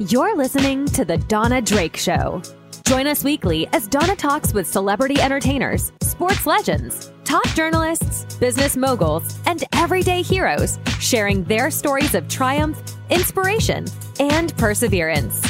You're 0.00 0.36
listening 0.36 0.86
to 0.86 1.04
The 1.04 1.18
Donna 1.18 1.60
Drake 1.60 1.96
Show. 1.96 2.40
Join 2.86 3.08
us 3.08 3.24
weekly 3.24 3.66
as 3.72 3.88
Donna 3.88 4.14
talks 4.14 4.52
with 4.54 4.64
celebrity 4.64 5.20
entertainers, 5.20 5.90
sports 6.02 6.46
legends, 6.46 7.10
top 7.24 7.44
journalists, 7.48 8.36
business 8.36 8.76
moguls, 8.76 9.36
and 9.46 9.64
everyday 9.72 10.22
heroes, 10.22 10.78
sharing 11.00 11.42
their 11.42 11.68
stories 11.72 12.14
of 12.14 12.28
triumph, 12.28 12.80
inspiration, 13.10 13.86
and 14.20 14.56
perseverance. 14.56 15.40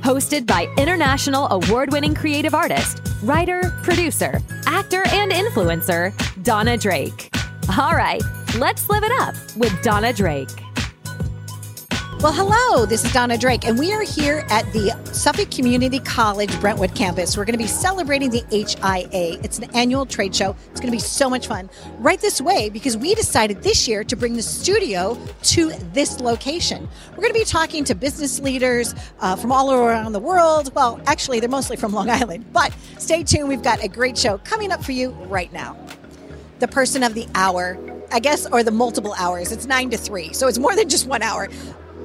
Hosted 0.00 0.46
by 0.46 0.66
international 0.76 1.48
award 1.50 1.90
winning 1.90 2.14
creative 2.14 2.54
artist, 2.54 3.00
writer, 3.22 3.72
producer, 3.84 4.42
actor, 4.66 5.02
and 5.12 5.32
influencer, 5.32 6.12
Donna 6.44 6.76
Drake. 6.76 7.34
All 7.78 7.94
right, 7.94 8.22
let's 8.58 8.90
live 8.90 9.02
it 9.02 9.12
up 9.12 9.34
with 9.56 9.82
Donna 9.82 10.12
Drake. 10.12 10.50
Well, 12.20 12.32
hello, 12.32 12.84
this 12.84 13.04
is 13.04 13.12
Donna 13.12 13.38
Drake, 13.38 13.64
and 13.64 13.78
we 13.78 13.92
are 13.92 14.02
here 14.02 14.44
at 14.50 14.64
the 14.72 14.90
Suffolk 15.12 15.52
Community 15.52 16.00
College 16.00 16.50
Brentwood 16.60 16.96
campus. 16.96 17.36
We're 17.36 17.44
going 17.44 17.56
to 17.56 17.62
be 17.62 17.68
celebrating 17.68 18.28
the 18.28 18.42
HIA. 18.50 19.38
It's 19.44 19.58
an 19.58 19.72
annual 19.72 20.04
trade 20.04 20.34
show. 20.34 20.56
It's 20.72 20.80
going 20.80 20.90
to 20.90 20.96
be 20.96 20.98
so 20.98 21.30
much 21.30 21.46
fun. 21.46 21.70
Right 22.00 22.20
this 22.20 22.40
way, 22.40 22.70
because 22.70 22.96
we 22.96 23.14
decided 23.14 23.62
this 23.62 23.86
year 23.86 24.02
to 24.02 24.16
bring 24.16 24.34
the 24.34 24.42
studio 24.42 25.16
to 25.42 25.70
this 25.92 26.18
location. 26.18 26.88
We're 27.10 27.22
going 27.22 27.34
to 27.34 27.38
be 27.38 27.44
talking 27.44 27.84
to 27.84 27.94
business 27.94 28.40
leaders 28.40 28.96
uh, 29.20 29.36
from 29.36 29.52
all 29.52 29.72
around 29.72 30.10
the 30.10 30.18
world. 30.18 30.74
Well, 30.74 31.00
actually, 31.06 31.38
they're 31.38 31.48
mostly 31.48 31.76
from 31.76 31.92
Long 31.92 32.10
Island, 32.10 32.52
but 32.52 32.74
stay 32.98 33.22
tuned. 33.22 33.48
We've 33.48 33.62
got 33.62 33.84
a 33.84 33.88
great 33.88 34.18
show 34.18 34.38
coming 34.38 34.72
up 34.72 34.82
for 34.82 34.90
you 34.90 35.10
right 35.28 35.52
now. 35.52 35.76
The 36.58 36.66
person 36.66 37.04
of 37.04 37.14
the 37.14 37.28
hour, 37.36 37.78
I 38.10 38.18
guess, 38.18 38.44
or 38.44 38.64
the 38.64 38.72
multiple 38.72 39.14
hours. 39.16 39.52
It's 39.52 39.66
nine 39.66 39.88
to 39.90 39.96
three, 39.96 40.32
so 40.32 40.48
it's 40.48 40.58
more 40.58 40.74
than 40.74 40.88
just 40.88 41.06
one 41.06 41.22
hour. 41.22 41.48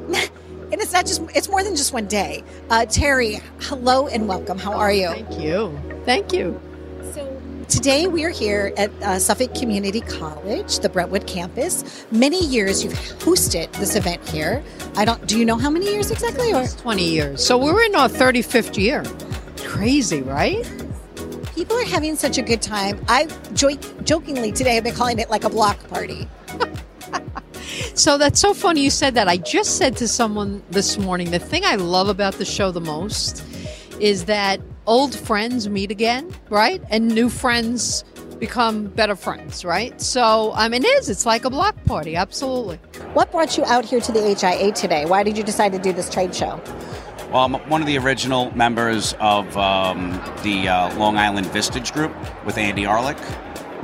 And 0.08 0.82
it's 0.82 0.92
not 0.92 1.06
just 1.06 1.22
it's 1.36 1.50
more 1.50 1.64
than 1.64 1.76
just 1.76 1.94
one 1.94 2.08
day. 2.08 2.44
Uh, 2.70 2.80
Terri 2.88 3.42
hello 3.62 4.08
and 4.08 4.28
welcome. 4.28 4.58
How 4.58 4.74
are 4.74 4.92
you? 4.92 5.10
Thank 5.10 5.40
you. 5.40 5.80
Thank 6.06 6.34
you. 6.34 6.60
So 7.14 7.40
today 7.70 8.08
we 8.08 8.26
are 8.26 8.30
here 8.32 8.74
at 8.76 8.90
uh, 9.04 9.20
suffolk 9.20 9.54
community 9.54 10.02
college 10.02 10.80
the 10.80 10.90
brentwood 10.90 11.28
campus. 11.28 12.06
Many 12.12 12.44
years 12.44 12.84
you've 12.84 12.94
hosted 12.94 13.72
this 13.74 13.96
event 13.96 14.28
here. 14.28 14.64
I 14.96 15.06
don't 15.06 15.26
do 15.28 15.38
you 15.38 15.46
know 15.46 15.58
how 15.58 15.70
many 15.70 15.86
years 15.94 16.10
exactly 16.10 16.52
or? 16.54 16.66
20 16.68 17.04
years. 17.08 17.46
So 17.46 17.56
we're 17.58 17.84
in 17.84 17.94
our 17.96 18.10
35th 18.10 18.76
year. 18.78 19.04
Crazy 19.68 20.22
right? 20.24 20.66
People 21.54 21.78
are 21.78 21.86
having 21.86 22.16
such 22.16 22.40
a 22.40 22.42
good 22.42 22.64
time. 22.64 23.00
I 23.08 23.28
jo- 23.54 23.78
jokingly 24.04 24.52
today 24.52 24.78
i've 24.78 24.84
been 24.84 24.96
calling 24.96 25.20
it 25.20 25.30
like 25.30 25.44
a 25.44 25.50
block 25.50 25.88
party 25.88 26.28
so 27.96 28.18
that's 28.18 28.40
so 28.40 28.54
funny 28.54 28.82
you 28.82 28.90
said 28.90 29.16
that. 29.16 29.28
I 29.28 29.38
just 29.38 29.78
said 29.78 29.98
to 29.98 30.08
someone 30.08 30.64
this 30.72 30.98
morning 30.98 31.32
the 31.32 31.40
thing 31.40 31.64
I 31.66 31.76
love 31.76 32.10
about 32.10 32.36
the 32.36 32.46
show 32.46 32.72
the 32.72 32.82
most 32.82 33.44
is 34.00 34.26
that 34.26 34.60
old 34.86 35.16
friends 35.16 35.70
meet 35.70 35.92
again, 35.92 36.34
right? 36.50 36.82
And 36.90 37.08
new 37.08 37.30
friends 37.30 38.04
become 38.40 38.88
better 38.88 39.16
friends, 39.16 39.64
right? 39.64 40.00
So, 40.02 40.52
I 40.56 40.68
mean, 40.68 40.84
it 40.84 40.88
is. 40.88 41.10
It's 41.10 41.26
like 41.26 41.46
a 41.46 41.50
block 41.50 41.82
party, 41.86 42.16
absolutely. 42.16 42.78
What 43.14 43.32
brought 43.32 43.58
you 43.58 43.64
out 43.66 43.86
here 43.86 44.02
to 44.02 44.12
the 44.12 44.22
HIA 44.22 44.74
today? 44.74 45.06
Why 45.06 45.24
did 45.24 45.38
you 45.38 45.44
decide 45.44 45.72
to 45.72 45.80
do 45.80 45.94
this 45.94 46.10
trade 46.10 46.36
show? 46.36 46.62
Well, 47.32 47.46
I'm 47.46 47.54
one 47.70 47.82
of 47.82 47.88
the 47.88 47.98
original 47.98 48.56
members 48.56 49.16
of 49.20 49.58
um, 49.58 50.12
the 50.44 50.68
uh, 50.68 50.96
Long 50.98 51.18
Island 51.18 51.48
Vistage 51.48 51.94
Group 51.94 52.14
with 52.46 52.58
Andy 52.58 52.84
Arlick 52.84 53.18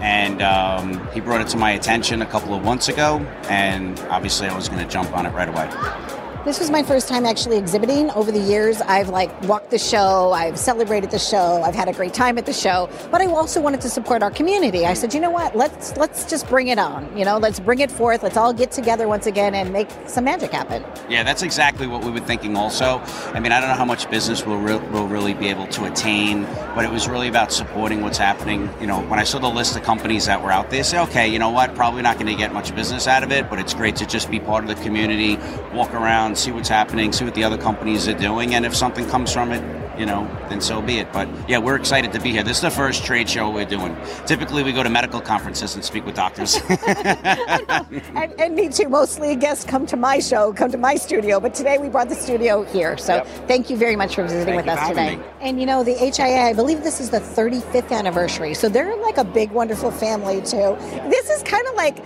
and 0.01 0.41
um, 0.41 1.07
he 1.13 1.19
brought 1.19 1.41
it 1.41 1.47
to 1.49 1.57
my 1.57 1.71
attention 1.71 2.21
a 2.21 2.25
couple 2.25 2.53
of 2.53 2.63
months 2.63 2.89
ago, 2.89 3.19
and 3.49 3.99
obviously 4.09 4.47
I 4.47 4.55
was 4.55 4.69
going 4.69 4.85
to 4.85 4.91
jump 4.91 5.15
on 5.15 5.25
it 5.25 5.31
right 5.31 5.49
away. 5.49 6.18
This 6.49 6.59
was 6.59 6.71
my 6.71 6.81
first 6.81 7.07
time 7.07 7.27
actually 7.27 7.57
exhibiting. 7.57 8.09
Over 8.09 8.31
the 8.31 8.39
years, 8.39 8.81
I've 8.81 9.09
like 9.09 9.29
walked 9.43 9.69
the 9.69 9.77
show, 9.77 10.31
I've 10.31 10.57
celebrated 10.57 11.11
the 11.11 11.19
show, 11.19 11.61
I've 11.61 11.75
had 11.75 11.87
a 11.87 11.93
great 11.93 12.11
time 12.11 12.39
at 12.39 12.47
the 12.47 12.53
show. 12.53 12.89
But 13.11 13.21
I 13.21 13.27
also 13.27 13.61
wanted 13.61 13.81
to 13.81 13.89
support 13.89 14.23
our 14.23 14.31
community. 14.31 14.87
I 14.87 14.95
said, 14.95 15.13
you 15.13 15.19
know 15.19 15.29
what? 15.29 15.55
Let's 15.55 15.95
let's 15.95 16.27
just 16.27 16.47
bring 16.47 16.69
it 16.69 16.79
on. 16.79 17.15
You 17.15 17.23
know, 17.23 17.37
let's 17.37 17.59
bring 17.59 17.81
it 17.81 17.91
forth. 17.91 18.23
Let's 18.23 18.35
all 18.35 18.51
get 18.51 18.71
together 18.71 19.07
once 19.07 19.27
again 19.27 19.53
and 19.53 19.71
make 19.71 19.91
some 20.07 20.23
magic 20.23 20.49
happen. 20.49 20.83
Yeah, 21.07 21.21
that's 21.21 21.43
exactly 21.43 21.85
what 21.85 22.03
we 22.03 22.09
were 22.09 22.19
thinking. 22.19 22.57
Also, 22.57 22.97
I 23.35 23.39
mean, 23.39 23.51
I 23.51 23.59
don't 23.59 23.69
know 23.69 23.75
how 23.75 23.85
much 23.85 24.09
business 24.09 24.43
we'll 24.43 24.57
re- 24.57 24.87
we'll 24.89 25.07
really 25.07 25.35
be 25.35 25.49
able 25.49 25.67
to 25.67 25.85
attain, 25.85 26.45
but 26.73 26.83
it 26.83 26.89
was 26.89 27.07
really 27.07 27.27
about 27.27 27.53
supporting 27.53 28.01
what's 28.01 28.17
happening. 28.17 28.71
You 28.81 28.87
know, 28.87 29.01
when 29.01 29.19
I 29.19 29.23
saw 29.23 29.37
the 29.37 29.47
list 29.47 29.75
of 29.75 29.83
companies 29.83 30.25
that 30.25 30.41
were 30.41 30.51
out 30.51 30.71
there, 30.71 30.83
say, 30.83 30.97
okay, 30.97 31.27
you 31.27 31.37
know 31.37 31.51
what? 31.51 31.75
Probably 31.75 32.01
not 32.01 32.15
going 32.15 32.25
to 32.25 32.35
get 32.35 32.51
much 32.53 32.73
business 32.73 33.05
out 33.05 33.21
of 33.21 33.31
it, 33.31 33.51
but 33.51 33.59
it's 33.59 33.75
great 33.75 33.95
to 33.97 34.07
just 34.07 34.31
be 34.31 34.39
part 34.39 34.63
of 34.63 34.75
the 34.75 34.83
community, 34.83 35.37
walk 35.75 35.93
around, 35.93 36.38
see 36.39 36.51
what's 36.51 36.69
happening, 36.69 37.11
see 37.11 37.25
what 37.25 37.35
the 37.35 37.43
other 37.43 37.57
companies 37.57 38.07
are 38.07 38.17
doing, 38.17 38.55
and 38.55 38.65
if 38.65 38.75
something 38.75 39.07
comes 39.09 39.31
from 39.33 39.51
it, 39.51 39.61
you 39.99 40.05
know, 40.05 40.25
then 40.47 40.61
so 40.61 40.81
be 40.81 40.99
it. 40.99 41.11
But 41.11 41.27
yeah, 41.49 41.57
we're 41.57 41.75
excited 41.75 42.13
to 42.13 42.21
be 42.21 42.31
here. 42.31 42.41
This 42.41 42.57
is 42.57 42.61
the 42.61 42.71
first 42.71 43.03
trade 43.03 43.29
show 43.29 43.49
we're 43.49 43.65
doing. 43.65 43.97
Typically, 44.25 44.63
we 44.63 44.71
go 44.71 44.81
to 44.81 44.89
medical 44.89 45.19
conferences 45.19 45.75
and 45.75 45.83
speak 45.83 46.05
with 46.05 46.15
doctors. 46.15 46.55
and, 46.69 48.33
and, 48.39 48.55
me 48.55 48.69
too. 48.69 48.87
Mostly 48.87 49.35
guests 49.35 49.65
come 49.65 49.85
to 49.87 49.97
my 49.97 50.19
show, 50.19 50.53
come 50.53 50.71
to 50.71 50.77
my 50.77 50.95
studio, 50.95 51.39
but 51.39 51.53
today 51.53 51.77
we 51.77 51.89
brought 51.89 52.07
the 52.07 52.15
studio 52.15 52.63
here. 52.63 52.97
So 52.97 53.15
yep. 53.15 53.27
thank 53.47 53.69
you 53.69 53.75
very 53.75 53.97
much 53.97 54.15
for 54.15 54.23
visiting 54.23 54.55
thank 54.55 54.65
with 54.65 54.77
us 54.77 54.87
today. 54.87 55.17
Me. 55.17 55.23
And 55.41 55.59
you 55.59 55.65
know, 55.65 55.83
the 55.83 55.93
HIA, 55.93 56.43
I 56.43 56.53
believe 56.53 56.81
this 56.83 57.01
is 57.01 57.09
the 57.09 57.19
35th 57.19 57.91
anniversary. 57.91 58.53
So 58.53 58.69
they're 58.69 58.95
like 58.95 59.17
a 59.17 59.25
big, 59.25 59.51
wonderful 59.51 59.91
family 59.91 60.41
too. 60.41 60.77
This 61.09 61.29
is 61.29 61.43
kind 61.43 61.67
of 61.67 61.75
like 61.75 61.97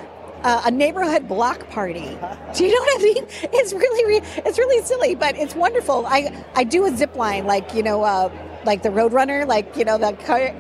uh, 0.44 0.64
a 0.66 0.72
neighborhood 0.72 1.28
block 1.28 1.70
party. 1.70 2.18
Do 2.56 2.66
you 2.66 2.74
know 2.74 2.82
what 2.82 3.00
I 3.00 3.04
mean? 3.04 3.26
It's 3.54 3.74
really, 3.74 4.22
it's 4.38 4.58
really 4.58 4.84
silly, 4.84 5.16
but 5.16 5.38
it's 5.38 5.56
wonderful. 5.56 6.06
I 6.08 6.46
I 6.56 6.64
do 6.64 6.86
a 6.86 6.96
zip 6.96 7.16
line, 7.16 7.46
like 7.46 7.74
you 7.74 7.84
know. 7.84 8.04
Uh, 8.04 8.30
like 8.66 8.84
the 8.84 8.90
Roadrunner, 8.90 9.48
like 9.48 9.76
you 9.76 9.86
know 9.86 9.98
the 9.98 10.14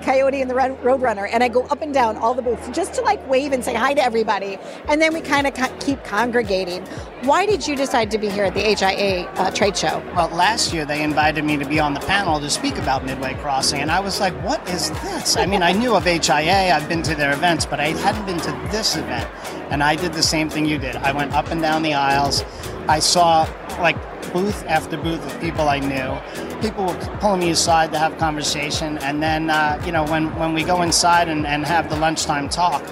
Coyote 0.03 0.41
and 0.41 0.49
the 0.49 0.55
Roadrunner, 0.55 1.29
and 1.31 1.43
I 1.43 1.47
go 1.47 1.63
up 1.63 1.81
and 1.81 1.93
down 1.93 2.17
all 2.17 2.33
the 2.33 2.41
booths 2.41 2.69
just 2.69 2.93
to 2.95 3.01
like 3.01 3.25
wave 3.29 3.51
and 3.51 3.63
say 3.63 3.73
hi 3.73 3.93
to 3.93 4.03
everybody, 4.03 4.57
and 4.87 5.01
then 5.01 5.13
we 5.13 5.21
kind 5.21 5.47
of 5.47 5.53
co- 5.53 5.75
keep 5.79 6.03
congregating. 6.03 6.85
Why 7.23 7.45
did 7.45 7.67
you 7.67 7.75
decide 7.75 8.11
to 8.11 8.17
be 8.17 8.29
here 8.29 8.45
at 8.45 8.53
the 8.53 8.61
HIA 8.61 9.25
uh, 9.35 9.51
trade 9.51 9.77
show? 9.77 10.03
Well, 10.15 10.29
last 10.29 10.73
year 10.73 10.85
they 10.85 11.03
invited 11.03 11.43
me 11.43 11.57
to 11.57 11.65
be 11.65 11.79
on 11.79 11.93
the 11.93 12.01
panel 12.01 12.39
to 12.39 12.49
speak 12.49 12.77
about 12.77 13.05
Midway 13.05 13.33
Crossing, 13.35 13.81
and 13.81 13.91
I 13.91 13.99
was 13.99 14.19
like, 14.19 14.33
"What 14.43 14.67
is 14.69 14.89
this?" 15.01 15.37
I 15.37 15.45
mean, 15.45 15.63
I 15.63 15.71
knew 15.71 15.95
of 15.95 16.03
HIA, 16.03 16.73
I've 16.73 16.89
been 16.89 17.03
to 17.03 17.15
their 17.15 17.33
events, 17.33 17.65
but 17.65 17.79
I 17.79 17.89
hadn't 17.89 18.25
been 18.25 18.39
to 18.39 18.51
this 18.71 18.95
event, 18.95 19.27
and 19.71 19.83
I 19.83 19.95
did 19.95 20.13
the 20.13 20.23
same 20.23 20.49
thing 20.49 20.65
you 20.65 20.77
did. 20.77 20.95
I 20.97 21.11
went 21.11 21.33
up 21.33 21.47
and 21.51 21.61
down 21.61 21.83
the 21.83 21.93
aisles. 21.93 22.43
I 22.87 22.99
saw 22.99 23.47
like 23.79 23.97
booth 24.33 24.65
after 24.65 24.97
booth 24.97 25.25
of 25.25 25.41
people 25.41 25.69
I 25.69 25.79
knew. 25.79 26.59
People 26.61 26.85
were 26.85 27.17
pulling 27.19 27.39
me 27.41 27.51
aside 27.51 27.91
to 27.93 27.99
have 27.99 28.17
conversation, 28.17 28.97
and 28.99 29.21
then 29.21 29.49
uh, 29.49 29.81
you 29.85 29.91
know 29.91 30.03
when 30.05 30.35
when 30.37 30.53
we 30.53 30.63
go 30.63 30.81
inside 30.81 31.29
and, 31.29 31.45
and 31.45 31.65
have 31.65 31.89
the 31.89 31.95
lunchtime 31.95 32.49
talk, 32.49 32.83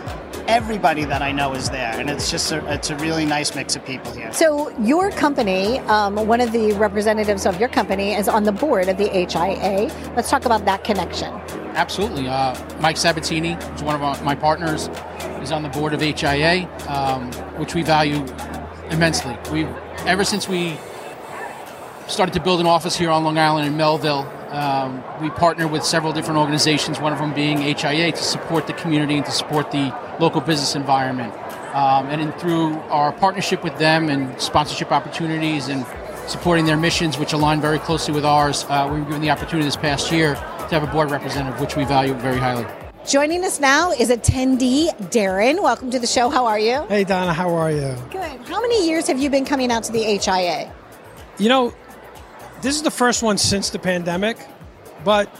everybody 0.47 1.03
that 1.05 1.21
I 1.21 1.31
know 1.31 1.53
is 1.53 1.69
there, 1.69 1.99
and 1.99 2.09
it's 2.09 2.31
just 2.31 2.51
a, 2.51 2.65
it's 2.73 2.89
a 2.89 2.95
really 2.97 3.25
nice 3.25 3.53
mix 3.53 3.75
of 3.75 3.85
people 3.85 4.13
here. 4.13 4.31
So 4.31 4.69
your 4.79 5.11
company, 5.11 5.79
um, 5.79 6.15
one 6.27 6.39
of 6.39 6.51
the 6.51 6.71
representatives 6.73 7.45
of 7.45 7.59
your 7.59 7.69
company, 7.69 8.13
is 8.13 8.29
on 8.29 8.43
the 8.43 8.51
board 8.51 8.87
of 8.87 8.97
the 8.97 9.09
HIA. 9.09 9.91
Let's 10.15 10.29
talk 10.29 10.45
about 10.45 10.65
that 10.65 10.83
connection. 10.83 11.33
Absolutely, 11.73 12.27
uh, 12.29 12.55
Mike 12.79 12.97
Sabatini 12.97 13.53
is 13.53 13.83
one 13.83 13.95
of 13.95 14.03
our, 14.03 14.21
my 14.23 14.35
partners. 14.35 14.89
Is 15.41 15.51
on 15.51 15.63
the 15.63 15.69
board 15.69 15.95
of 15.95 16.01
HIA, 16.01 16.69
um, 16.87 17.31
which 17.57 17.73
we 17.73 17.81
value 17.81 18.23
immensely. 18.91 19.37
We 19.51 19.65
ever 20.05 20.23
since 20.23 20.47
we 20.47 20.77
started 22.07 22.33
to 22.33 22.41
build 22.41 22.59
an 22.59 22.67
office 22.67 22.95
here 22.97 23.09
on 23.09 23.23
Long 23.23 23.37
Island 23.37 23.67
in 23.67 23.77
Melville. 23.77 24.27
Um, 24.49 25.01
we 25.21 25.29
partner 25.29 25.65
with 25.65 25.83
several 25.83 26.11
different 26.11 26.37
organizations, 26.37 26.99
one 26.99 27.13
of 27.13 27.19
them 27.19 27.33
being 27.33 27.59
HIA, 27.59 28.11
to 28.11 28.23
support 28.23 28.67
the 28.67 28.73
community 28.73 29.15
and 29.15 29.25
to 29.25 29.31
support 29.31 29.71
the 29.71 29.95
local 30.19 30.41
business 30.41 30.75
environment. 30.75 31.33
Um, 31.73 32.07
and 32.07 32.21
in, 32.21 32.31
through 32.33 32.73
our 32.89 33.13
partnership 33.13 33.63
with 33.63 33.77
them 33.77 34.09
and 34.09 34.39
sponsorship 34.41 34.91
opportunities 34.91 35.69
and 35.69 35.85
supporting 36.27 36.65
their 36.65 36.75
missions, 36.75 37.17
which 37.17 37.31
align 37.31 37.61
very 37.61 37.79
closely 37.79 38.13
with 38.13 38.25
ours, 38.25 38.65
uh, 38.67 38.89
we 38.91 38.99
were 38.99 39.05
given 39.05 39.21
the 39.21 39.29
opportunity 39.29 39.63
this 39.63 39.77
past 39.77 40.11
year 40.11 40.35
to 40.35 40.69
have 40.69 40.83
a 40.83 40.87
board 40.87 41.09
representative, 41.11 41.61
which 41.61 41.77
we 41.77 41.85
value 41.85 42.13
very 42.15 42.37
highly. 42.37 42.65
Joining 43.07 43.43
us 43.43 43.59
now 43.59 43.91
is 43.91 44.09
attendee 44.09 44.89
Darren. 45.09 45.63
Welcome 45.63 45.89
to 45.89 45.97
the 45.97 46.05
show. 46.05 46.29
How 46.29 46.45
are 46.45 46.59
you? 46.59 46.85
Hey, 46.85 47.03
Donna. 47.03 47.33
How 47.33 47.51
are 47.55 47.71
you? 47.71 47.95
Good. 48.11 48.39
How 48.45 48.61
many 48.61 48.87
years 48.87 49.07
have 49.07 49.19
you 49.19 49.27
been 49.27 49.43
coming 49.43 49.71
out 49.71 49.83
to 49.85 49.91
the 49.91 50.03
HIA? 50.03 50.71
You 51.39 51.49
know, 51.49 51.73
this 52.61 52.75
is 52.75 52.83
the 52.83 52.91
first 52.91 53.23
one 53.23 53.39
since 53.39 53.71
the 53.71 53.79
pandemic, 53.79 54.37
but 55.03 55.33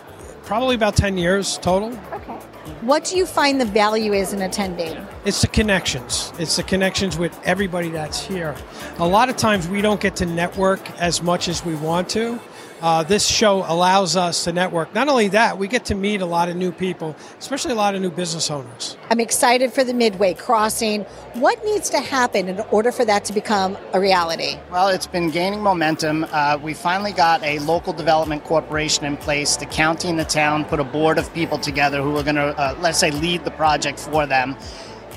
probably 0.43 0.73
about 0.73 0.95
10 0.95 1.19
years 1.19 1.59
total. 1.59 1.89
Okay. 2.11 2.33
What 2.81 3.05
do 3.05 3.15
you 3.15 3.27
find 3.27 3.61
the 3.61 3.65
value 3.65 4.13
is 4.13 4.33
in 4.33 4.41
attending? 4.41 4.97
It's 5.23 5.41
the 5.41 5.47
connections. 5.47 6.33
It's 6.39 6.55
the 6.55 6.63
connections 6.63 7.15
with 7.17 7.39
everybody 7.43 7.89
that's 7.89 8.25
here. 8.25 8.55
A 8.97 9.07
lot 9.07 9.29
of 9.29 9.37
times 9.37 9.67
we 9.67 9.81
don't 9.81 10.01
get 10.01 10.15
to 10.15 10.25
network 10.25 10.89
as 10.99 11.21
much 11.21 11.47
as 11.47 11.63
we 11.63 11.75
want 11.75 12.09
to. 12.09 12.39
Uh, 12.81 13.03
this 13.03 13.27
show 13.27 13.63
allows 13.67 14.15
us 14.15 14.43
to 14.45 14.51
network. 14.51 14.91
Not 14.95 15.07
only 15.07 15.27
that, 15.27 15.59
we 15.59 15.67
get 15.67 15.85
to 15.85 15.95
meet 15.95 16.21
a 16.21 16.25
lot 16.25 16.49
of 16.49 16.55
new 16.55 16.71
people, 16.71 17.15
especially 17.37 17.73
a 17.73 17.75
lot 17.75 17.93
of 17.93 18.01
new 18.01 18.09
business 18.09 18.49
owners. 18.49 18.97
I'm 19.11 19.19
excited 19.19 19.71
for 19.71 19.83
the 19.83 19.93
Midway 19.93 20.33
Crossing. 20.33 21.03
What 21.35 21.63
needs 21.63 21.91
to 21.91 21.99
happen 21.99 22.47
in 22.47 22.59
order 22.71 22.91
for 22.91 23.05
that 23.05 23.23
to 23.25 23.33
become 23.33 23.77
a 23.93 23.99
reality? 23.99 24.57
Well, 24.71 24.87
it's 24.87 25.05
been 25.05 25.29
gaining 25.29 25.61
momentum. 25.61 26.25
Uh, 26.31 26.57
we 26.59 26.73
finally 26.73 27.11
got 27.11 27.43
a 27.43 27.59
local 27.59 27.93
development 27.93 28.45
corporation 28.45 29.05
in 29.05 29.15
place. 29.15 29.57
The 29.57 29.67
county 29.67 30.09
and 30.09 30.17
the 30.17 30.25
town 30.25 30.65
put 30.65 30.79
a 30.79 30.83
board 30.83 31.19
of 31.19 31.31
people 31.35 31.59
together 31.59 32.01
who 32.01 32.17
are 32.17 32.23
going 32.23 32.35
to, 32.35 32.57
uh, 32.57 32.75
let's 32.79 32.97
say, 32.97 33.11
lead 33.11 33.45
the 33.45 33.51
project 33.51 33.99
for 33.99 34.25
them. 34.25 34.57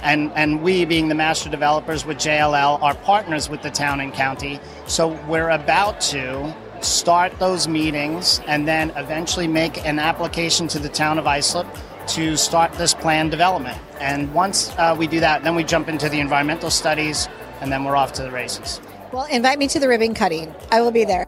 And, 0.02 0.30
and 0.32 0.62
we, 0.62 0.84
being 0.84 1.08
the 1.08 1.14
master 1.14 1.48
developers 1.48 2.04
with 2.04 2.18
JLL, 2.18 2.82
are 2.82 2.94
partners 2.94 3.48
with 3.48 3.62
the 3.62 3.70
town 3.70 4.00
and 4.00 4.12
county. 4.12 4.60
So 4.86 5.18
we're 5.26 5.48
about 5.48 6.02
to 6.02 6.54
start 6.84 7.38
those 7.38 7.66
meetings, 7.66 8.40
and 8.46 8.68
then 8.68 8.90
eventually 8.96 9.48
make 9.48 9.84
an 9.84 9.98
application 9.98 10.68
to 10.68 10.78
the 10.78 10.88
town 10.88 11.18
of 11.18 11.26
Islip 11.26 11.66
to 12.08 12.36
start 12.36 12.72
this 12.74 12.94
plan 12.94 13.30
development. 13.30 13.78
And 14.00 14.32
once 14.34 14.70
uh, 14.78 14.94
we 14.98 15.06
do 15.06 15.20
that, 15.20 15.42
then 15.42 15.54
we 15.54 15.64
jump 15.64 15.88
into 15.88 16.08
the 16.08 16.20
environmental 16.20 16.70
studies, 16.70 17.28
and 17.60 17.72
then 17.72 17.84
we're 17.84 17.96
off 17.96 18.12
to 18.14 18.22
the 18.22 18.30
races. 18.30 18.80
Well, 19.12 19.26
invite 19.26 19.58
me 19.58 19.68
to 19.68 19.80
the 19.80 19.88
ribbon 19.88 20.12
cutting. 20.14 20.54
I 20.70 20.80
will 20.80 20.90
be 20.90 21.04
there. 21.04 21.26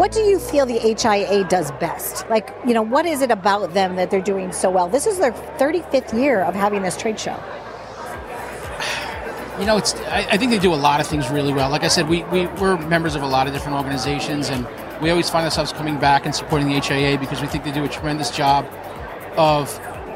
What 0.00 0.12
do 0.12 0.20
you 0.20 0.38
feel 0.38 0.64
the 0.64 0.78
HIA 0.78 1.44
does 1.44 1.72
best? 1.72 2.26
Like, 2.30 2.54
you 2.66 2.72
know, 2.72 2.80
what 2.80 3.04
is 3.04 3.20
it 3.20 3.30
about 3.30 3.74
them 3.74 3.96
that 3.96 4.10
they're 4.10 4.22
doing 4.22 4.50
so 4.50 4.70
well? 4.70 4.88
This 4.88 5.06
is 5.06 5.18
their 5.18 5.32
35th 5.32 6.18
year 6.18 6.40
of 6.40 6.54
having 6.54 6.80
this 6.80 6.96
trade 6.96 7.20
show. 7.20 7.38
You 9.58 9.66
know, 9.66 9.76
it's. 9.76 9.94
I, 10.06 10.26
I 10.30 10.36
think 10.38 10.52
they 10.52 10.58
do 10.58 10.72
a 10.72 10.74
lot 10.74 11.00
of 11.00 11.06
things 11.06 11.28
really 11.28 11.52
well. 11.52 11.68
Like 11.68 11.84
I 11.84 11.88
said, 11.88 12.08
we, 12.08 12.22
we 12.24 12.46
we're 12.46 12.78
members 12.86 13.14
of 13.14 13.22
a 13.22 13.26
lot 13.26 13.46
of 13.46 13.52
different 13.52 13.76
organizations, 13.76 14.48
and 14.48 14.66
we 15.02 15.10
always 15.10 15.28
find 15.28 15.44
ourselves 15.44 15.70
coming 15.70 15.98
back 15.98 16.24
and 16.24 16.34
supporting 16.34 16.68
the 16.68 16.80
HIA 16.80 17.18
because 17.18 17.42
we 17.42 17.46
think 17.46 17.64
they 17.64 17.70
do 17.70 17.84
a 17.84 17.88
tremendous 17.88 18.30
job 18.30 18.64
of 19.36 19.68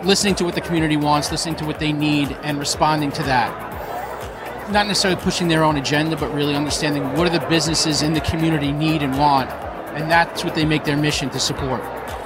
listening 0.03 0.35
to 0.37 0.47
what 0.47 0.55
the 0.55 0.63
community 0.63 0.97
wants, 0.97 1.31
listening 1.31 1.57
to 1.57 1.67
what 1.67 1.79
they 1.79 1.93
need, 1.93 2.33
and 2.43 2.59
responding 2.59 3.13
to 3.13 3.23
that. 3.25 3.53
Not 4.73 4.87
necessarily 4.87 5.21
pushing 5.21 5.49
their 5.49 5.63
own 5.63 5.77
agenda, 5.77 6.17
but 6.17 6.33
really 6.33 6.55
understanding 6.55 7.03
what 7.19 7.27
are 7.27 7.39
the 7.39 7.47
businesses 7.49 8.01
in 8.01 8.15
the 8.15 8.23
community 8.23 8.73
need 8.73 9.03
and 9.03 9.19
want, 9.19 9.51
and 9.95 10.11
that's 10.11 10.45
what 10.45 10.55
they 10.55 10.65
make 10.65 10.85
their 10.85 10.97
mission 10.97 11.31
to 11.31 11.41
support. 11.41 11.83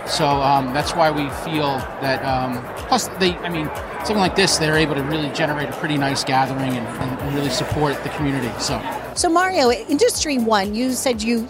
So 0.08 0.26
um, 0.26 0.72
that's 0.72 0.94
why 0.94 1.10
we 1.10 1.28
feel 1.44 1.78
that. 2.00 2.24
Um, 2.24 2.62
plus, 2.88 3.08
they, 3.18 3.34
I 3.38 3.48
mean, 3.50 3.70
something 3.98 4.16
like 4.18 4.36
this, 4.36 4.56
they're 4.58 4.76
able 4.76 4.94
to 4.94 5.02
really 5.02 5.30
generate 5.32 5.68
a 5.68 5.72
pretty 5.72 5.98
nice 5.98 6.24
gathering 6.24 6.74
and, 6.76 6.86
and, 6.86 7.20
and 7.20 7.34
really 7.34 7.50
support 7.50 8.02
the 8.02 8.08
community. 8.10 8.50
So, 8.58 8.80
So, 9.14 9.28
Mario, 9.28 9.70
Industry 9.70 10.38
One, 10.38 10.74
you 10.74 10.92
said 10.92 11.22
you 11.22 11.48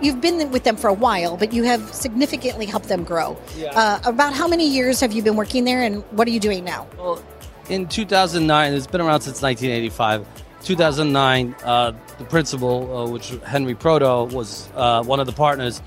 you've 0.00 0.20
been 0.20 0.50
with 0.50 0.64
them 0.64 0.76
for 0.76 0.88
a 0.88 0.94
while, 0.94 1.36
but 1.36 1.52
you 1.52 1.62
have 1.64 1.92
significantly 1.92 2.66
helped 2.66 2.88
them 2.88 3.04
grow. 3.04 3.36
Uh, 3.72 4.00
about 4.04 4.32
how 4.32 4.48
many 4.48 4.66
years 4.66 5.00
have 5.00 5.12
you 5.12 5.22
been 5.22 5.36
working 5.36 5.64
there, 5.64 5.82
and 5.82 6.02
what 6.12 6.26
are 6.26 6.30
you 6.30 6.40
doing 6.40 6.64
now? 6.64 6.86
Well, 6.96 7.22
in 7.68 7.86
2009, 7.86 8.72
it's 8.72 8.86
been 8.86 9.00
around 9.00 9.20
since 9.20 9.42
1985. 9.42 10.26
2009, 10.62 11.54
uh, 11.64 11.92
the 12.18 12.24
principal, 12.24 12.96
uh, 12.96 13.10
which 13.10 13.32
Henry 13.46 13.74
Proto 13.74 14.24
was 14.24 14.68
uh, 14.74 15.02
one 15.02 15.20
of 15.20 15.26
the 15.26 15.32
partners, 15.32 15.80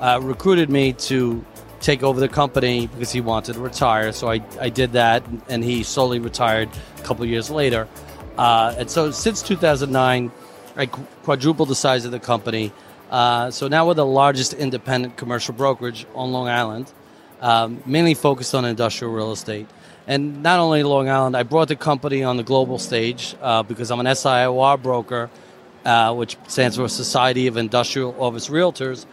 uh, 0.00 0.20
recruited 0.22 0.70
me 0.70 0.92
to 0.92 1.44
take 1.80 2.02
over 2.02 2.18
the 2.20 2.28
company 2.28 2.86
because 2.88 3.12
he 3.12 3.20
wanted 3.20 3.54
to 3.54 3.60
retire. 3.60 4.12
So 4.12 4.30
I, 4.30 4.42
I 4.60 4.68
did 4.68 4.92
that, 4.92 5.24
and 5.48 5.62
he 5.62 5.82
slowly 5.82 6.18
retired 6.18 6.68
a 6.98 7.02
couple 7.02 7.24
years 7.26 7.50
later. 7.50 7.88
Uh, 8.36 8.74
and 8.78 8.90
so 8.90 9.10
since 9.10 9.42
2009, 9.42 10.30
I 10.76 10.86
quadrupled 10.86 11.68
the 11.68 11.74
size 11.74 12.04
of 12.04 12.12
the 12.12 12.20
company. 12.20 12.72
Uh, 13.10 13.50
so 13.50 13.68
now 13.68 13.86
we're 13.86 13.94
the 13.94 14.06
largest 14.06 14.52
independent 14.52 15.16
commercial 15.16 15.54
brokerage 15.54 16.06
on 16.14 16.30
Long 16.30 16.48
Island, 16.48 16.92
um, 17.40 17.82
mainly 17.86 18.14
focused 18.14 18.54
on 18.54 18.64
industrial 18.64 19.12
real 19.12 19.32
estate. 19.32 19.66
And 20.08 20.42
not 20.42 20.58
only 20.58 20.82
Long 20.84 21.10
Island, 21.10 21.36
I 21.36 21.42
brought 21.42 21.68
the 21.68 21.76
company 21.76 22.24
on 22.24 22.38
the 22.38 22.42
global 22.42 22.78
stage 22.78 23.36
uh, 23.42 23.62
because 23.62 23.90
I'm 23.90 24.00
an 24.00 24.06
SIOR 24.06 24.82
broker, 24.82 25.28
uh, 25.84 26.14
which 26.14 26.38
stands 26.48 26.78
for 26.78 26.88
Society 26.88 27.46
of 27.46 27.58
Industrial 27.58 28.16
Office 28.18 28.48
Realtors, 28.48 29.04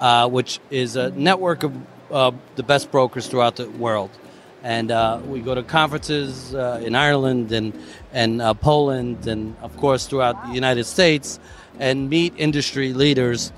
uh, 0.00 0.26
which 0.26 0.58
is 0.70 0.96
a 0.96 1.10
network 1.10 1.64
of 2.08 2.34
the 2.56 2.62
best 2.62 2.90
brokers 2.90 3.26
throughout 3.26 3.56
the 3.56 3.68
world. 3.68 4.08
And 4.62 4.90
uh, 4.90 5.20
we 5.26 5.40
go 5.40 5.54
to 5.54 5.62
conferences 5.62 6.54
uh, 6.54 6.80
in 6.82 6.94
Ireland 6.94 7.52
and, 7.52 7.78
and 8.14 8.40
uh, 8.40 8.54
Poland 8.54 9.26
and, 9.26 9.54
of 9.60 9.76
course, 9.76 10.06
throughout 10.06 10.46
the 10.46 10.54
United 10.54 10.84
States 10.84 11.38
and 11.78 12.08
meet 12.08 12.32
industry 12.38 12.94
leaders 12.94 13.52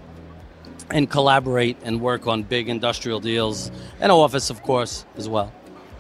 and 0.91 1.09
collaborate 1.09 1.77
and 1.85 2.01
work 2.01 2.27
on 2.27 2.43
big 2.43 2.69
industrial 2.69 3.21
deals 3.21 3.71
and 4.01 4.11
office, 4.11 4.51
of 4.51 4.61
course, 4.65 5.05
as 5.17 5.29
well. 5.29 5.53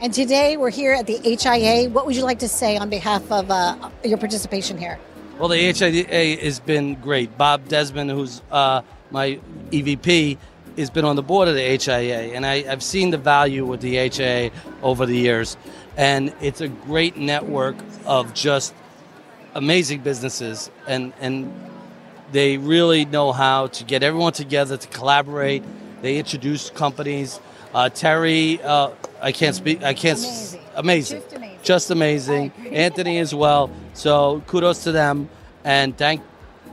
And 0.02 0.14
today 0.14 0.56
we're 0.56 0.70
here 0.70 0.94
at 0.94 1.06
the 1.06 1.18
HIA. 1.18 1.90
What 1.90 2.06
would 2.06 2.16
you 2.16 2.24
like 2.24 2.38
to 2.38 2.48
say 2.48 2.78
on 2.78 2.88
behalf 2.88 3.30
of 3.30 3.50
uh, 3.50 3.90
your 4.02 4.16
participation 4.16 4.78
here? 4.78 4.98
Well, 5.38 5.48
the 5.48 5.58
HIA 5.58 6.36
has 6.42 6.58
been 6.58 6.94
great. 6.94 7.36
Bob 7.36 7.68
Desmond, 7.68 8.10
who's 8.10 8.40
uh, 8.50 8.80
my 9.10 9.38
EVP, 9.70 10.38
has 10.78 10.88
been 10.88 11.04
on 11.04 11.16
the 11.16 11.22
board 11.22 11.48
of 11.48 11.54
the 11.54 11.60
HIA, 11.60 12.32
and 12.34 12.46
I, 12.46 12.64
I've 12.66 12.82
seen 12.82 13.10
the 13.10 13.18
value 13.18 13.66
with 13.66 13.82
the 13.82 14.08
HIA 14.08 14.50
over 14.82 15.04
the 15.04 15.16
years. 15.16 15.58
And 15.98 16.32
it's 16.40 16.62
a 16.62 16.68
great 16.68 17.18
network 17.18 17.76
of 18.06 18.32
just 18.32 18.72
amazing 19.54 20.00
businesses, 20.00 20.70
and, 20.86 21.12
and 21.20 21.52
they 22.32 22.56
really 22.56 23.04
know 23.04 23.32
how 23.32 23.66
to 23.66 23.84
get 23.84 24.02
everyone 24.02 24.32
together 24.32 24.78
to 24.78 24.88
collaborate. 24.88 25.62
They 26.00 26.16
introduce 26.16 26.70
companies. 26.70 27.38
Uh, 27.72 27.88
Terri, 27.88 28.62
uh, 28.64 28.90
I 29.20 29.32
can't 29.32 29.54
speak. 29.54 29.82
I 29.82 29.94
can't. 29.94 30.18
s- 30.18 30.56
Amazing. 30.76 31.18
Amazing. 31.20 31.20
Just 31.22 31.32
amazing. 31.36 31.58
Just 31.62 31.90
amazing. 31.90 32.52
Anthony 32.72 33.18
as 33.18 33.34
well. 33.34 33.70
So 33.94 34.42
kudos 34.46 34.84
to 34.84 34.92
them, 34.92 35.28
and 35.64 35.96
thank 35.96 36.22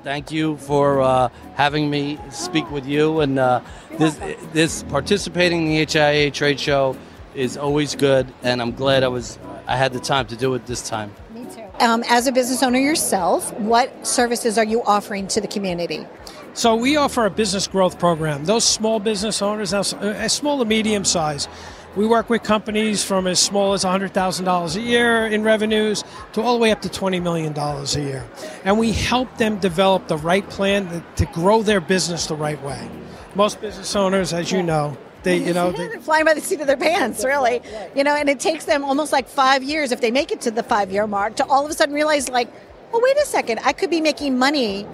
thank 0.03 0.31
you 0.31 0.57
for 0.57 1.01
uh, 1.01 1.29
having 1.55 1.89
me 1.89 2.17
speak 2.31 2.69
with 2.71 2.85
you. 2.85 3.19
And 3.21 3.37
uh, 3.37 3.61
this 3.97 4.17
this 4.53 4.83
participating 4.83 5.71
in 5.71 5.85
the 5.85 5.91
HIA 5.91 6.31
trade 6.31 6.59
show 6.59 6.95
is 7.35 7.57
always 7.57 7.95
good, 7.95 8.27
and 8.43 8.61
I'm 8.61 8.71
glad 8.71 9.03
I 9.03 9.07
was 9.09 9.37
I 9.67 9.75
had 9.75 9.93
the 9.93 9.99
time 9.99 10.25
to 10.27 10.35
do 10.35 10.53
it 10.55 10.65
this 10.65 10.87
time. 10.87 11.11
Me 11.33 11.45
too. 11.53 11.63
Um, 11.79 12.03
as 12.07 12.25
a 12.27 12.31
business 12.31 12.63
owner 12.63 12.79
yourself, 12.79 13.51
what 13.59 14.07
services 14.07 14.57
are 14.57 14.63
you 14.65 14.81
offering 14.83 15.27
to 15.29 15.41
the 15.41 15.47
community? 15.47 16.07
So 16.57 16.75
we 16.75 16.97
offer 16.97 17.23
a 17.23 17.29
business 17.29 17.67
growth 17.67 17.99
program. 17.99 18.45
Those 18.45 18.63
small 18.63 18.99
business 18.99 19.43
owners, 19.43 19.75
uh, 19.75 19.83
as 20.17 20.33
small 20.33 20.57
to 20.57 20.65
medium 20.65 21.05
size, 21.05 21.47
we 21.95 22.07
work 22.07 22.31
with 22.31 22.41
companies 22.41 23.03
from 23.03 23.27
as 23.27 23.39
small 23.39 23.73
as 23.73 23.83
$100,000 23.83 24.75
a 24.75 24.81
year 24.81 25.27
in 25.27 25.43
revenues 25.43 26.03
to 26.33 26.41
all 26.41 26.55
the 26.55 26.59
way 26.59 26.71
up 26.71 26.81
to 26.81 26.89
$20 26.89 27.21
million 27.21 27.55
a 27.55 27.85
year. 27.99 28.27
And 28.63 28.79
we 28.79 28.91
help 28.91 29.37
them 29.37 29.59
develop 29.59 30.07
the 30.07 30.17
right 30.17 30.49
plan 30.49 31.03
to, 31.17 31.25
grow 31.27 31.61
their 31.61 31.79
business 31.79 32.25
the 32.25 32.35
right 32.35 32.61
way. 32.63 32.89
Most 33.35 33.61
business 33.61 33.95
owners, 33.95 34.33
as 34.33 34.51
you 34.51 34.63
know, 34.63 34.97
they, 35.21 35.37
you 35.37 35.53
know, 35.53 35.71
they, 35.71 35.87
They're 35.87 35.99
flying 35.99 36.25
by 36.25 36.33
the 36.33 36.41
seat 36.41 36.59
of 36.59 36.65
their 36.65 36.75
pants, 36.75 37.23
really. 37.23 37.61
You 37.95 38.03
know, 38.03 38.15
and 38.15 38.29
it 38.29 38.39
takes 38.39 38.65
them 38.65 38.83
almost 38.83 39.11
like 39.11 39.29
five 39.29 39.61
years 39.61 39.91
if 39.91 40.01
they 40.01 40.09
make 40.09 40.31
it 40.31 40.41
to 40.41 40.49
the 40.49 40.63
five 40.63 40.91
year 40.91 41.05
mark 41.05 41.35
to 41.35 41.45
all 41.45 41.63
of 41.65 41.69
a 41.69 41.75
sudden 41.75 41.93
realize, 41.93 42.29
like, 42.29 42.51
well, 42.91 43.03
wait 43.03 43.17
a 43.17 43.25
second, 43.25 43.59
I 43.63 43.73
could 43.73 43.91
be 43.91 44.01
making 44.01 44.39
money 44.39 44.87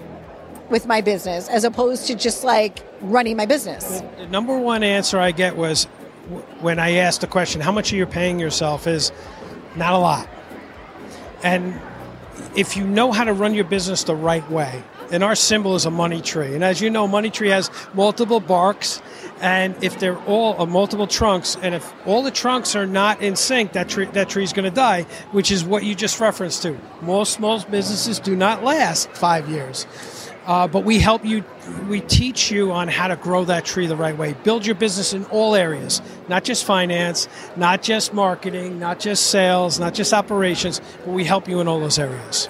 with 0.70 0.86
my 0.86 1.00
business 1.00 1.48
as 1.48 1.64
opposed 1.64 2.06
to 2.06 2.14
just 2.14 2.44
like 2.44 2.82
running 3.00 3.36
my 3.36 3.46
business. 3.46 4.02
The 4.16 4.26
number 4.26 4.56
one 4.56 4.82
answer 4.82 5.18
I 5.18 5.30
get 5.32 5.56
was 5.56 5.84
when 6.60 6.78
I 6.78 6.92
asked 6.92 7.20
the 7.20 7.26
question, 7.26 7.60
"How 7.60 7.72
much 7.72 7.92
are 7.92 7.96
you 7.96 8.06
paying 8.06 8.38
yourself?" 8.38 8.86
is 8.86 9.12
not 9.76 9.92
a 9.92 9.98
lot. 9.98 10.28
And 11.42 11.78
if 12.56 12.76
you 12.76 12.86
know 12.86 13.12
how 13.12 13.24
to 13.24 13.32
run 13.32 13.54
your 13.54 13.64
business 13.64 14.04
the 14.04 14.14
right 14.14 14.48
way, 14.50 14.82
and 15.10 15.22
our 15.22 15.34
symbol 15.34 15.74
is 15.74 15.84
a 15.84 15.90
money 15.90 16.22
tree, 16.22 16.54
and 16.54 16.64
as 16.64 16.80
you 16.80 16.88
know, 16.88 17.06
money 17.06 17.30
tree 17.30 17.50
has 17.50 17.70
multiple 17.92 18.40
barks, 18.40 19.02
and 19.40 19.74
if 19.84 19.98
they're 19.98 20.18
all 20.20 20.60
uh, 20.60 20.64
multiple 20.64 21.06
trunks, 21.06 21.56
and 21.60 21.74
if 21.74 21.92
all 22.06 22.22
the 22.22 22.30
trunks 22.30 22.74
are 22.74 22.86
not 22.86 23.20
in 23.20 23.36
sync, 23.36 23.72
that 23.72 23.88
tree 23.88 24.06
that 24.06 24.30
tree's 24.30 24.52
going 24.54 24.64
to 24.64 24.74
die, 24.74 25.02
which 25.32 25.52
is 25.52 25.62
what 25.64 25.84
you 25.84 25.94
just 25.94 26.18
referenced 26.20 26.62
to. 26.62 26.78
Most 27.02 27.34
small 27.34 27.62
businesses 27.64 28.18
do 28.18 28.34
not 28.34 28.64
last 28.64 29.10
five 29.10 29.48
years. 29.48 29.86
Uh, 30.46 30.68
but 30.68 30.84
we 30.84 30.98
help 30.98 31.24
you, 31.24 31.42
we 31.88 32.00
teach 32.02 32.50
you 32.50 32.70
on 32.72 32.86
how 32.86 33.08
to 33.08 33.16
grow 33.16 33.44
that 33.44 33.64
tree 33.64 33.86
the 33.86 33.96
right 33.96 34.16
way. 34.16 34.34
Build 34.44 34.66
your 34.66 34.74
business 34.74 35.14
in 35.14 35.24
all 35.26 35.54
areas, 35.54 36.02
not 36.28 36.44
just 36.44 36.64
finance, 36.64 37.28
not 37.56 37.82
just 37.82 38.12
marketing, 38.12 38.78
not 38.78 39.00
just 39.00 39.28
sales, 39.28 39.80
not 39.80 39.94
just 39.94 40.12
operations, 40.12 40.82
but 41.04 41.12
we 41.12 41.24
help 41.24 41.48
you 41.48 41.60
in 41.60 41.68
all 41.68 41.80
those 41.80 41.98
areas. 41.98 42.46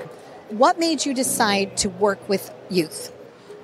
What 0.49 0.79
made 0.79 1.07
you 1.07 1.15
decide 1.15 1.77
to 1.79 1.89
work 1.89 2.29
with 2.29 2.53
youth? 2.69 3.13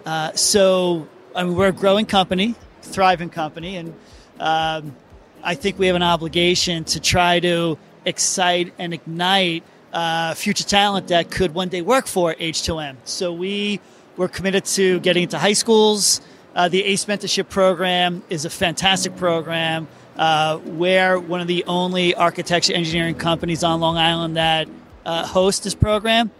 Uh, 0.06 0.32
so 0.34 1.08
I 1.34 1.44
mean, 1.44 1.56
we're 1.56 1.68
a 1.68 1.72
growing 1.72 2.06
company, 2.06 2.54
thriving 2.82 3.30
company, 3.30 3.76
and 3.76 3.94
um, 4.38 4.96
I 5.42 5.54
think 5.54 5.78
we 5.78 5.86
have 5.86 5.96
an 5.96 6.02
obligation 6.02 6.84
to 6.84 7.00
try 7.00 7.40
to 7.40 7.78
excite 8.04 8.72
and 8.78 8.94
ignite 8.94 9.62
uh, 9.92 10.34
future 10.34 10.64
talent 10.64 11.08
that 11.08 11.30
could 11.30 11.54
one 11.54 11.68
day 11.68 11.82
work 11.82 12.06
for 12.06 12.34
H2M. 12.34 12.96
So 13.04 13.32
we 13.32 13.80
were 14.20 14.28
committed 14.28 14.66
to 14.66 15.00
getting 15.00 15.22
into 15.22 15.38
high 15.38 15.54
schools. 15.54 16.20
Uh, 16.54 16.68
the 16.68 16.84
ACE 16.84 17.06
Mentorship 17.06 17.48
Program 17.48 18.22
is 18.28 18.44
a 18.44 18.50
fantastic 18.50 19.16
program. 19.16 19.88
Uh, 20.14 20.60
we're 20.62 21.18
one 21.18 21.40
of 21.40 21.46
the 21.46 21.64
only 21.64 22.14
architecture 22.14 22.74
engineering 22.74 23.14
companies 23.14 23.64
on 23.64 23.80
Long 23.80 23.96
Island 23.96 24.36
that 24.36 24.68
uh, 25.06 25.26
host 25.26 25.64
this 25.64 25.74
program. 25.74 26.30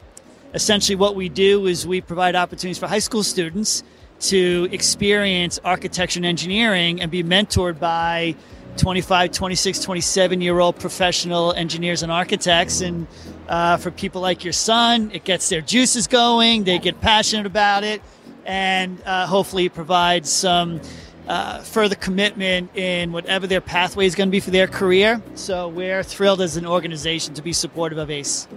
Essentially, 0.52 0.94
what 0.94 1.14
we 1.14 1.30
do 1.30 1.66
is 1.66 1.86
we 1.86 2.02
provide 2.02 2.36
opportunities 2.36 2.76
for 2.76 2.86
high 2.86 2.98
school 2.98 3.22
students 3.22 3.82
to 4.28 4.68
experience 4.72 5.58
architecture 5.64 6.18
and 6.18 6.26
engineering 6.26 7.00
and 7.00 7.10
be 7.10 7.24
mentored 7.24 7.80
by 7.80 8.34
25, 8.76 9.32
26, 9.32 9.80
27 9.80 10.40
year 10.40 10.58
old 10.58 10.78
professional 10.78 11.52
engineers 11.52 12.02
and 12.02 12.10
architects. 12.10 12.80
And 12.80 13.06
uh, 13.48 13.76
for 13.76 13.90
people 13.90 14.20
like 14.20 14.44
your 14.44 14.52
son, 14.52 15.10
it 15.12 15.24
gets 15.24 15.48
their 15.48 15.60
juices 15.60 16.06
going, 16.06 16.64
they 16.64 16.78
get 16.78 17.00
passionate 17.00 17.46
about 17.46 17.84
it, 17.84 18.02
and 18.44 19.00
uh, 19.04 19.26
hopefully 19.26 19.66
it 19.66 19.74
provides 19.74 20.30
some. 20.30 20.80
Uh, 21.28 21.62
further 21.62 21.94
commitment 21.94 22.76
in 22.76 23.12
whatever 23.12 23.46
their 23.46 23.60
pathway 23.60 24.04
is 24.04 24.16
going 24.16 24.26
to 24.26 24.32
be 24.32 24.40
for 24.40 24.50
their 24.50 24.66
career. 24.66 25.22
So 25.36 25.68
we're 25.68 26.02
thrilled 26.02 26.40
as 26.40 26.56
an 26.56 26.66
organization 26.66 27.34
to 27.34 27.42
be 27.42 27.52
supportive 27.52 27.98
of 27.98 28.10
ACE. 28.10 28.48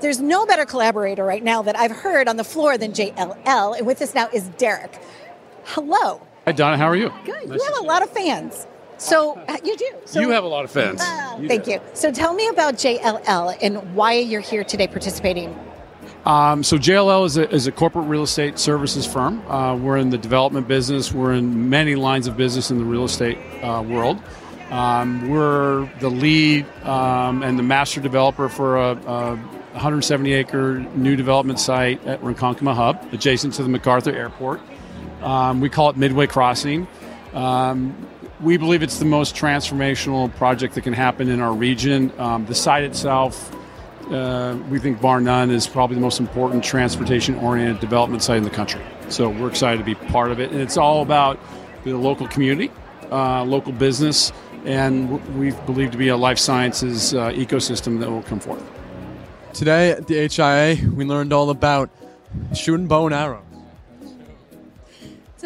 There's 0.00 0.20
no 0.20 0.44
better 0.44 0.66
collaborator 0.66 1.24
right 1.24 1.42
now 1.42 1.62
that 1.62 1.78
I've 1.78 1.90
heard 1.90 2.28
on 2.28 2.36
the 2.36 2.44
floor 2.44 2.76
than 2.76 2.92
JLL, 2.92 3.78
and 3.78 3.86
with 3.86 4.02
us 4.02 4.14
now 4.14 4.28
is 4.32 4.48
Derek. 4.58 5.00
Hello. 5.64 6.20
Hi, 6.44 6.52
Donna. 6.52 6.76
How 6.76 6.86
are 6.86 6.96
you? 6.96 7.10
Good. 7.24 7.48
Nice 7.48 7.58
you 7.58 7.64
have 7.64 7.82
a 7.82 7.86
lot 7.86 8.02
of 8.02 8.10
fans. 8.10 8.66
So 8.98 9.38
uh, 9.48 9.56
you 9.64 9.76
do. 9.76 9.90
So, 10.04 10.20
you 10.20 10.30
have 10.30 10.44
a 10.44 10.48
lot 10.48 10.64
of 10.64 10.70
fans. 10.70 11.00
Uh, 11.00 11.38
you 11.40 11.48
thank 11.48 11.64
do. 11.64 11.72
you. 11.72 11.80
So 11.94 12.10
tell 12.10 12.34
me 12.34 12.48
about 12.48 12.74
JLL 12.74 13.58
and 13.60 13.94
why 13.94 14.14
you're 14.14 14.40
here 14.40 14.64
today 14.64 14.86
participating. 14.86 15.56
Um, 16.24 16.64
so 16.64 16.76
JLL 16.76 17.24
is 17.24 17.36
a, 17.36 17.48
is 17.50 17.66
a, 17.68 17.72
corporate 17.72 18.08
real 18.08 18.24
estate 18.24 18.58
services 18.58 19.06
firm. 19.06 19.48
Uh, 19.48 19.76
we're 19.76 19.96
in 19.96 20.10
the 20.10 20.18
development 20.18 20.66
business. 20.66 21.12
We're 21.12 21.34
in 21.34 21.70
many 21.70 21.94
lines 21.94 22.26
of 22.26 22.36
business 22.36 22.70
in 22.72 22.78
the 22.78 22.84
real 22.84 23.04
estate 23.04 23.38
uh, 23.62 23.84
world. 23.86 24.20
Um, 24.70 25.28
we're 25.28 25.88
the 26.00 26.10
lead 26.10 26.66
um, 26.82 27.44
and 27.44 27.56
the 27.56 27.62
master 27.62 28.00
developer 28.00 28.48
for 28.48 28.76
a, 28.76 28.90
a 29.06 29.36
170 29.76 30.32
acre 30.32 30.80
new 30.96 31.14
development 31.14 31.60
site 31.60 32.04
at 32.06 32.20
Ronkonkoma 32.22 32.74
Hub, 32.74 33.06
adjacent 33.12 33.54
to 33.54 33.62
the 33.62 33.68
MacArthur 33.68 34.10
Airport. 34.10 34.60
Um, 35.22 35.60
we 35.60 35.70
call 35.70 35.90
it 35.90 35.96
Midway 35.96 36.26
Crossing. 36.26 36.88
Um, 37.34 37.94
we 38.40 38.56
believe 38.56 38.82
it's 38.82 38.98
the 38.98 39.04
most 39.04 39.34
transformational 39.34 40.34
project 40.36 40.74
that 40.74 40.82
can 40.82 40.92
happen 40.92 41.28
in 41.28 41.40
our 41.40 41.52
region. 41.52 42.12
Um, 42.18 42.46
the 42.46 42.54
site 42.54 42.84
itself, 42.84 43.54
uh, 44.10 44.56
we 44.68 44.78
think, 44.78 45.00
bar 45.00 45.20
none, 45.20 45.50
is 45.50 45.66
probably 45.66 45.94
the 45.94 46.02
most 46.02 46.20
important 46.20 46.62
transportation 46.62 47.36
oriented 47.36 47.80
development 47.80 48.22
site 48.22 48.38
in 48.38 48.44
the 48.44 48.50
country. 48.50 48.82
So 49.08 49.28
we're 49.28 49.48
excited 49.48 49.78
to 49.78 49.84
be 49.84 49.94
part 49.94 50.30
of 50.30 50.40
it. 50.40 50.50
And 50.50 50.60
it's 50.60 50.76
all 50.76 51.02
about 51.02 51.38
the 51.84 51.96
local 51.96 52.28
community, 52.28 52.70
uh, 53.10 53.44
local 53.44 53.72
business, 53.72 54.32
and 54.64 55.38
we 55.38 55.52
believe 55.64 55.92
to 55.92 55.98
be 55.98 56.08
a 56.08 56.16
life 56.16 56.38
sciences 56.38 57.14
uh, 57.14 57.30
ecosystem 57.30 58.00
that 58.00 58.10
will 58.10 58.22
come 58.22 58.40
forth. 58.40 58.62
Today 59.54 59.92
at 59.92 60.06
the 60.06 60.28
HIA, 60.28 60.90
we 60.90 61.04
learned 61.04 61.32
all 61.32 61.48
about 61.48 61.88
shooting 62.54 62.86
bow 62.86 63.06
and 63.06 63.14
arrow. 63.14 63.45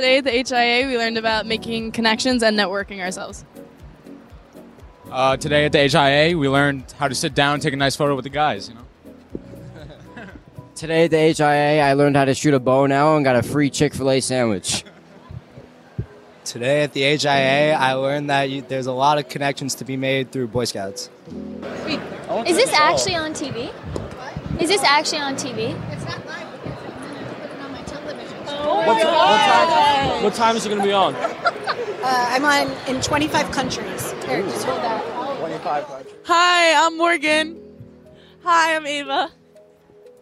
Today 0.00 0.16
at 0.16 0.24
the 0.24 0.56
HIA, 0.56 0.86
we 0.86 0.96
learned 0.96 1.18
about 1.18 1.44
making 1.44 1.92
connections 1.92 2.42
and 2.42 2.58
networking 2.58 3.00
ourselves. 3.00 3.44
Uh, 5.10 5.36
today 5.36 5.66
at 5.66 5.72
the 5.72 5.88
HIA, 5.88 6.38
we 6.38 6.48
learned 6.48 6.90
how 6.98 7.06
to 7.06 7.14
sit 7.14 7.34
down 7.34 7.52
and 7.52 7.62
take 7.62 7.74
a 7.74 7.76
nice 7.76 7.96
photo 7.96 8.16
with 8.16 8.22
the 8.22 8.30
guys. 8.30 8.70
You 8.70 8.76
know. 8.76 10.26
Today 10.74 11.04
at 11.04 11.10
the 11.10 11.34
HIA, 11.34 11.82
I 11.82 11.92
learned 11.92 12.16
how 12.16 12.24
to 12.24 12.32
shoot 12.32 12.54
a 12.54 12.58
bow 12.58 12.84
and 12.84 12.94
arrow 12.94 13.16
and 13.16 13.26
got 13.26 13.36
a 13.36 13.42
free 13.42 13.68
Chick 13.68 13.92
Fil 13.92 14.10
A 14.10 14.20
sandwich. 14.20 14.84
Today 16.46 16.82
at 16.84 16.94
the 16.94 17.02
HIA, 17.02 17.74
I 17.74 17.92
learned 17.92 18.30
that 18.30 18.48
you, 18.48 18.62
there's 18.62 18.86
a 18.86 18.92
lot 18.92 19.18
of 19.18 19.28
connections 19.28 19.74
to 19.74 19.84
be 19.84 19.98
made 19.98 20.32
through 20.32 20.46
Boy 20.46 20.64
Scouts. 20.64 21.10
Is 22.46 22.56
this 22.56 22.72
actually 22.72 23.16
on 23.16 23.34
TV? 23.34 23.70
Is 24.62 24.70
this 24.70 24.82
actually 24.82 25.20
on 25.20 25.34
TV? 25.34 25.76
It's 28.70 28.86
not. 28.86 28.86
What, 28.86 28.96
what, 28.96 29.04
time, 29.04 30.22
what 30.24 30.34
time 30.34 30.56
is 30.56 30.66
it 30.66 30.68
going 30.68 30.80
to 30.80 30.86
be 30.86 30.92
on? 30.92 31.14
Uh, 31.14 31.28
I'm 32.02 32.44
on 32.44 32.70
in 32.88 33.00
25 33.00 33.50
countries. 33.50 34.12
Here, 34.24 34.42
just 34.42 34.64
hold 34.64 34.80
that. 34.82 35.38
25 35.38 35.86
countries. 35.86 36.14
Hi, 36.24 36.86
I'm 36.86 36.96
Morgan. 36.96 37.60
Hi, 38.44 38.76
I'm 38.76 38.86
Ava. 38.86 39.30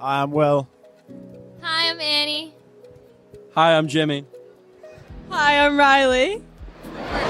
Hi, 0.01 0.23
I'm 0.23 0.31
Will. 0.31 0.69
Hi, 1.63 1.91
I'm 1.91 2.01
Annie. 2.01 2.55
Hi, 3.55 3.77
I'm 3.77 3.87
Jimmy. 3.87 4.25
Hi, 5.31 5.65
I'm 5.65 5.79
Riley. 5.79 6.43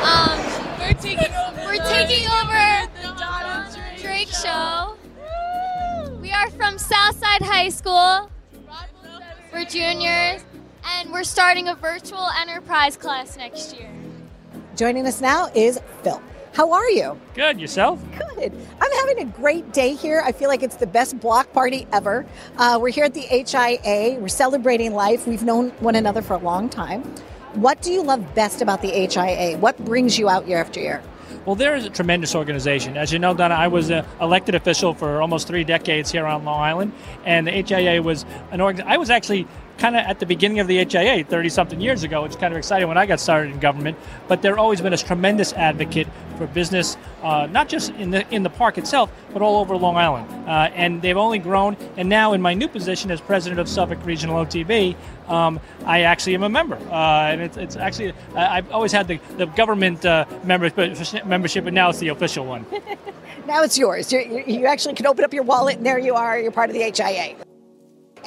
Um, 0.03 0.39
we're 0.79 0.95
taking 0.95 1.35
over. 1.35 1.61
We're 1.67 1.85
taking 1.89 2.27
over 2.29 2.89
the 3.03 3.15
Donna 3.19 3.97
Drake 4.01 4.29
Show. 4.29 4.97
We 6.21 6.31
are 6.31 6.51
from 6.51 6.79
Southside 6.79 7.43
High 7.43 7.71
School. 7.71 8.31
We're 9.53 9.65
juniors 9.65 10.45
and 10.97 11.11
we're 11.13 11.25
starting 11.25 11.69
a 11.69 11.75
virtual 11.75 12.29
enterprise 12.41 12.97
class 12.97 13.37
next 13.37 13.79
year. 13.79 13.91
Joining 14.77 15.07
us 15.07 15.21
now 15.21 15.51
is 15.55 15.81
Phil. 16.03 16.21
How 16.55 16.73
are 16.73 16.91
you? 16.91 17.19
Good. 17.35 17.61
Yourself? 17.61 18.03
Good. 18.19 18.53
I'm 18.81 18.93
having 18.93 19.21
a 19.21 19.25
great 19.27 19.73
day 19.73 19.95
here. 19.95 20.23
I 20.25 20.33
feel 20.33 20.49
like 20.49 20.63
it's 20.63 20.77
the 20.77 20.87
best 20.87 21.21
block 21.21 21.53
party 21.53 21.87
ever. 21.93 22.27
Uh, 22.57 22.79
we're 22.81 22.89
here 22.89 23.05
at 23.05 23.15
the 23.15 23.21
HIA. 23.21 24.19
We're 24.19 24.29
celebrating 24.29 24.95
life. 24.95 25.27
We've 25.27 25.45
known 25.45 25.71
one 25.81 25.95
another 25.95 26.23
for 26.23 26.35
a 26.35 26.39
long 26.39 26.69
time. 26.69 27.03
What 27.55 27.81
do 27.83 27.93
you 27.93 28.03
love 28.03 28.35
best 28.35 28.61
about 28.61 28.83
the 28.83 28.89
HIA? 28.89 29.59
What 29.59 29.79
brings 29.85 30.19
you 30.19 30.29
out 30.29 30.49
year 30.49 30.59
after 30.59 30.81
year? 30.81 31.03
Well, 31.45 31.55
there 31.55 31.77
is 31.77 31.85
a 31.85 31.91
tremendous 31.91 32.35
organization. 32.35 32.97
As 32.97 33.13
you 33.13 33.19
know, 33.19 33.35
Donna, 33.35 33.55
I 33.55 33.69
was 33.69 33.91
an 33.91 34.05
elected 34.21 34.55
official 34.55 34.95
for 34.95 35.23
almost 35.23 35.47
three 35.47 35.65
decades 35.65 36.11
here 36.11 36.27
on 36.27 36.45
Long 36.45 36.61
Island, 36.61 36.93
and 37.25 37.47
the 37.47 37.53
HIA 37.53 38.03
was 38.03 38.27
an 38.51 38.61
organ. 38.61 38.87
I 38.87 38.97
was 38.97 39.11
actually 39.11 39.47
kind 39.79 39.97
of 39.97 40.05
at 40.05 40.19
the 40.19 40.27
beginning 40.27 40.61
of 40.61 40.67
the 40.67 40.85
HIA 40.85 41.25
30 41.25 41.49
something 41.49 41.81
years 41.81 42.03
ago. 42.03 42.25
It's 42.25 42.37
kind 42.37 42.53
of 42.53 42.59
exciting 42.59 42.89
when 42.89 42.99
I 42.99 43.07
got 43.07 43.21
started 43.21 43.53
in 43.53 43.61
government, 43.61 43.97
but 44.27 44.43
they've 44.43 44.57
always 44.59 44.81
been 44.81 44.93
a 44.93 44.99
tremendous 44.99 45.53
advocate 45.53 46.09
for 46.37 46.47
business, 46.49 46.97
uh, 47.23 47.49
not 47.51 47.69
just 47.69 47.91
in 47.93 48.11
the 48.11 48.29
in 48.35 48.43
the 48.43 48.51
park 48.51 48.79
itself, 48.79 49.11
but 49.33 49.43
all 49.43 49.61
over 49.61 49.77
Long 49.77 49.97
Island. 49.97 50.29
Uh, 50.49 50.71
and 50.75 51.01
they've 51.01 51.17
only 51.17 51.39
grown. 51.39 51.77
And 51.97 52.09
now, 52.09 52.33
in 52.33 52.43
my 52.43 52.55
new 52.55 52.69
position 52.69 53.11
as 53.11 53.21
president 53.21 53.61
of 53.61 53.69
Suffolk 53.69 54.05
Regional 54.05 54.45
OTB, 54.45 54.97
um, 55.29 55.61
I 55.85 56.03
actually 56.03 56.35
am 56.35 56.43
a 56.43 56.49
member. 56.49 56.77
Uh, 56.77 57.31
and 57.31 57.41
it's, 57.41 57.57
it's 57.57 57.77
actually 57.77 58.13
I've 58.35 58.71
always 58.71 58.93
had 58.93 59.09
the 59.09 59.19
the 59.37 59.47
government 59.47 60.05
uh, 60.05 60.27
membership, 60.45 61.25
membership, 61.25 61.65
but 61.65 61.73
now 61.73 61.91
it's 61.91 61.99
the 61.99 62.09
official 62.09 62.45
one. 62.45 62.67
now 63.47 63.63
it's 63.63 63.79
yours. 63.79 64.13
You, 64.13 64.45
you 64.47 64.67
actually 64.67 64.95
can 64.95 65.07
open 65.07 65.25
up 65.25 65.33
your 65.33 65.45
wallet, 65.45 65.77
and 65.77 65.87
there 65.87 65.99
you 65.99 66.15
are. 66.15 66.39
You're 66.39 66.53
part 66.53 66.71
of 66.71 66.75
the 66.75 66.83
HIA. 66.83 67.48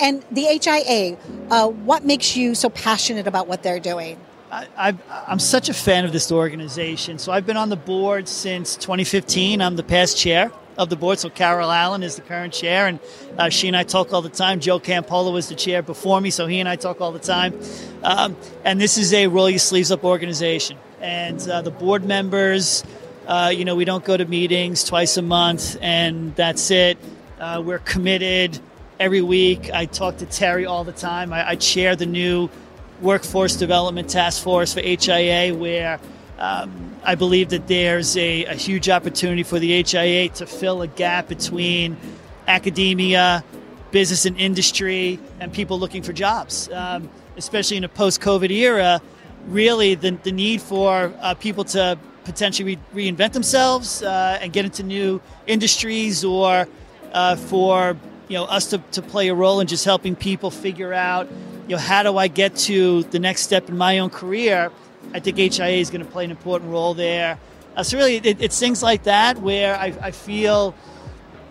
And 0.02 0.26
the 0.32 0.60
HIA, 0.64 1.16
uh, 1.52 1.70
what 1.70 2.04
makes 2.04 2.36
you 2.36 2.56
so 2.56 2.70
passionate 2.72 3.28
about 3.28 3.48
what 3.48 3.62
they're 3.62 3.80
doing? 3.80 4.20
I, 4.52 4.96
am 5.28 5.40
such 5.40 5.70
a 5.70 5.74
fan 5.74 6.06
of 6.06 6.12
this 6.12 6.32
organization. 6.32 7.20
So 7.20 7.32
I've 7.32 7.46
been 7.46 7.56
on 7.56 7.70
the 7.70 7.78
board 7.78 8.28
since 8.28 8.76
2015. 8.76 9.62
I'm 9.62 9.76
the 9.76 9.84
past 9.84 10.18
chair 10.18 10.52
of 10.78 10.90
the 10.90 10.96
board. 10.96 11.20
So 11.20 11.30
Carol 11.30 11.72
Allen 11.72 12.04
is 12.04 12.16
the 12.16 12.24
current 12.24 12.52
chair, 12.52 12.88
and 12.88 13.00
uh, 13.38 13.50
she 13.50 13.68
and 13.68 13.78
I 13.78 13.84
talk 13.84 14.12
all 14.12 14.22
the 14.22 14.30
time. 14.30 14.60
Joe 14.60 14.80
Campolo 14.80 15.32
was 15.32 15.48
the 15.48 15.56
chair 15.56 15.82
before 15.82 16.20
me, 16.20 16.32
so 16.32 16.48
he 16.48 16.60
and 16.60 16.68
I 16.68 16.76
talk 16.76 17.00
all 17.00 17.12
the 17.12 17.20
time. 17.20 17.58
Um, 18.04 18.36
and 18.66 18.82
this 18.82 18.98
is 18.98 19.14
a 19.14 19.28
roll 19.28 19.50
your 19.50 19.60
sleeves 19.60 19.92
up 19.92 20.04
organization. 20.04 20.78
And 21.00 21.40
uh, 21.48 21.62
the 21.62 21.72
board 21.72 22.04
members, 22.04 22.84
uh, 23.28 23.54
you 23.56 23.66
know, 23.66 23.76
we 23.76 23.86
don't 23.86 24.04
go 24.04 24.18
to 24.18 24.26
meetings 24.26 24.84
twice 24.84 25.16
a 25.18 25.22
month, 25.22 25.78
and 25.80 26.36
that's 26.36 26.72
it. 26.72 26.98
Uh, 27.40 27.62
we're 27.64 27.80
committed 27.80 28.60
every 29.02 29.22
week. 29.22 29.72
I 29.74 29.88
talk 29.88 30.18
to 30.18 30.28
Terri 30.28 30.70
all 30.70 30.84
the 30.84 30.92
time. 30.92 31.34
I, 31.34 31.50
I 31.50 31.56
chair 31.56 31.96
the 31.96 32.06
new 32.06 32.52
Workforce 33.02 33.56
Development 33.56 34.08
Task 34.08 34.44
Force 34.44 34.76
for 34.76 34.82
HIA, 34.82 35.56
where 35.56 36.00
um, 36.38 36.96
I 37.04 37.16
believe 37.16 37.50
that 37.50 37.68
there's 37.68 38.16
a, 38.16 38.46
a, 38.46 38.54
huge 38.54 38.90
opportunity 38.90 39.42
for 39.42 39.58
the 39.58 39.82
HIA 39.82 40.30
to 40.30 40.46
fill 40.46 40.84
a 40.84 40.88
gap 40.88 41.28
between 41.28 41.98
academia, 42.48 43.44
business 43.90 44.28
and 44.28 44.40
industry, 44.40 45.20
and 45.40 45.52
people 45.52 45.80
looking 45.80 46.04
for 46.04 46.14
jobs. 46.14 46.70
Um, 46.72 47.10
especially 47.38 47.78
in 47.78 47.84
a 47.84 47.90
post 47.90 48.22
COVID 48.22 48.52
era, 48.52 49.02
really 49.48 49.96
the, 49.96 50.12
the 50.12 50.32
need 50.32 50.62
for 50.62 51.12
uh, 51.22 51.34
people 51.34 51.64
to 51.64 51.98
potentially 52.24 52.78
re- 52.94 53.10
reinvent 53.12 53.34
themselves 53.34 54.04
uh, 54.04 54.38
and 54.40 54.54
get 54.54 54.64
into 54.64 54.84
new 54.84 55.20
industries 55.48 56.24
or 56.24 56.68
uh, 57.14 57.36
for 57.36 57.98
you 58.32 58.38
know 58.38 58.46
us 58.46 58.68
to, 58.68 58.78
to 58.94 59.02
play 59.02 59.28
a 59.28 59.36
role 59.36 59.60
in 59.60 59.68
just 59.68 59.86
helping 59.86 60.16
people 60.16 60.52
figure 60.52 60.94
out 60.94 61.28
you 61.72 61.78
know, 61.78 61.82
how 61.82 62.04
do 62.04 62.18
I 62.18 62.28
get 62.28 62.58
to 62.68 63.04
the 63.04 63.20
next 63.20 63.44
step 63.44 63.70
in 63.70 63.78
my 63.78 64.00
own 64.00 64.10
career? 64.10 64.72
I 65.14 65.22
think 65.22 65.38
HIA 65.38 65.78
is 65.78 65.90
going 65.90 66.04
to 66.04 66.12
play 66.12 66.26
an 66.26 66.32
important 66.32 66.70
role 66.70 66.94
there. 66.94 67.40
Uh, 67.78 67.84
so 67.84 67.98
really, 67.98 68.18
it, 68.18 68.42
it's 68.42 68.60
things 68.60 68.84
like 68.84 69.04
that 69.04 69.38
where 69.38 69.78
I, 69.78 69.94
I 70.02 70.12
feel 70.12 70.76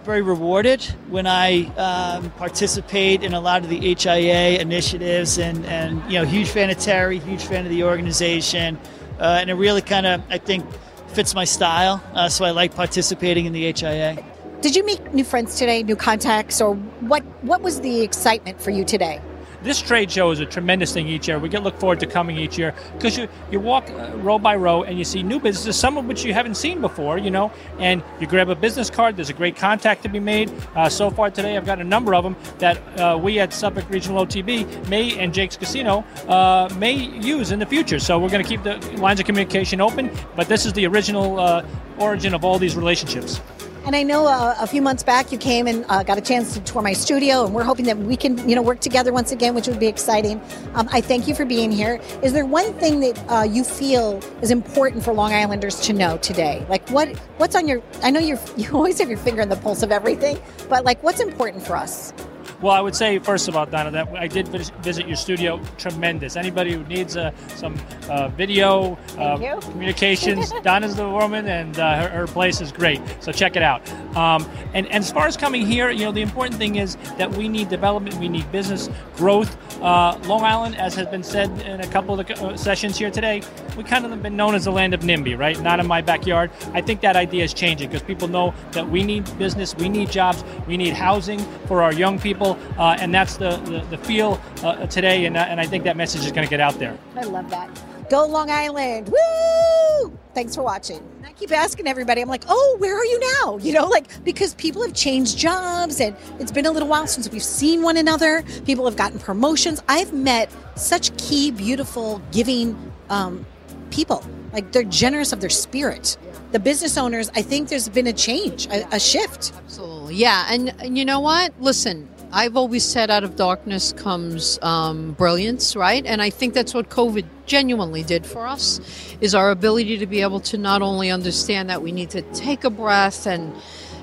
very 0.05 0.21
rewarded 0.21 0.83
when 1.09 1.27
I 1.27 1.65
um, 1.77 2.31
participate 2.33 3.23
in 3.23 3.33
a 3.33 3.41
lot 3.41 3.63
of 3.63 3.71
the 3.71 3.95
HIA 3.95 4.59
initiatives, 4.59 5.39
and 5.39 5.65
and 5.65 6.03
you 6.13 6.19
know, 6.19 6.27
huge 6.27 6.51
fan 6.51 6.69
of 6.69 6.77
Terri, 6.77 7.19
huge 7.23 7.45
fan 7.45 7.65
of 7.65 7.71
the 7.71 7.85
organization, 7.85 8.79
uh, 9.19 9.39
and 9.41 9.49
it 9.49 9.55
really 9.55 9.81
kind 9.83 10.07
of 10.07 10.23
I 10.29 10.37
think 10.37 10.67
fits 11.09 11.35
my 11.35 11.45
style. 11.45 12.03
Uh, 12.13 12.29
so 12.29 12.45
I 12.45 12.51
like 12.51 12.75
participating 12.75 13.47
in 13.47 13.55
the 13.55 13.73
HIA. 13.73 14.23
Did 14.61 14.76
you 14.76 14.85
make 14.85 15.14
new 15.14 15.25
friends 15.25 15.57
today, 15.57 15.83
new 15.83 15.97
contacts, 15.97 16.61
or 16.61 16.75
what? 16.75 17.23
What 17.40 17.62
was 17.62 17.81
the 17.81 18.02
excitement 18.02 18.61
for 18.61 18.71
you 18.71 18.85
today? 18.85 19.19
This 19.62 19.81
trade 19.81 20.11
show 20.11 20.31
is 20.33 20.40
a 20.40 20.45
tremendous 20.45 20.93
thing 20.93 21.09
each 21.09 21.29
year. 21.29 21.38
We 21.38 21.49
get 21.49 21.62
look 21.62 21.79
forward 21.81 21.99
to 22.00 22.07
coming 22.07 22.37
each 22.37 22.59
year 22.59 22.75
because 22.93 23.17
you, 23.17 23.26
you 23.50 23.59
walk 23.59 23.88
uh, 23.88 24.11
row 24.17 24.38
by 24.38 24.57
row 24.57 24.83
and 24.83 24.99
you 24.99 25.05
see 25.05 25.23
new 25.23 25.40
businesses, 25.40 25.76
some 25.76 25.97
of 25.97 26.05
which 26.05 26.25
you 26.25 26.35
haven't 26.35 26.57
seen 26.57 26.83
before, 26.83 27.17
you 27.17 27.31
know, 27.31 27.50
and 27.79 28.02
you 28.21 28.26
grab 28.26 28.50
a 28.50 28.55
business 28.55 28.90
card. 28.90 29.17
There's 29.17 29.31
a 29.31 29.35
great 29.35 29.57
contact 29.57 30.02
to 30.02 30.11
be 30.11 30.21
made. 30.21 30.52
Uh, 30.76 30.90
so 30.90 31.09
far 31.09 31.31
today, 31.31 31.57
I've 31.57 31.64
got 31.64 31.81
a 31.81 31.85
number 31.85 32.14
of 32.14 32.25
them 32.25 32.37
that 32.59 32.76
uh, 32.99 33.17
we 33.17 33.38
at 33.38 33.55
Suffolk 33.55 33.88
Regional 33.88 34.26
OTB 34.26 34.88
may 34.88 35.19
and 35.19 35.33
Jake's 35.33 35.57
Casino 35.57 36.05
uh, 36.29 36.69
may 36.76 36.93
use 36.93 37.50
in 37.50 37.61
the 37.61 37.67
future. 37.67 37.99
So 37.99 38.19
we're 38.19 38.29
going 38.29 38.45
to 38.45 38.49
keep 38.49 38.62
the 38.62 38.76
lines 38.99 39.21
of 39.21 39.26
communication 39.26 39.81
open, 39.81 40.11
but 40.37 40.49
this 40.49 40.67
is 40.67 40.75
the 40.75 40.87
original 40.87 41.40
uh, 41.40 41.67
origin 41.99 42.35
of 42.35 42.45
all 42.45 42.59
these 42.59 42.76
relationships. 42.76 43.40
And 43.87 43.97
I 43.97 44.03
know 44.03 44.27
uh, 44.27 44.55
a 44.61 44.67
few 44.67 44.83
months 44.83 45.03
back 45.03 45.33
you 45.33 45.39
came 45.39 45.67
and 45.67 45.87
uh, 45.89 46.03
got 46.03 46.19
a 46.19 46.21
chance 46.21 46.53
to 46.55 46.61
tour 46.61 46.83
my 46.83 46.93
studio, 46.93 47.47
and 47.47 47.55
we're 47.55 47.65
hoping 47.65 47.87
that 47.87 47.97
we 47.97 48.17
can, 48.17 48.47
you 48.49 48.55
know, 48.55 48.63
work 48.63 48.81
together 48.81 49.13
once 49.13 49.33
again, 49.33 49.55
which 49.55 49.67
would 49.69 49.81
be 49.81 49.87
exciting. 49.87 50.41
Um, 50.75 50.89
I 50.93 51.01
thank 51.01 51.27
you 51.27 51.35
for 51.35 51.47
being 51.47 51.73
here. 51.73 51.99
Is 52.23 52.33
there 52.33 52.45
one 52.45 52.75
thing 52.75 53.01
that 53.01 53.19
uh, 53.29 53.43
you 53.43 53.65
feel 53.65 54.21
is 54.43 54.51
important 54.51 55.03
for 55.03 55.15
Long 55.15 55.33
Islanders 55.33 55.81
to 55.81 55.95
know 55.95 56.19
today? 56.19 56.65
Like 56.69 56.89
what 56.91 57.09
what's 57.39 57.57
on 57.57 57.67
your? 57.67 57.83
I 58.03 58.11
know 58.11 58.21
you 58.21 58.39
you 58.57 58.71
always 58.73 58.99
have 58.99 59.09
your 59.09 59.19
finger 59.19 59.41
on 59.41 59.49
the 59.49 59.57
pulse 59.57 59.83
of 59.83 59.91
everything, 59.91 60.39
but 60.69 60.85
like 60.85 61.03
what's 61.03 61.21
important 61.21 61.67
for 61.67 61.75
us? 61.75 62.13
Well, 62.62 62.73
I 62.73 62.81
would 62.81 62.95
say 62.95 63.19
first 63.19 63.49
of 63.49 63.57
all, 63.57 63.64
Donna, 63.64 63.90
that 63.90 64.09
I 64.14 64.26
did 64.26 64.49
visit 64.49 65.07
your 65.07 65.17
studio. 65.17 65.61
Tremendous. 65.79 66.37
Anybody 66.37 66.75
who 66.75 66.85
needs 66.85 67.17
uh, 67.17 67.33
some 67.57 67.75
uh, 68.09 68.29
video 68.29 68.99
uh, 69.17 69.61
communications, 69.61 70.52
Donna's 70.62 70.95
the 70.95 71.09
woman, 71.09 71.47
and 71.49 71.79
uh, 71.79 72.02
her, 72.02 72.09
her 72.11 72.26
place 72.26 72.61
is 72.61 72.71
great. 72.71 73.00
So 73.21 73.33
check 73.33 73.57
it 73.57 73.62
out. 73.62 73.90
Um, 74.14 74.47
and, 74.75 74.87
and 74.87 75.02
as 75.02 75.11
far 75.11 75.26
as 75.26 75.38
coming 75.38 75.64
here, 75.64 75.90
you 75.90 76.05
know, 76.05 76.12
the 76.12 76.21
important 76.21 76.57
thing 76.57 76.76
is 76.76 76.97
that 77.17 77.31
we 77.31 77.49
need 77.49 77.71
development, 77.71 78.17
we 78.17 78.29
need 78.29 78.50
business 78.52 78.90
growth. 79.17 79.57
Uh, 79.81 80.19
Long 80.26 80.43
Island, 80.43 80.76
as 80.76 80.95
has 80.97 81.07
been 81.07 81.23
said 81.23 81.50
in 81.62 81.81
a 81.81 81.87
couple 81.87 82.19
of 82.19 82.26
the 82.26 82.45
uh, 82.45 82.57
sessions 82.57 82.99
here 82.99 83.11
today, 83.11 83.43
we 83.76 83.85
kind 83.85 84.05
of 84.05 84.11
have 84.11 84.23
been 84.23 84.37
known 84.37 84.55
as 84.55 84.64
the 84.64 84.71
land 84.71 84.93
of 84.93 85.00
NIMBY, 85.00 85.38
right? 85.38 85.59
Not 85.61 85.81
in 85.81 85.87
my 85.87 86.02
backyard. 86.02 86.50
I 86.75 86.83
think 86.83 87.00
that 87.00 87.17
idea 87.17 87.45
is 87.45 87.55
changing 87.55 87.88
because 87.88 88.02
people 88.02 88.29
know 88.29 88.52
that 88.73 88.88
we 88.88 89.02
need 89.02 89.26
business, 89.38 89.75
we 89.76 89.88
need 89.88 90.11
jobs, 90.11 90.45
we 90.67 90.76
need 90.76 90.93
housing 90.93 91.38
for 91.67 91.83
our 91.83 91.93
young 91.93 92.19
people, 92.19 92.50
uh, 92.78 92.97
and 92.99 93.14
that's 93.14 93.37
the, 93.37 93.57
the, 93.59 93.97
the 93.97 93.99
feel 93.99 94.40
uh, 94.62 94.87
today, 94.87 95.26
and, 95.26 95.37
uh, 95.37 95.40
and 95.40 95.61
I 95.61 95.66
think 95.66 95.85
that 95.85 95.97
message 95.97 96.25
is 96.25 96.33
going 96.33 96.47
to 96.47 96.50
get 96.50 96.61
out 96.61 96.78
there. 96.78 96.99
I 97.16 97.23
love 97.23 97.50
that. 97.50 97.69
Go 98.11 98.26
Long 98.26 98.50
Island. 98.50 99.09
Woo! 99.09 100.19
Thanks 100.35 100.57
for 100.57 100.62
watching. 100.62 100.99
And 101.19 101.26
I 101.26 101.33
keep 101.33 101.52
asking 101.52 101.87
everybody, 101.87 102.21
I'm 102.21 102.28
like, 102.28 102.42
oh, 102.49 102.76
where 102.80 102.97
are 102.97 103.04
you 103.04 103.21
now? 103.21 103.59
You 103.71 103.73
know, 103.73 103.87
like, 103.87 104.25
because 104.25 104.54
people 104.54 104.83
have 104.83 104.95
changed 104.95 105.38
jobs 105.38 106.00
and 106.00 106.16
it's 106.40 106.50
been 106.50 106.66
a 106.66 106.73
little 106.73 106.88
while 106.88 107.07
since 107.07 107.30
we've 107.30 107.42
seen 107.42 107.83
one 107.83 107.97
another. 107.97 108.42
People 108.64 108.85
have 108.85 108.97
gotten 108.97 109.21
promotions. 109.21 109.80
I've 109.88 110.12
met 110.12 110.50
such 110.75 111.16
key, 111.19 111.52
beautiful, 111.52 112.21
giving 112.33 112.76
um, 113.11 113.47
people. 113.90 114.25
Like, 114.52 114.73
they're 114.73 114.83
generous 114.83 115.33
of 115.33 115.40
their 115.40 115.50
spirit. 115.50 116.16
The 116.50 116.59
business 116.59 116.99
owners, 116.99 117.30
I 117.37 117.42
think 117.42 117.69
there's 117.69 117.88
been 117.88 118.09
a 118.09 118.12
change, 118.12 118.66
a, 118.66 118.88
a 118.92 118.99
shift. 118.99 119.52
Absolutely. 119.57 120.16
Yeah. 120.16 120.47
And, 120.50 120.75
and 120.80 120.99
you 120.99 121.04
know 121.04 121.21
what? 121.21 121.52
Listen, 121.61 122.09
I've 122.33 122.57
always 122.57 122.85
said 122.85 123.11
out 123.11 123.25
of 123.25 123.35
darkness 123.35 123.93
comes 123.93 124.59
um, 124.63 125.13
brilliance, 125.13 125.75
right? 125.75 126.07
And 126.07 126.23
I 126.23 126.31
think 126.31 126.55
that's 126.55 126.73
what 126.73 126.89
COVID 126.89 127.25
genuinely 127.47 128.05
did 128.05 128.25
for 128.25 128.47
us 128.47 128.81
is 129.21 129.35
our 129.35 129.51
ability 129.51 129.99
to 129.99 130.07
be 130.07 130.21
able 130.21 130.39
to 130.41 130.57
not 130.57 130.81
only 130.81 131.11
understand 131.11 131.71
that 131.71 131.83
we 131.83 131.91
need 131.91 132.11
to 132.11 132.23
take 132.23 132.63
a 132.63 132.71
breath 132.71 133.27
and 133.27 133.53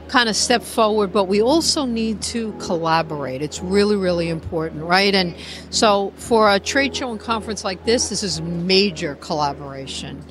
kind 0.10 0.28
of 0.28 0.36
step 0.36 0.62
forward, 0.62 1.14
but 1.14 1.26
we 1.26 1.42
also 1.42 1.86
need 1.86 2.22
to 2.22 2.52
collaborate. 2.60 3.42
It's 3.42 3.62
really, 3.62 3.96
really 3.96 4.28
important, 4.28 4.84
right? 4.84 5.16
And 5.16 5.34
so 5.70 6.12
for 6.18 6.52
a 6.52 6.60
trade 6.60 6.96
show 6.98 7.12
and 7.12 7.20
conference 7.20 7.64
like 7.64 7.86
this, 7.86 8.10
this 8.10 8.24
is 8.24 8.42
major 8.42 9.16
collaboration. 9.16 10.22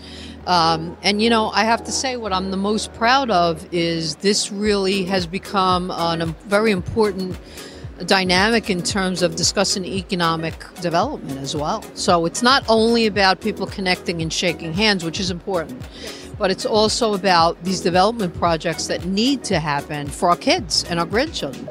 Um, 0.46 0.96
and 1.02 1.20
you 1.20 1.30
know, 1.30 1.48
I 1.48 1.64
have 1.64 1.84
to 1.84 1.92
say, 1.92 2.16
what 2.16 2.32
I'm 2.32 2.50
the 2.50 2.56
most 2.56 2.92
proud 2.94 3.30
of 3.30 3.66
is 3.72 4.16
this 4.16 4.52
really 4.52 5.04
has 5.04 5.26
become 5.26 5.90
a 5.90 6.34
very 6.46 6.70
important 6.70 7.36
dynamic 8.04 8.68
in 8.68 8.82
terms 8.82 9.22
of 9.22 9.36
discussing 9.36 9.84
economic 9.84 10.54
development 10.80 11.38
as 11.38 11.56
well. 11.56 11.82
So 11.94 12.26
it's 12.26 12.42
not 12.42 12.64
only 12.68 13.06
about 13.06 13.40
people 13.40 13.66
connecting 13.66 14.20
and 14.22 14.32
shaking 14.32 14.72
hands, 14.72 15.04
which 15.04 15.20
is 15.20 15.30
important, 15.30 15.82
but 16.38 16.50
it's 16.50 16.66
also 16.66 17.14
about 17.14 17.62
these 17.64 17.80
development 17.80 18.34
projects 18.34 18.86
that 18.88 19.04
need 19.06 19.44
to 19.44 19.58
happen 19.58 20.08
for 20.08 20.28
our 20.28 20.36
kids 20.36 20.84
and 20.84 21.00
our 21.00 21.06
grandchildren. 21.06 21.68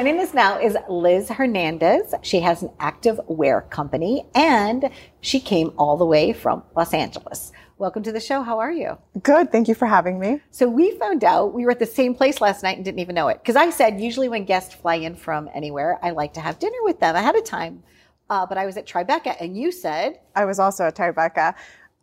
Joining 0.00 0.18
us 0.20 0.32
now 0.32 0.58
is 0.58 0.78
Liz 0.88 1.28
Hernandez. 1.28 2.14
She 2.22 2.40
has 2.40 2.62
an 2.62 2.70
active 2.80 3.20
wear 3.26 3.60
company 3.60 4.24
and 4.34 4.88
she 5.20 5.38
came 5.38 5.74
all 5.76 5.98
the 5.98 6.06
way 6.06 6.32
from 6.32 6.62
Los 6.74 6.94
Angeles. 6.94 7.52
Welcome 7.76 8.02
to 8.04 8.10
the 8.10 8.18
show. 8.18 8.42
How 8.42 8.60
are 8.60 8.72
you? 8.72 8.96
Good. 9.22 9.52
Thank 9.52 9.68
you 9.68 9.74
for 9.74 9.84
having 9.84 10.18
me. 10.18 10.40
So 10.52 10.70
we 10.70 10.92
found 10.92 11.22
out 11.22 11.52
we 11.52 11.66
were 11.66 11.72
at 11.72 11.80
the 11.80 11.84
same 11.84 12.14
place 12.14 12.40
last 12.40 12.62
night 12.62 12.76
and 12.76 12.84
didn't 12.84 13.00
even 13.00 13.14
know 13.14 13.28
it. 13.28 13.42
Because 13.42 13.56
I 13.56 13.68
said 13.68 14.00
usually 14.00 14.30
when 14.30 14.46
guests 14.46 14.72
fly 14.72 14.94
in 14.94 15.16
from 15.16 15.50
anywhere, 15.52 15.98
I 16.02 16.12
like 16.12 16.32
to 16.32 16.40
have 16.40 16.58
dinner 16.58 16.78
with 16.80 16.98
them 16.98 17.14
ahead 17.14 17.36
of 17.36 17.44
time. 17.44 17.82
Uh, 18.30 18.46
but 18.46 18.56
I 18.56 18.64
was 18.64 18.78
at 18.78 18.86
Tribeca 18.86 19.36
and 19.38 19.54
you 19.54 19.70
said 19.70 20.20
I 20.34 20.46
was 20.46 20.58
also 20.58 20.84
at 20.84 20.96
Tribeca. 20.96 21.54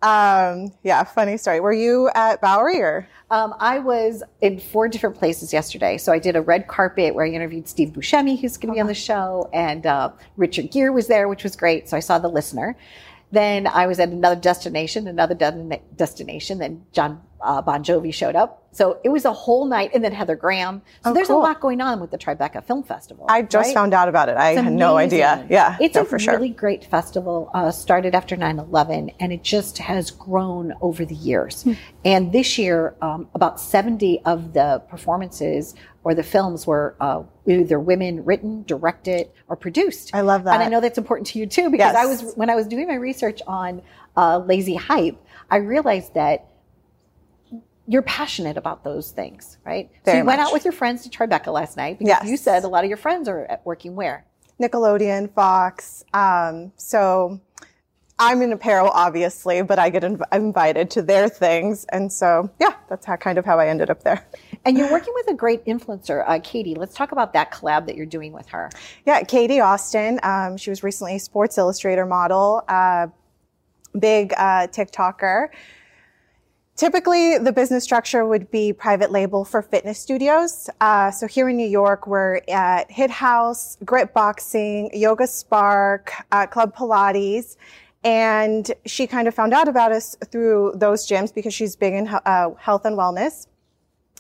Um, 0.01 0.71
yeah, 0.83 1.03
funny 1.03 1.38
story. 1.38 1.60
Were 1.60 1.73
you 1.73 2.10
at 2.13 2.39
Bowery 2.39 2.79
or? 2.81 3.07
Um, 3.31 3.55
I 3.60 3.79
was 3.79 4.23
in 4.41 4.60
four 4.60 4.88
different 4.88 5.17
places 5.17 5.51
yesterday. 5.51 5.97
So 5.97 6.13
I 6.13 6.19
did 6.19 6.36
a 6.36 6.41
red 6.41 6.67
carpet 6.67 7.15
where 7.15 7.25
I 7.25 7.29
interviewed 7.29 7.67
Steve 7.67 7.89
Buscemi, 7.89 8.39
who's 8.39 8.57
going 8.57 8.69
to 8.69 8.73
be 8.75 8.79
on 8.79 8.88
the 8.88 8.93
show, 8.93 9.49
and 9.53 9.86
uh, 9.86 10.12
Richard 10.38 10.71
Gere 10.71 10.91
was 10.91 11.07
there, 11.07 11.27
which 11.27 11.43
was 11.43 11.55
great. 11.55 11.89
So 11.89 11.97
I 11.97 11.99
saw 11.99 12.19
the 12.19 12.29
listener. 12.29 12.77
Then 13.31 13.67
I 13.67 13.88
was 13.88 13.99
at 13.99 14.10
another 14.10 14.39
destination, 14.39 15.07
another 15.07 15.36
de- 15.36 15.81
destination. 15.97 16.60
Then 16.60 16.86
John 16.93 17.21
uh, 17.41 17.62
Bon 17.62 17.84
Jovi 17.84 18.13
showed 18.13 18.36
up. 18.36 18.63
So 18.71 19.00
it 19.04 19.10
was 19.10 19.26
a 19.26 19.34
whole 19.34 19.65
night, 19.65 19.91
and 19.95 20.04
then 20.04 20.12
Heather 20.12 20.36
Graham. 20.36 20.82
So 21.04 21.10
Oh, 21.10 21.13
there's 21.13 21.30
cool. 21.30 21.39
a 21.39 21.41
lot 21.41 21.60
going 21.62 21.82
on 21.82 22.00
with 22.00 22.12
the 22.12 22.17
Tribeca 22.17 22.63
Film 22.63 22.84
Festival. 22.84 23.26
I 23.28 23.41
just 23.41 23.67
right? 23.67 23.73
found 23.73 23.93
out 23.93 24.08
about 24.08 24.30
it. 24.30 24.38
I 24.38 24.52
It's 24.52 24.62
had 24.62 24.71
no 24.73 24.97
idea. 24.97 25.47
Yeah, 25.50 25.78
It's 25.80 25.95
no, 25.95 26.02
a 26.02 26.06
for 26.06 26.19
sure. 26.19 26.36
really 26.36 26.50
great 26.50 26.86
festival. 26.86 27.50
Uh, 27.56 27.71
started 27.71 28.13
after 28.13 28.36
9 28.36 28.60
11, 28.60 29.12
and 29.19 29.34
it 29.34 29.41
just 29.43 29.80
has 29.80 30.12
grown 30.12 30.73
over 30.82 31.06
the 31.06 31.15
years. 31.15 31.63
Hmm. 31.63 31.73
And 32.06 32.32
this 32.32 32.58
year, 32.60 32.93
um, 33.02 33.28
about 33.34 33.60
70 33.60 34.21
of 34.26 34.54
the 34.54 34.84
performances 34.89 35.73
or 36.04 36.13
the 36.13 36.23
films 36.23 36.67
were 36.67 36.95
uh, 37.00 37.23
either 37.47 37.80
women 37.80 38.23
written, 38.26 38.63
directed, 38.63 39.30
or 39.47 39.56
produced. 39.56 40.13
I 40.13 40.21
love 40.21 40.43
that. 40.43 40.54
And 40.56 40.63
I 40.63 40.67
know 40.69 40.82
that's 40.82 40.97
important 41.00 41.28
to 41.28 41.39
you 41.39 41.47
too, 41.47 41.69
because 41.71 41.95
I 41.95 42.06
was, 42.06 42.34
when 42.36 42.50
I 42.50 42.56
was 42.56 42.67
doing 42.67 42.88
my 42.88 42.95
research 42.95 43.41
on 43.47 43.82
uh, 44.15 44.38
Lazy 44.38 44.76
Hype, 44.76 45.17
I 45.50 45.58
realized 45.58 46.13
that 46.13 46.47
you're 47.88 48.02
passionate 48.02 48.58
about 48.58 48.84
those 48.84 49.12
things, 49.12 49.58
right? 49.65 49.89
so 49.93 50.00
Very 50.06 50.17
you 50.19 50.26
went 50.26 50.39
much. 50.39 50.47
out 50.47 50.54
with 50.54 50.65
your 50.65 50.73
friends 50.73 51.04
to 51.04 51.10
Tribeca 51.10 51.54
last 51.54 51.78
night 51.78 51.97
because 52.00 52.10
Yes. 52.21 52.30
you 52.30 52.38
said 52.38 52.63
a 52.63 52.67
lot 52.67 52.84
of 52.84 52.89
your 52.89 52.97
friends 52.97 53.28
are 53.30 53.45
at 53.45 53.65
working 53.65 53.95
where? 53.95 54.26
Nickelodeon, 54.62 55.32
Fox. 55.34 56.04
Um, 56.13 56.73
so 56.76 57.39
I'm 58.19 58.41
in 58.41 58.52
apparel, 58.52 58.89
obviously, 58.93 59.62
but 59.62 59.78
I 59.80 59.89
get 59.89 60.04
inv- 60.04 60.23
invited 60.34 60.89
to 60.91 61.02
their 61.02 61.30
things. 61.30 61.86
And 61.86 62.12
so, 62.12 62.50
yeah, 62.60 62.73
that's 62.89 63.06
how, 63.06 63.15
kind 63.15 63.38
of 63.38 63.45
how 63.45 63.60
I 63.60 63.67
ended 63.67 63.89
up 63.89 64.04
there. 64.04 64.26
And 64.65 64.78
you're 64.78 64.91
working 64.91 65.13
with 65.15 65.28
a 65.30 65.34
great 65.36 65.63
influencer, 65.65 66.26
uh, 66.28 66.39
Katie. 66.43 66.76
Let's 66.76 66.95
talk 66.95 67.12
about 67.13 67.32
that 67.34 67.52
collab 67.52 67.86
that 67.86 67.95
you're 67.95 68.06
doing 68.08 68.34
with 68.34 68.47
her. 68.47 68.69
Yeah, 69.06 69.21
Katie 69.21 69.60
Austin. 69.62 70.19
Um, 70.23 70.58
she 70.58 70.71
was 70.71 70.84
recently 70.84 71.15
a 71.15 71.19
Sports 71.19 71.58
Illustrated 71.58 72.06
model, 72.06 72.63
uh, 72.67 73.08
big 73.97 74.34
uh, 74.36 74.67
TikToker. 74.67 75.50
Typically, 76.78 77.40
the 77.40 77.52
business 77.52 77.84
structure 77.84 78.24
would 78.24 78.52
be 78.52 78.72
private 78.72 79.12
label 79.12 79.44
for 79.44 79.63
fitness 79.63 79.98
studios. 79.98 80.70
Uh, 80.80 81.10
so 81.10 81.26
here 81.26 81.50
in 81.50 81.58
New 81.58 81.68
York, 81.68 82.06
we're 82.06 82.40
at 82.48 82.90
Hit 82.92 83.10
House, 83.10 83.80
Grit 83.84 84.13
Boxing, 84.13 84.92
Yoga 84.94 85.26
Spark, 85.26 86.13
uh, 86.32 86.46
Club 86.46 86.76
Pilates. 86.76 87.58
And 88.04 88.72
she 88.86 89.08
kind 89.08 89.28
of 89.28 89.34
found 89.34 89.56
out 89.56 89.68
about 89.68 89.92
us 89.92 90.16
through 90.32 90.74
those 90.76 91.08
gyms 91.08 91.34
because 91.34 91.52
she's 91.52 91.76
big 91.76 91.96
in 91.96 92.08
uh, 92.08 92.52
health 92.60 92.86
and 92.86 92.96
wellness. 92.96 93.48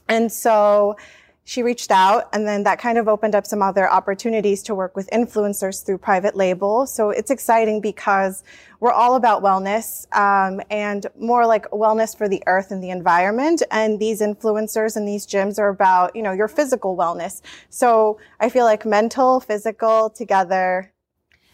And 0.09 0.31
so 0.31 0.97
she 1.43 1.63
reached 1.63 1.91
out 1.91 2.27
and 2.33 2.45
then 2.45 2.63
that 2.63 2.79
kind 2.79 2.97
of 2.97 3.07
opened 3.07 3.35
up 3.35 3.45
some 3.45 3.61
other 3.61 3.89
opportunities 3.89 4.61
to 4.63 4.75
work 4.75 4.95
with 4.97 5.07
influencers 5.11 5.85
through 5.85 5.99
private 5.99 6.35
label. 6.35 6.85
So 6.87 7.11
it's 7.11 7.31
exciting 7.31 7.81
because 7.81 8.43
we're 8.79 8.91
all 8.91 9.15
about 9.15 9.41
wellness 9.41 10.05
um, 10.15 10.61
and 10.69 11.07
more 11.19 11.45
like 11.45 11.69
wellness 11.71 12.15
for 12.17 12.29
the 12.29 12.43
earth 12.45 12.71
and 12.71 12.83
the 12.83 12.89
environment. 12.89 13.63
And 13.71 13.99
these 13.99 14.21
influencers 14.21 14.95
and 14.95 15.07
these 15.07 15.25
gyms 15.25 15.57
are 15.59 15.69
about, 15.69 16.15
you 16.15 16.21
know, 16.21 16.31
your 16.31 16.47
physical 16.47 16.95
wellness. 16.95 17.41
So 17.69 18.19
I 18.39 18.49
feel 18.49 18.65
like 18.65 18.85
mental, 18.85 19.39
physical 19.39 20.09
together. 20.09 20.91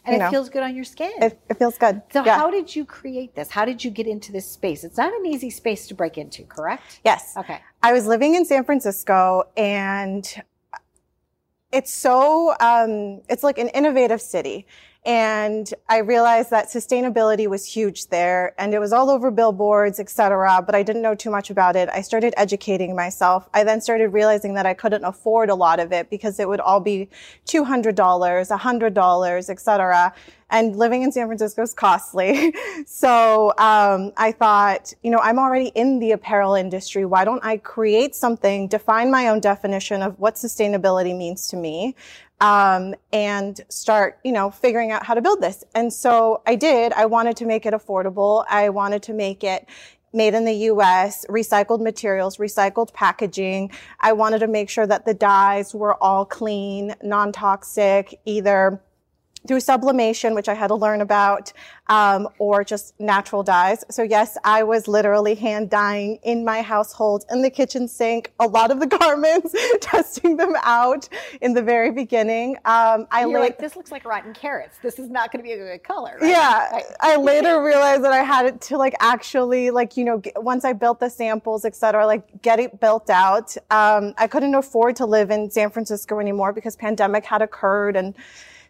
And 0.06 0.18
it 0.18 0.20
know, 0.20 0.30
feels 0.30 0.50
good 0.50 0.64
on 0.64 0.76
your 0.76 0.84
skin. 0.84 1.14
It, 1.22 1.40
it 1.50 1.58
feels 1.58 1.78
good. 1.78 2.02
So 2.12 2.26
Yeah. 2.26 2.36
how 2.36 2.52
did 2.52 2.76
you 2.76 2.84
create 2.84 3.36
this? 3.36 3.50
How 3.50 3.64
did 3.64 3.84
you 3.84 3.90
get 3.90 4.06
into 4.06 4.34
this 4.34 4.46
space? 4.46 4.84
It's 4.84 4.98
not 4.98 5.14
an 5.14 5.26
easy 5.26 5.50
space 5.50 5.88
to 5.88 5.96
break 5.96 6.18
into, 6.18 6.44
correct? 6.44 7.00
Yes. 7.06 7.38
Okay. 7.38 7.62
I 7.82 7.94
was 7.94 8.06
living 8.06 8.36
in 8.36 8.44
San 8.44 8.66
Francisco 8.66 9.44
and 9.56 10.28
it's 11.72 11.94
so, 11.94 12.54
um, 12.60 13.22
it's 13.30 13.44
like 13.44 13.58
an 13.58 13.70
innovative 13.70 14.22
city. 14.22 14.68
And 15.06 15.74
I 15.90 15.98
realized 15.98 16.50
that 16.52 16.68
sustainability 16.68 17.48
was 17.48 17.66
huge 17.66 18.08
there 18.08 18.54
and 18.58 18.74
it 18.74 18.80
was 18.80 18.94
all 18.94 19.10
over 19.10 19.32
billboards, 19.32 20.00
etc. 20.00 20.64
but 20.66 20.76
I 20.76 20.84
didn't 20.84 21.02
know 21.02 21.14
too 21.14 21.30
much 21.30 21.50
about 21.50 21.76
it. 21.76 21.90
I 21.92 22.00
started 22.02 22.34
educating 22.38 22.96
myself. 22.96 23.50
I 23.54 23.66
then 23.66 23.82
started 23.82 24.10
realizing 24.10 24.54
that 24.54 24.66
I 24.66 24.74
couldn't 24.74 25.04
afford 25.04 25.50
a 25.50 25.56
lot 25.56 25.82
of 25.82 25.92
it 25.92 26.10
because 26.10 26.40
it 26.40 26.48
would 26.48 26.62
all 26.62 26.80
be 26.80 27.10
$200, 27.48 27.94
$100, 27.96 29.50
etc. 29.50 30.14
And 30.50 30.76
living 30.76 31.02
in 31.02 31.12
San 31.12 31.26
Francisco 31.28 31.64
is 31.64 31.74
costly. 31.74 32.54
so 32.86 33.50
um, 33.58 34.14
I 34.16 34.32
thought, 34.32 34.94
you 35.04 35.12
know, 35.12 35.20
I'm 35.20 35.40
already 35.40 35.68
in 35.70 36.00
the 36.00 36.12
apparel 36.12 36.54
industry. 36.54 37.06
Why 37.06 37.26
don't 37.26 37.44
I 37.44 37.58
create 37.58 38.16
something, 38.16 38.68
define 38.70 39.12
my 39.12 39.28
own 39.28 39.42
definition 39.42 40.02
of 40.02 40.18
what 40.20 40.36
sustainability 40.36 41.18
means 41.18 41.48
to 41.50 41.58
me? 41.58 41.96
Um, 42.44 42.94
and 43.14 43.62
start, 43.70 44.20
you 44.26 44.34
know, 44.34 44.52
figuring 44.52 44.92
out 44.92 45.06
how 45.06 45.14
to 45.14 45.22
build 45.22 45.42
this. 45.42 45.64
And 45.74 45.92
so 45.94 46.42
I 46.46 46.56
did. 46.56 46.92
I 46.92 47.06
wanted 47.06 47.38
to 47.38 47.46
make 47.46 47.66
it 47.66 47.74
affordable. 47.74 48.46
I 48.50 48.68
wanted 48.68 49.02
to 49.04 49.14
make 49.14 49.46
it 49.46 49.66
made 50.12 50.34
in 50.34 50.44
the 50.44 50.54
US, 50.72 51.26
recycled 51.30 51.80
materials, 51.80 52.38
recycled 52.38 52.94
packaging. 52.94 53.72
I 54.02 54.12
wanted 54.12 54.40
to 54.40 54.48
make 54.48 54.70
sure 54.70 54.86
that 54.86 55.06
the 55.06 55.14
dyes 55.14 55.74
were 55.74 55.96
all 56.04 56.26
clean, 56.26 56.94
non-toxic, 57.02 58.20
either 58.26 58.82
through 59.48 59.60
sublimation, 59.60 60.36
which 60.36 60.48
I 60.48 60.54
had 60.54 60.68
to 60.68 60.76
learn 60.76 61.02
about, 61.02 61.52
um, 61.88 62.30
or 62.40 62.64
just 62.64 62.98
natural 63.00 63.44
dyes. 63.44 63.84
So 63.90 64.04
yes, 64.04 64.38
I 64.44 64.64
was 64.64 64.88
literally 64.88 65.36
hand 65.36 65.70
dyeing 65.70 66.20
in 66.24 66.46
my 66.46 66.62
household 66.62 67.26
in 67.30 67.42
the 67.42 67.50
kitchen 67.50 67.88
sink 67.88 68.32
a 68.40 68.48
lot 68.48 68.72
of 68.72 68.80
the 68.80 68.88
garments, 69.00 69.54
testing 69.82 70.38
them 70.38 70.56
out 70.64 71.10
in 71.42 71.54
the 71.54 71.62
very 71.62 71.92
beginning. 71.92 72.56
Um, 72.66 73.08
I 73.12 73.22
You're 73.22 73.34
la- 73.34 73.40
like, 73.40 73.60
this 73.60 73.76
looks 73.76 73.92
like 73.92 74.06
rotten 74.06 74.34
carrots. 74.34 74.78
This 74.82 74.98
is 75.00 75.10
not 75.10 75.32
going 75.32 75.44
to 75.44 75.48
be 75.48 75.54
a 75.54 75.58
good 75.58 75.84
color. 75.84 76.18
right? 76.22 76.30
yeah, 76.30 76.72
Right. 76.72 76.86
I 77.02 77.18
later 77.18 77.62
realized 77.62 78.04
that 78.04 78.14
I 78.14 78.24
had 78.24 78.46
it 78.46 78.62
to 78.62 78.78
like 78.78 78.96
actually 79.00 79.70
like 79.70 79.98
you 79.98 80.06
know 80.06 80.20
get, 80.20 80.42
once 80.42 80.64
I 80.66 80.74
built 80.74 81.00
the 81.00 81.10
samples, 81.10 81.66
et 81.66 81.76
cetera, 81.76 82.06
like 82.06 82.42
get 82.42 82.60
it 82.60 82.80
built 82.80 83.10
out. 83.10 83.56
Um, 83.72 84.14
I 84.18 84.28
couldn't 84.28 84.56
afford 84.56 84.96
to 84.98 85.06
live 85.06 85.32
in 85.32 85.50
San 85.52 85.70
Francisco 85.70 86.20
anymore 86.20 86.54
because 86.54 86.76
pandemic 86.76 87.26
had 87.26 87.42
occurred, 87.42 87.96
and 87.96 88.16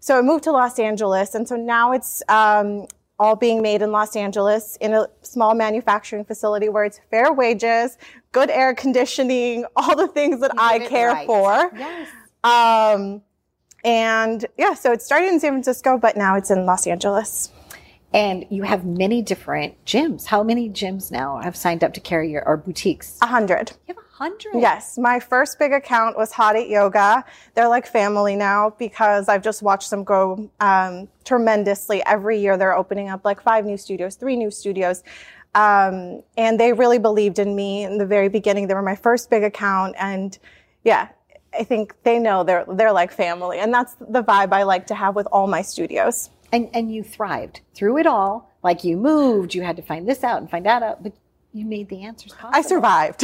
so 0.04 0.18
I 0.18 0.22
moved 0.22 0.44
to 0.44 0.52
Los 0.52 0.80
Angeles, 0.80 1.34
and 1.34 1.48
so 1.48 1.56
now 1.56 1.94
it's 1.94 2.22
um, 2.28 2.88
all 3.18 3.38
being 3.38 3.62
made 3.62 3.82
in 3.82 3.94
Los 3.94 4.18
Angeles 4.18 4.78
in 4.82 4.94
a 4.94 5.08
small 5.22 5.56
manufacturing 5.56 6.26
facility 6.26 6.68
where 6.68 6.84
it's 6.84 7.00
fair 7.10 7.32
wages, 7.32 7.98
good 8.34 8.50
air 8.50 8.76
conditioning, 8.76 9.64
all 9.78 9.96
the 9.96 10.10
things 10.10 10.42
that 10.42 10.52
I 10.58 10.80
care 10.80 11.14
right. 11.14 11.26
for. 11.26 11.72
Yes. 11.78 12.10
Um, 12.44 13.22
and 13.86 14.46
yeah, 14.58 14.74
so 14.74 14.92
it 14.92 15.02
started 15.02 15.30
in 15.30 15.40
San 15.40 15.52
Francisco, 15.52 15.98
but 15.98 16.18
now 16.18 16.36
it's 16.36 16.52
in 16.52 16.66
Los 16.66 16.86
Angeles. 16.86 17.50
And 18.14 18.46
you 18.52 18.62
have 18.64 18.86
many 18.86 19.24
different 19.24 19.84
gyms. 19.86 20.26
How 20.26 20.44
many 20.44 20.70
gyms 20.70 21.12
now 21.12 21.40
have 21.42 21.56
signed 21.56 21.84
up 21.84 21.94
to 21.96 22.00
carry 22.00 22.30
your 22.32 22.48
or 22.48 22.58
boutiques? 22.58 23.18
A 23.24 23.26
hundred. 23.26 23.72
You 23.88 23.96
have 23.96 23.98
a 23.98 24.16
hundred. 24.16 24.62
Yes, 24.62 25.00
my 25.00 25.20
first 25.20 25.58
big 25.58 25.74
account 25.74 26.16
was 26.16 26.32
Hot 26.32 26.56
Eight 26.56 26.70
Yoga. 26.70 27.26
They're 27.56 27.68
like 27.68 27.88
family 27.88 28.36
now 28.36 28.76
because 28.78 29.30
I've 29.30 29.42
just 29.42 29.64
watched 29.64 29.90
them 29.90 30.04
grow 30.04 30.48
um, 30.60 31.08
tremendously. 31.26 32.04
Every 32.06 32.40
year 32.40 32.56
they're 32.56 32.78
opening 32.78 33.10
up 33.10 33.26
like 33.26 33.42
five 33.42 33.66
new 33.66 33.78
studios, 33.78 34.16
three 34.16 34.36
new 34.36 34.52
studios. 34.52 35.04
Um, 35.56 36.22
and 36.38 36.60
they 36.60 36.72
really 36.74 37.00
believed 37.00 37.40
in 37.40 37.56
me 37.56 37.84
in 37.84 37.98
the 37.98 38.06
very 38.06 38.30
beginning. 38.30 38.68
They 38.68 38.76
were 38.76 38.84
my 38.84 38.96
first 38.96 39.32
big 39.32 39.44
account. 39.44 39.96
And 40.00 40.38
yeah, 40.84 41.10
I 41.52 41.64
think 41.64 41.96
they 42.04 42.20
know 42.20 42.44
they're, 42.44 42.66
they're 42.68 42.92
like 42.92 43.12
family. 43.12 43.60
And 43.60 43.74
that's 43.74 43.96
the 44.00 44.24
vibe 44.24 44.54
I 44.54 44.64
like 44.64 44.86
to 44.88 44.96
have 44.96 45.16
with 45.16 45.28
all 45.32 45.48
my 45.48 45.64
studios. 45.64 46.30
And 46.54 46.70
and 46.74 46.94
you 46.94 47.04
thrived 47.04 47.60
through 47.76 47.98
it 47.98 48.08
all. 48.08 48.50
Like 48.64 48.86
you 48.86 48.96
moved, 48.96 49.54
you 49.54 49.62
had 49.64 49.76
to 49.76 49.82
find 49.82 50.08
this 50.08 50.24
out 50.24 50.38
and 50.40 50.50
find 50.50 50.66
that 50.66 50.82
out, 50.84 51.04
but 51.04 51.12
you 51.52 51.66
made 51.66 51.90
the 51.90 52.04
answers 52.04 52.32
possible. 52.32 52.52
I 52.54 52.62
survived. 52.62 53.24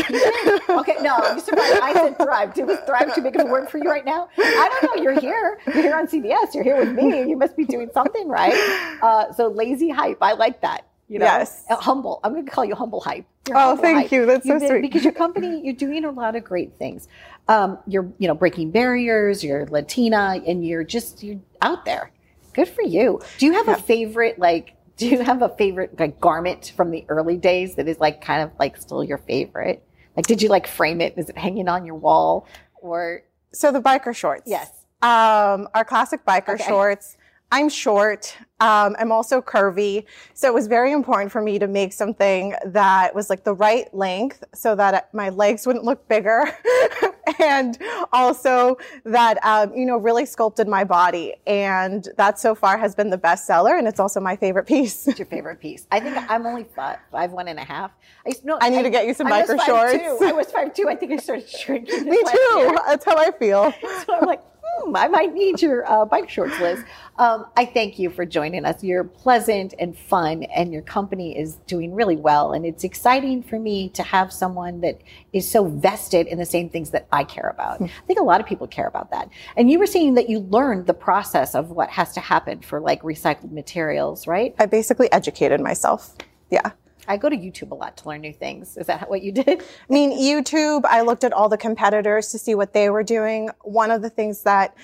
okay, 0.70 0.96
no, 1.02 1.18
you 1.34 1.40
survived. 1.40 1.80
I 1.82 1.94
said 1.94 2.18
thrived. 2.18 2.58
It 2.58 2.68
was 2.68 2.78
thrive 2.86 3.16
too 3.16 3.22
big 3.22 3.36
of 3.36 3.48
a 3.48 3.50
word 3.50 3.70
for 3.70 3.78
you 3.78 3.90
right 3.90 4.06
now. 4.06 4.30
I 4.38 4.78
don't 4.82 4.96
know. 4.98 5.02
You're 5.04 5.20
here. 5.20 5.60
You're 5.66 5.76
here 5.82 5.96
on 5.96 6.08
CBS. 6.08 6.54
You're 6.54 6.64
here 6.64 6.78
with 6.78 6.92
me. 6.94 7.28
You 7.30 7.38
must 7.38 7.56
be 7.56 7.66
doing 7.66 7.90
something 7.94 8.28
right. 8.28 8.54
Uh, 9.02 9.32
so 9.34 9.48
lazy 9.48 9.90
hype. 9.90 10.18
I 10.22 10.34
like 10.34 10.62
that. 10.62 10.86
You 11.08 11.18
know, 11.20 11.26
Yes. 11.26 11.66
Uh, 11.70 11.76
humble. 11.78 12.20
I'm 12.24 12.34
going 12.34 12.46
to 12.46 12.52
call 12.52 12.66
you 12.66 12.76
humble 12.76 13.00
hype. 13.02 13.26
You're 13.48 13.58
Oh, 13.58 13.60
humble 13.62 13.82
thank 13.82 13.98
hype. 13.98 14.12
you. 14.12 14.26
That's 14.28 14.46
so 14.46 14.60
did- 14.60 14.68
sweet. 14.70 14.82
Because 14.84 15.04
your 15.04 15.14
company, 15.14 15.62
you're 15.64 15.74
doing 15.74 16.06
a 16.06 16.12
lot 16.12 16.36
of 16.36 16.44
great 16.44 16.74
things. 16.78 17.08
Um, 17.48 17.80
you're, 17.88 18.12
you 18.20 18.28
know, 18.28 18.36
breaking 18.36 18.70
barriers. 18.72 19.44
You're 19.44 19.66
Latina, 19.68 20.40
and 20.46 20.64
you're 20.66 20.84
just 20.84 21.24
you're 21.24 21.40
out 21.64 21.84
there. 21.86 22.12
Good 22.54 22.68
for 22.70 22.82
you. 22.84 23.22
Do 23.38 23.46
you 23.46 23.54
have 23.54 23.68
a 23.68 23.78
favorite 23.78 24.40
like? 24.40 24.76
Do 24.98 25.08
you 25.08 25.22
have 25.22 25.42
a 25.42 25.50
favorite 25.50 25.98
like 26.00 26.20
garment 26.20 26.74
from 26.76 26.92
the 26.92 27.06
early 27.08 27.38
days 27.38 27.76
that 27.76 27.88
is 27.88 28.00
like 28.00 28.22
kind 28.22 28.42
of 28.44 28.52
like 28.60 28.78
still 28.78 29.04
your 29.04 29.18
favorite? 29.20 29.84
Like, 30.18 30.26
did 30.28 30.42
you 30.42 30.50
like 30.50 30.68
frame 30.68 31.00
it? 31.00 31.14
Is 31.18 31.30
it 31.30 31.38
hanging 31.38 31.70
on 31.70 31.86
your 31.86 31.96
wall 31.96 32.48
or? 32.82 33.24
So 33.54 33.72
the 33.72 33.80
biker 33.82 34.16
shorts. 34.16 34.44
Yes. 34.46 34.70
Um, 35.02 35.70
our 35.74 35.86
classic 35.86 36.26
biker 36.26 36.56
Okay. 36.56 36.66
shorts. 36.68 37.16
I'm 37.52 37.70
short. 37.70 38.38
Um, 38.60 38.96
I'm 39.00 39.12
also 39.12 39.42
curvy. 39.42 40.06
So 40.36 40.48
it 40.48 40.54
was 40.54 40.68
very 40.68 40.92
important 40.92 41.32
for 41.32 41.42
me 41.42 41.58
to 41.58 41.66
make 41.68 41.94
something 41.94 42.54
that 42.66 43.16
was 43.16 43.30
like 43.30 43.44
the 43.44 43.54
right 43.56 43.92
length 43.94 44.44
so 44.54 44.76
that 44.76 45.12
my 45.16 45.30
legs 45.30 45.66
wouldn't 45.66 45.86
look 45.86 46.08
bigger. 46.08 46.44
and 47.40 47.78
also 48.12 48.78
that, 49.06 49.44
um, 49.46 49.74
you 49.74 49.86
know, 49.86 49.98
really 49.98 50.26
sculpted 50.26 50.68
my 50.68 50.84
body. 50.84 51.36
And 51.48 52.08
that 52.18 52.40
so 52.40 52.56
far 52.56 52.78
has 52.78 52.96
been 52.96 53.10
the 53.10 53.18
best 53.18 53.46
seller. 53.46 53.76
And 53.76 53.88
it's 53.88 54.00
also 54.00 54.20
my 54.20 54.36
favorite 54.36 54.68
piece. 54.68 55.08
It's 55.08 55.20
your 55.20 55.26
favorite 55.26 55.60
piece. 55.60 55.88
I 55.92 56.00
think 56.00 56.18
I'm 56.30 56.46
only 56.46 56.66
five, 56.76 57.00
five 57.12 57.32
one 57.32 57.48
and 57.48 57.60
a 57.60 57.64
half. 57.64 57.92
I 58.28 58.34
no, 58.44 58.58
I 58.62 58.70
need 58.70 58.84
to 58.84 58.90
get 58.90 59.08
you 59.08 59.14
some 59.14 59.28
I 59.28 59.44
5'2". 59.44 59.66
shorts. 59.66 60.22
I 60.22 60.32
was 60.32 60.52
five 60.52 60.74
two. 60.74 60.88
I 60.90 60.96
think 60.96 61.12
I 61.12 61.18
started 61.18 61.50
shrinking. 61.50 62.06
me 62.10 62.18
too. 62.24 62.58
year. 62.58 62.76
That's 62.88 63.06
how 63.06 63.18
I 63.18 63.32
feel. 63.32 63.74
So 64.06 64.16
I'm 64.16 64.26
like, 64.26 64.42
hmm, 64.78 64.96
I 64.96 65.08
might 65.08 65.34
need 65.34 65.62
your 65.62 65.90
uh, 65.90 66.06
bike 66.06 66.30
shorts, 66.30 66.60
Liz. 66.60 66.84
Um, 67.18 67.46
I 67.58 67.66
thank 67.66 68.00
you 68.00 68.10
for 68.10 68.26
joining 68.26 68.66
us. 68.66 68.84
You're 68.84 69.04
pleasant 69.04 69.74
and 69.80 69.98
fun, 69.98 70.44
and 70.44 70.72
your 70.72 70.82
company 70.82 71.38
is 71.38 71.56
doing 71.68 71.94
really 71.94 72.16
well. 72.16 72.54
And 72.54 72.66
it's 72.66 72.84
exciting 72.84 73.44
for 73.44 73.60
me 73.60 73.90
to 73.90 74.04
have 74.04 74.32
someone 74.32 74.82
that 74.82 75.02
is 75.34 75.50
so 75.50 75.66
vested 75.66 76.28
in 76.28 76.38
the 76.38 76.46
same 76.46 76.70
things 76.70 76.92
that 76.92 77.08
I 77.12 77.24
care 77.24 77.50
about. 77.50 77.82
I 77.82 77.90
think 78.08 78.20
a 78.20 78.24
lot 78.24 78.40
of 78.40 78.48
people 78.48 78.68
care 78.68 78.88
about 78.88 79.12
that. 79.12 79.30
And 79.56 79.70
you 79.70 79.80
were 79.80 79.88
saying 79.88 80.16
that 80.16 80.30
you 80.30 80.40
learned 80.40 80.88
the 80.88 80.94
process 80.94 81.56
of 81.56 81.72
what 81.72 81.90
has 81.90 82.14
to 82.14 82.20
happen 82.20 82.62
for 82.62 82.80
like 82.80 83.02
recycled 83.02 83.52
materials, 83.52 84.28
right? 84.28 84.56
I 84.60 84.66
basically 84.66 85.12
educated 85.12 85.60
myself. 85.62 86.16
Yeah. 86.50 86.72
I 87.10 87.18
go 87.18 87.28
to 87.28 87.36
YouTube 87.36 87.72
a 87.72 87.76
lot 87.76 87.98
to 87.98 88.08
learn 88.08 88.22
new 88.22 88.32
things. 88.32 88.78
Is 88.78 88.88
that 88.88 89.10
what 89.10 89.24
you 89.24 89.32
did? 89.32 89.48
I 89.90 89.94
mean, 89.94 90.12
YouTube, 90.18 90.86
I 90.86 91.02
looked 91.02 91.24
at 91.24 91.34
all 91.34 91.50
the 91.50 91.58
competitors 91.58 92.30
to 92.30 92.38
see 92.38 92.56
what 92.56 92.72
they 92.72 92.90
were 92.90 93.04
doing. 93.04 93.50
One 93.64 93.92
of 93.92 94.02
the 94.04 94.10
things 94.10 94.44
that 94.44 94.76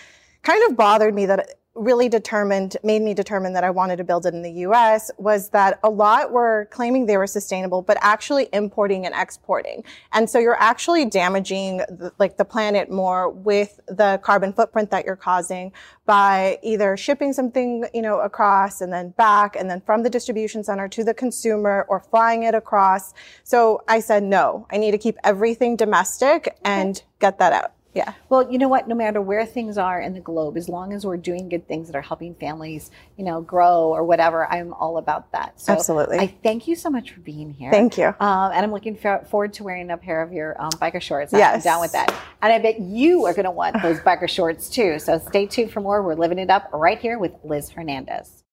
kind 0.42 0.62
of 0.70 0.76
bothered 0.76 1.14
me 1.14 1.28
that 1.28 1.60
really 1.76 2.08
determined, 2.08 2.78
made 2.84 3.02
me 3.02 3.14
determine 3.14 3.54
that 3.54 3.64
I 3.64 3.70
wanted 3.70 3.98
to 3.98 4.04
build 4.06 4.26
it 4.26 4.34
in 4.34 4.42
the 4.42 4.52
US 4.52 5.12
was 5.18 5.50
that 5.50 5.78
a 5.84 5.90
lot 5.90 6.32
were 6.32 6.68
claiming 6.72 7.06
they 7.06 7.18
were 7.18 7.28
sustainable, 7.28 7.82
but 7.82 7.98
actually 8.00 8.48
importing 8.54 9.06
and 9.06 9.14
exporting. 9.14 9.84
And 10.14 10.30
so 10.30 10.40
you're 10.40 10.60
actually 10.60 11.06
damaging 11.06 11.78
the, 11.78 12.14
like 12.18 12.38
the 12.38 12.46
planet 12.46 12.90
more 12.90 13.30
with 13.30 13.80
the 13.88 14.20
carbon 14.24 14.54
footprint 14.54 14.90
that 14.92 15.06
you're 15.06 15.18
causing 15.18 15.74
by 16.06 16.60
either 16.64 16.96
shipping 16.96 17.34
something, 17.34 17.86
you 17.94 18.02
know, 18.02 18.20
across 18.20 18.80
and 18.80 18.94
then 18.94 19.10
back 19.10 19.56
and 19.58 19.70
then 19.70 19.82
from 19.82 20.04
the 20.04 20.10
distribution 20.10 20.64
center 20.64 20.88
to 20.88 21.04
the 21.04 21.14
consumer 21.14 21.86
or 21.90 22.00
flying 22.00 22.44
it 22.44 22.56
across. 22.56 23.14
So 23.44 23.84
I 23.88 24.00
said, 24.00 24.24
no, 24.24 24.66
I 24.72 24.78
need 24.78 24.92
to 24.92 24.98
keep 24.98 25.18
everything 25.24 25.76
domestic 25.76 26.58
and 26.64 27.04
get 27.20 27.38
that 27.40 27.52
out. 27.52 27.75
Yeah. 27.96 28.14
Well, 28.28 28.52
you 28.52 28.58
know 28.60 28.68
what? 28.68 28.88
No 28.90 28.94
matter 28.96 29.22
where 29.22 29.46
things 29.46 29.78
are 29.78 30.02
in 30.02 30.14
the 30.14 30.20
globe, 30.20 30.58
as 30.58 30.68
long 30.68 30.92
as 30.92 31.06
we're 31.06 31.16
doing 31.16 31.48
good 31.48 31.66
things 31.68 31.88
that 31.88 31.96
are 31.96 32.02
helping 32.02 32.36
families, 32.36 32.92
you 33.16 33.24
know, 33.24 33.40
grow 33.42 33.84
or 33.94 34.04
whatever, 34.04 34.46
I'm 34.52 34.74
all 34.74 34.98
about 34.98 35.32
that. 35.32 35.60
So 35.60 35.72
Absolutely. 35.72 36.20
I 36.20 36.28
thank 36.44 36.68
you 36.68 36.76
so 36.76 36.90
much 36.90 37.12
for 37.12 37.22
being 37.22 37.52
here. 37.54 37.72
Thank 37.72 37.98
you. 37.98 38.08
Um, 38.20 38.52
and 38.52 38.66
I'm 38.66 38.74
looking 38.74 38.98
for, 38.98 39.26
forward 39.32 39.54
to 39.54 39.64
wearing 39.64 39.90
a 39.92 39.98
pair 39.98 40.22
of 40.22 40.34
your 40.34 40.62
um, 40.62 40.72
biker 40.72 41.02
shorts. 41.02 41.34
I'm 41.34 41.40
Yes. 41.40 41.64
down 41.64 41.80
with 41.80 41.94
that. 41.94 42.14
And 42.42 42.52
I 42.52 42.60
bet 42.60 42.82
you 42.82 43.26
are 43.26 43.34
going 43.34 43.46
to 43.46 43.52
want 43.52 43.82
those 43.82 44.00
biker 44.02 44.28
shorts 44.30 44.70
too. 44.70 45.00
So 45.00 45.18
stay 45.18 45.46
tuned 45.46 45.72
for 45.72 45.80
more. 45.80 46.04
We're 46.04 46.16
living 46.16 46.38
it 46.40 46.50
up 46.50 46.70
right 46.74 47.00
here 47.00 47.18
with 47.18 47.32
Liz 47.44 47.70
Hernandez. 47.70 48.44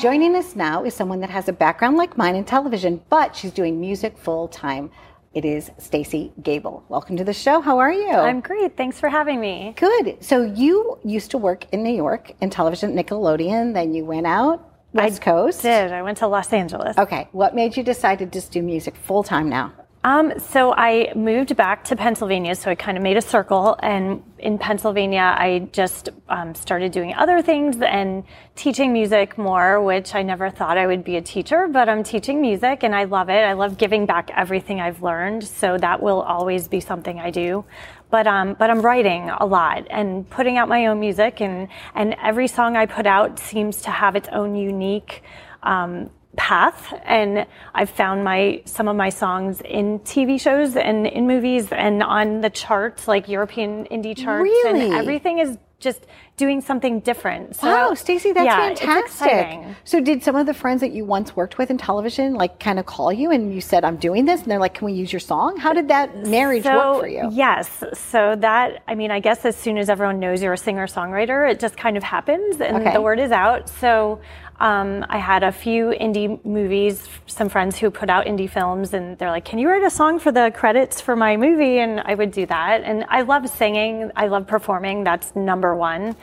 Joining 0.00 0.34
us 0.34 0.56
now 0.56 0.82
is 0.82 0.94
someone 0.94 1.20
that 1.20 1.28
has 1.28 1.46
a 1.48 1.52
background 1.52 1.98
like 1.98 2.16
mine 2.16 2.34
in 2.34 2.42
television, 2.46 3.02
but 3.10 3.36
she's 3.36 3.50
doing 3.50 3.78
music 3.78 4.16
full 4.16 4.48
time. 4.48 4.90
It 5.34 5.44
is 5.44 5.70
Stacy 5.76 6.32
Gable. 6.42 6.82
Welcome 6.88 7.18
to 7.18 7.24
the 7.24 7.34
show. 7.34 7.60
How 7.60 7.76
are 7.76 7.92
you? 7.92 8.10
I'm 8.10 8.40
great. 8.40 8.78
Thanks 8.78 8.98
for 8.98 9.10
having 9.10 9.38
me. 9.42 9.74
Good. 9.76 10.16
So 10.24 10.40
you 10.42 10.98
used 11.04 11.30
to 11.32 11.38
work 11.38 11.66
in 11.70 11.82
New 11.82 11.94
York 11.94 12.32
in 12.40 12.48
television 12.48 12.98
at 12.98 13.06
Nickelodeon, 13.06 13.74
then 13.74 13.92
you 13.92 14.06
went 14.06 14.26
out 14.26 14.66
West 14.94 15.20
Coast. 15.20 15.60
Did 15.60 15.92
I 15.92 16.00
went 16.00 16.16
to 16.18 16.28
Los 16.28 16.50
Angeles? 16.50 16.96
Okay. 16.96 17.28
What 17.32 17.54
made 17.54 17.76
you 17.76 17.82
decide 17.82 18.20
to 18.20 18.26
just 18.26 18.52
do 18.52 18.62
music 18.62 18.96
full 18.96 19.22
time 19.22 19.50
now? 19.50 19.74
Um, 20.02 20.38
so 20.38 20.72
I 20.74 21.12
moved 21.14 21.54
back 21.56 21.84
to 21.84 21.96
Pennsylvania, 21.96 22.54
so 22.54 22.70
I 22.70 22.74
kind 22.74 22.96
of 22.96 23.02
made 23.02 23.18
a 23.18 23.22
circle, 23.22 23.76
and 23.82 24.22
in 24.38 24.56
Pennsylvania, 24.56 25.34
I 25.36 25.68
just 25.72 26.08
um, 26.30 26.54
started 26.54 26.90
doing 26.90 27.12
other 27.12 27.42
things 27.42 27.76
and 27.82 28.24
teaching 28.54 28.94
music 28.94 29.36
more, 29.36 29.82
which 29.82 30.14
I 30.14 30.22
never 30.22 30.48
thought 30.48 30.78
I 30.78 30.86
would 30.86 31.04
be 31.04 31.16
a 31.16 31.20
teacher, 31.20 31.68
but 31.68 31.90
I'm 31.90 32.02
teaching 32.02 32.40
music 32.40 32.82
and 32.82 32.94
I 32.94 33.04
love 33.04 33.28
it. 33.28 33.44
I 33.44 33.52
love 33.52 33.76
giving 33.76 34.06
back 34.06 34.30
everything 34.34 34.80
I've 34.80 35.02
learned, 35.02 35.44
so 35.44 35.76
that 35.76 36.02
will 36.02 36.22
always 36.22 36.66
be 36.66 36.80
something 36.80 37.20
I 37.20 37.30
do. 37.30 37.66
But 38.08 38.26
um, 38.26 38.54
but 38.58 38.70
I'm 38.70 38.80
writing 38.80 39.28
a 39.28 39.44
lot 39.44 39.86
and 39.90 40.28
putting 40.30 40.56
out 40.56 40.66
my 40.68 40.86
own 40.86 40.98
music, 40.98 41.42
and 41.42 41.68
and 41.94 42.16
every 42.22 42.48
song 42.48 42.74
I 42.74 42.86
put 42.86 43.06
out 43.06 43.38
seems 43.38 43.82
to 43.82 43.90
have 43.90 44.16
its 44.16 44.28
own 44.32 44.56
unique. 44.56 45.22
Um, 45.62 46.08
path 46.36 46.92
and 47.04 47.46
I've 47.74 47.90
found 47.90 48.22
my 48.24 48.62
some 48.64 48.86
of 48.88 48.96
my 48.96 49.08
songs 49.08 49.60
in 49.62 49.98
TV 50.00 50.40
shows 50.40 50.76
and 50.76 51.06
in 51.06 51.26
movies 51.26 51.72
and 51.72 52.02
on 52.02 52.40
the 52.40 52.50
charts 52.50 53.08
like 53.08 53.28
European 53.28 53.84
indie 53.86 54.16
charts 54.16 54.42
Really? 54.44 54.84
and 54.86 54.94
everything 54.94 55.38
is 55.40 55.58
just 55.80 56.06
doing 56.40 56.60
something 56.60 57.00
different. 57.10 57.54
So, 57.56 57.68
wow, 57.68 57.94
Stacy, 57.94 58.32
that's 58.32 58.46
yeah, 58.46 58.74
fantastic. 58.74 59.76
So 59.84 60.00
did 60.00 60.22
some 60.24 60.34
of 60.36 60.46
the 60.46 60.54
friends 60.54 60.80
that 60.80 60.92
you 60.92 61.04
once 61.04 61.36
worked 61.36 61.58
with 61.58 61.70
in 61.70 61.78
television 61.78 62.34
like 62.34 62.58
kind 62.58 62.78
of 62.80 62.86
call 62.86 63.12
you 63.12 63.30
and 63.30 63.54
you 63.54 63.60
said 63.60 63.84
I'm 63.84 63.96
doing 63.96 64.24
this 64.24 64.42
and 64.42 64.50
they're 64.50 64.58
like 64.66 64.74
can 64.74 64.86
we 64.86 64.92
use 64.94 65.12
your 65.12 65.20
song? 65.20 65.56
How 65.58 65.72
did 65.72 65.88
that 65.88 66.26
marriage 66.26 66.64
So, 66.64 66.74
work 66.76 67.00
for 67.02 67.08
you? 67.08 67.28
Yes. 67.30 67.84
So 67.94 68.34
that, 68.38 68.82
I 68.88 68.94
mean, 68.94 69.10
I 69.10 69.20
guess 69.20 69.44
as 69.44 69.56
soon 69.56 69.76
as 69.78 69.88
everyone 69.88 70.18
knows 70.18 70.42
you're 70.42 70.52
a 70.54 70.58
singer 70.58 70.86
songwriter, 70.86 71.50
it 71.50 71.60
just 71.60 71.76
kind 71.76 71.96
of 71.96 72.02
happens 72.02 72.60
and 72.60 72.76
Okay. 72.78 72.92
the 72.94 73.02
word 73.02 73.20
is 73.20 73.30
out. 73.32 73.68
So 73.68 74.20
um, 74.60 75.06
I 75.08 75.16
had 75.16 75.42
a 75.42 75.52
few 75.52 75.86
indie 76.06 76.28
movies, 76.44 77.08
some 77.26 77.48
friends 77.48 77.78
who 77.78 77.90
put 77.90 78.10
out 78.10 78.26
indie 78.26 78.48
films, 78.48 78.92
and 78.92 79.16
they're 79.16 79.30
like, 79.30 79.46
Can 79.46 79.58
you 79.58 79.68
write 79.70 79.82
a 79.82 79.88
song 79.90 80.18
for 80.18 80.32
the 80.32 80.52
credits 80.54 81.00
for 81.00 81.16
my 81.16 81.38
movie? 81.38 81.78
And 81.78 82.00
I 82.00 82.14
would 82.14 82.30
do 82.30 82.44
that. 82.44 82.82
And 82.84 83.06
I 83.08 83.22
love 83.22 83.48
singing, 83.48 84.10
I 84.16 84.26
love 84.26 84.46
performing. 84.46 85.02
That's 85.02 85.34
number 85.34 85.74
one. 85.74 86.14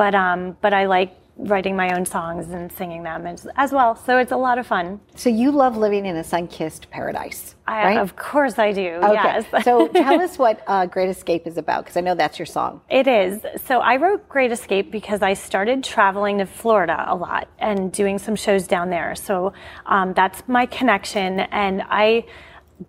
But, 0.00 0.14
um, 0.14 0.56
but 0.62 0.72
I 0.72 0.86
like 0.86 1.14
writing 1.36 1.76
my 1.76 1.94
own 1.94 2.06
songs 2.06 2.48
and 2.48 2.72
singing 2.72 3.02
them 3.02 3.26
as, 3.26 3.46
as 3.56 3.70
well. 3.70 3.94
So 3.94 4.16
it's 4.16 4.32
a 4.32 4.36
lot 4.36 4.58
of 4.58 4.66
fun. 4.66 4.98
So 5.14 5.28
you 5.28 5.50
love 5.50 5.76
living 5.76 6.06
in 6.06 6.16
a 6.16 6.24
sun-kissed 6.24 6.88
paradise, 6.90 7.54
I, 7.66 7.84
right? 7.84 7.98
Of 7.98 8.16
course 8.16 8.58
I 8.58 8.72
do. 8.72 8.92
Okay. 9.02 9.12
Yes. 9.12 9.64
so 9.64 9.88
tell 9.92 10.18
us 10.22 10.38
what 10.38 10.62
uh, 10.66 10.86
Great 10.86 11.10
Escape 11.10 11.46
is 11.46 11.58
about 11.58 11.84
because 11.84 11.98
I 11.98 12.00
know 12.00 12.14
that's 12.14 12.38
your 12.38 12.46
song. 12.46 12.80
It 12.88 13.06
is. 13.06 13.44
So 13.66 13.80
I 13.80 13.96
wrote 13.96 14.26
Great 14.26 14.52
Escape 14.52 14.90
because 14.90 15.20
I 15.20 15.34
started 15.34 15.84
traveling 15.84 16.38
to 16.38 16.46
Florida 16.46 17.04
a 17.06 17.14
lot 17.14 17.48
and 17.58 17.92
doing 17.92 18.18
some 18.18 18.36
shows 18.36 18.66
down 18.66 18.88
there. 18.88 19.14
So 19.14 19.52
um, 19.84 20.14
that's 20.14 20.42
my 20.48 20.64
connection. 20.64 21.40
And 21.40 21.82
I, 21.88 22.24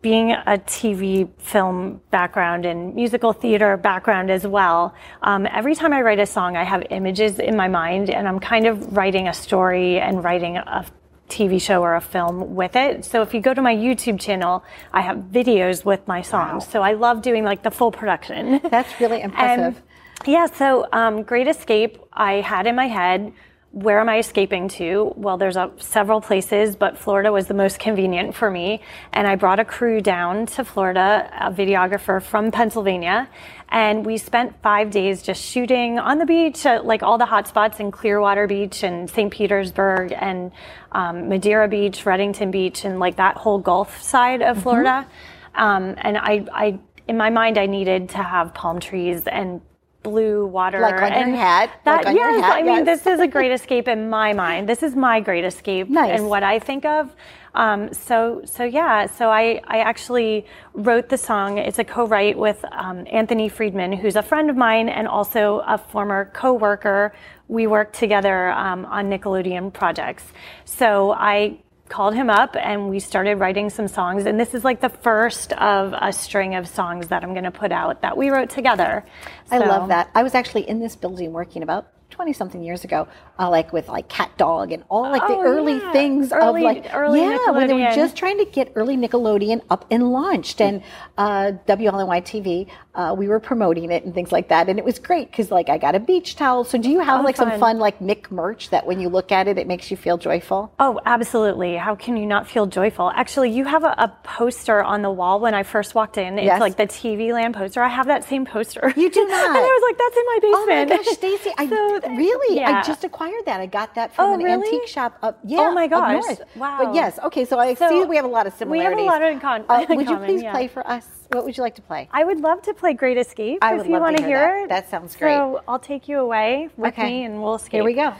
being 0.01 0.31
a 0.31 0.57
TV 0.57 1.29
film 1.37 1.99
background 2.11 2.65
and 2.65 2.95
musical 2.95 3.33
theater 3.33 3.75
background 3.75 4.31
as 4.31 4.47
well, 4.47 4.95
um, 5.21 5.45
every 5.47 5.75
time 5.75 5.91
I 5.91 6.01
write 6.01 6.19
a 6.19 6.25
song, 6.25 6.55
I 6.55 6.63
have 6.63 6.83
images 6.89 7.39
in 7.39 7.57
my 7.57 7.67
mind 7.67 8.09
and 8.09 8.27
I'm 8.27 8.39
kind 8.39 8.67
of 8.67 8.95
writing 8.95 9.27
a 9.27 9.33
story 9.33 9.99
and 9.99 10.23
writing 10.23 10.57
a 10.57 10.85
TV 11.27 11.61
show 11.61 11.81
or 11.81 11.95
a 11.95 12.01
film 12.01 12.55
with 12.55 12.75
it. 12.75 13.05
So 13.05 13.21
if 13.21 13.33
you 13.33 13.41
go 13.41 13.53
to 13.53 13.61
my 13.61 13.75
YouTube 13.75 14.19
channel, 14.19 14.63
I 14.93 15.01
have 15.01 15.17
videos 15.17 15.83
with 15.83 16.07
my 16.07 16.21
songs. 16.21 16.67
So 16.67 16.81
I 16.81 16.93
love 16.93 17.21
doing 17.21 17.43
like 17.43 17.63
the 17.63 17.71
full 17.71 17.91
production. 17.91 18.59
That's 18.69 18.99
really 18.99 19.21
impressive. 19.27 19.81
yeah, 20.25 20.45
so 20.45 20.87
um, 20.91 21.23
Great 21.23 21.47
Escape, 21.47 21.97
I 22.13 22.41
had 22.41 22.67
in 22.67 22.75
my 22.75 22.87
head. 22.87 23.33
Where 23.71 24.01
am 24.01 24.09
I 24.09 24.17
escaping 24.17 24.67
to? 24.69 25.13
Well, 25.15 25.37
there's 25.37 25.55
a, 25.55 25.71
several 25.77 26.19
places, 26.19 26.75
but 26.75 26.97
Florida 26.97 27.31
was 27.31 27.47
the 27.47 27.53
most 27.53 27.79
convenient 27.79 28.35
for 28.35 28.51
me. 28.51 28.81
And 29.13 29.25
I 29.25 29.35
brought 29.35 29.59
a 29.59 29.65
crew 29.65 30.01
down 30.01 30.45
to 30.47 30.65
Florida, 30.65 31.31
a 31.39 31.51
videographer 31.51 32.21
from 32.21 32.51
Pennsylvania, 32.51 33.29
and 33.69 34.05
we 34.05 34.17
spent 34.17 34.61
five 34.61 34.91
days 34.91 35.21
just 35.21 35.41
shooting 35.41 35.99
on 35.99 36.17
the 36.17 36.25
beach, 36.25 36.65
at, 36.65 36.85
like 36.85 37.01
all 37.01 37.17
the 37.17 37.25
hot 37.25 37.47
spots 37.47 37.79
in 37.79 37.91
Clearwater 37.91 38.45
Beach 38.45 38.83
and 38.83 39.09
St. 39.09 39.31
Petersburg 39.31 40.11
and 40.11 40.51
um, 40.91 41.29
Madeira 41.29 41.69
Beach, 41.69 42.03
Redington 42.03 42.51
Beach, 42.51 42.83
and 42.83 42.99
like 42.99 43.15
that 43.15 43.37
whole 43.37 43.57
Gulf 43.57 44.03
side 44.03 44.41
of 44.41 44.61
Florida. 44.61 45.07
Um, 45.55 45.95
and 45.97 46.17
I, 46.17 46.45
I, 46.51 46.79
in 47.07 47.15
my 47.15 47.29
mind, 47.29 47.57
I 47.57 47.67
needed 47.67 48.09
to 48.09 48.17
have 48.17 48.53
palm 48.53 48.81
trees 48.81 49.27
and 49.27 49.61
blue 50.03 50.45
water 50.45 50.79
Like 50.79 50.95
on 50.95 50.99
your 51.11 51.11
and 51.11 51.35
hat? 51.35 51.71
That, 51.85 51.97
Like 51.97 52.07
on 52.07 52.15
your 52.15 52.31
yes, 52.31 52.43
hat, 52.43 52.53
I 52.57 52.61
mean 52.63 52.85
yes. 52.85 53.03
this 53.03 53.13
is 53.13 53.19
a 53.19 53.27
great 53.27 53.51
escape 53.51 53.87
in 53.87 54.09
my 54.09 54.33
mind. 54.33 54.67
This 54.67 54.83
is 54.83 54.95
my 54.95 55.19
great 55.19 55.45
escape 55.45 55.89
Nice. 56.01 56.19
and 56.19 56.29
what 56.29 56.43
I 56.43 56.59
think 56.59 56.85
of. 56.85 57.15
Um, 57.53 57.93
so 57.93 58.41
so 58.45 58.63
yeah, 58.63 59.05
so 59.07 59.29
I 59.29 59.61
I 59.67 59.79
actually 59.79 60.45
wrote 60.73 61.09
the 61.09 61.17
song. 61.17 61.57
It's 61.57 61.79
a 61.79 61.83
co-write 61.83 62.37
with 62.37 62.63
um, 62.71 63.05
Anthony 63.11 63.49
Friedman, 63.49 63.91
who's 63.93 64.15
a 64.15 64.23
friend 64.23 64.49
of 64.49 64.55
mine 64.55 64.87
and 64.89 65.07
also 65.07 65.61
a 65.67 65.77
former 65.77 66.31
co-worker. 66.33 67.13
We 67.49 67.67
worked 67.67 67.95
together 67.95 68.51
um, 68.51 68.85
on 68.85 69.09
Nickelodeon 69.09 69.73
projects. 69.73 70.23
So 70.63 71.11
I 71.11 71.59
called 71.91 72.15
him 72.15 72.29
up 72.29 72.55
and 72.55 72.89
we 72.89 72.99
started 72.99 73.35
writing 73.35 73.69
some 73.69 73.87
songs 73.87 74.25
and 74.25 74.39
this 74.39 74.53
is 74.53 74.63
like 74.63 74.79
the 74.79 74.89
first 74.89 75.51
of 75.53 75.93
a 75.99 76.11
string 76.13 76.55
of 76.55 76.65
songs 76.67 77.09
that 77.09 77.21
I'm 77.21 77.33
going 77.33 77.43
to 77.43 77.51
put 77.51 77.71
out 77.71 78.01
that 78.01 78.15
we 78.15 78.29
wrote 78.29 78.49
together. 78.49 79.03
I 79.51 79.57
love 79.57 79.89
that. 79.89 80.09
I 80.15 80.23
was 80.23 80.33
actually 80.33 80.67
in 80.67 80.79
this 80.79 80.95
building 80.95 81.33
working 81.33 81.63
about 81.63 81.87
20 82.11 82.33
something 82.33 82.63
years 82.63 82.83
ago, 82.83 83.07
uh, 83.39 83.49
like 83.49 83.73
with 83.73 83.87
like 83.89 84.07
Cat 84.09 84.31
Dog 84.37 84.71
and 84.71 84.83
all 84.89 85.03
like 85.09 85.25
the 85.27 85.33
Oh, 85.33 85.41
early 85.41 85.77
yeah. 85.77 85.91
things 85.91 86.31
Early- 86.31 86.61
of 86.61 86.75
like, 86.83 86.93
early 86.93 87.21
yeah, 87.21 87.49
when 87.51 87.67
they 87.67 87.73
were 87.73 87.91
just 87.95 88.15
trying 88.15 88.37
to 88.37 88.45
get 88.45 88.71
early 88.75 88.95
Nickelodeon 88.97 89.61
up 89.69 89.85
and 89.89 90.11
launched. 90.11 90.61
And 90.61 90.83
uh, 91.17 91.53
WLNY 91.67 92.21
TV, 92.23 92.67
uh, 92.93 93.15
we 93.17 93.27
were 93.27 93.39
promoting 93.39 93.91
it 93.91 94.03
and 94.05 94.13
things 94.13 94.31
like 94.31 94.49
that. 94.49 94.69
And 94.69 94.77
it 94.77 94.85
was 94.85 94.99
great 94.99 95.31
because 95.31 95.49
like 95.51 95.69
I 95.69 95.77
got 95.77 95.95
a 95.95 95.99
beach 95.99 96.35
towel. 96.35 96.63
So 96.63 96.77
do 96.77 96.89
you 96.89 96.99
have 96.99 97.21
Oh, 97.21 97.23
like 97.23 97.35
some 97.37 97.49
fun. 97.51 97.59
fun 97.59 97.79
like 97.79 98.01
Nick 98.01 98.31
merch 98.31 98.69
that 98.69 98.85
when 98.85 98.99
you 98.99 99.09
look 99.09 99.31
at 99.31 99.47
it, 99.47 99.57
it 99.57 99.67
makes 99.67 99.89
you 99.89 99.97
feel 99.97 100.17
joyful? 100.17 100.73
Oh, 100.79 100.99
absolutely. 101.05 101.75
How 101.77 101.95
can 101.95 102.17
you 102.17 102.25
not 102.25 102.47
feel 102.49 102.65
joyful? 102.67 103.09
Actually, 103.11 103.51
you 103.51 103.65
have 103.65 103.83
a, 103.83 103.95
a 103.97 104.13
poster 104.23 104.83
on 104.83 105.01
the 105.01 105.09
wall 105.11 105.39
when 105.39 105.53
I 105.53 105.63
first 105.63 105.95
walked 105.95 106.17
in. 106.17 106.37
It's 106.37 106.45
Yes. 106.45 106.59
like 106.59 106.75
the 106.77 106.87
TV 106.87 107.31
land 107.33 107.55
poster. 107.55 107.81
I 107.81 107.87
have 107.87 108.07
that 108.07 108.23
same 108.25 108.45
poster. 108.45 108.93
You 108.95 109.09
do 109.09 109.25
not. 109.27 109.47
and 109.49 109.57
I 109.57 109.61
was 109.61 109.83
like, 109.87 109.97
that's 109.97 110.17
in 110.17 110.25
my 110.25 110.39
basement. 110.41 110.91
Oh 110.91 110.95
my 110.97 111.03
gosh, 111.03 111.13
Stacy! 111.15 111.49
I 111.57 111.65
really, 112.09 112.63
I 112.63 112.81
just 112.83 113.03
acquired 113.03 113.43
that. 113.45 113.59
I 113.61 113.65
got 113.65 113.95
that 113.95 114.13
from 114.13 114.25
Oh, 114.25 114.33
an 114.33 114.39
really? 114.43 114.65
antique 114.67 114.87
shop 114.87 115.17
up. 115.21 115.39
Yeah, 115.43 115.59
Oh 115.61 115.71
my 115.73 115.87
gosh. 115.87 116.23
Wow. 116.55 116.77
But 116.83 116.95
yes, 116.95 117.19
okay. 117.25 117.45
So 117.45 117.59
I 117.59 117.73
So, 117.75 117.89
see 117.89 118.05
we 118.05 118.15
have 118.15 118.25
a 118.25 118.27
lot 118.27 118.47
of 118.47 118.53
similarities. 118.53 118.97
we 118.97 119.05
have 119.05 119.21
a 119.21 119.23
lot 119.23 119.31
in 119.31 119.39
con- 119.39 119.65
Uh, 119.69 119.85
in 119.89 119.97
would 119.97 120.09
you 120.09 120.17
please 120.17 120.41
yeah. 120.43 120.51
play 120.51 120.67
for 120.67 120.85
us? 120.87 121.20
What 121.31 121.45
would 121.45 121.55
you 121.55 121.63
like 121.63 121.75
to 121.75 121.81
play? 121.81 122.09
I 122.11 122.25
would 122.25 122.41
love 122.41 122.61
to 122.63 122.73
play 122.73 122.93
Great 122.93 123.17
Escape 123.17 123.59
I 123.61 123.79
if 123.79 123.85
you 123.87 123.93
want 123.93 124.17
to 124.17 124.23
hear 124.23 124.37
hear 124.37 124.57
that. 124.59 124.63
it. 124.65 124.69
That 124.69 124.89
sounds 124.89 125.15
great. 125.15 125.33
So 125.33 125.61
I'll 125.65 125.79
take 125.79 126.09
you 126.09 126.19
away 126.19 126.67
with 126.75 126.91
Okay. 126.93 127.05
me 127.05 127.23
and 127.23 127.41
we'll 127.41 127.55
escape. 127.55 127.71
Here 127.71 127.83
we 127.85 127.93
go. 127.93 128.13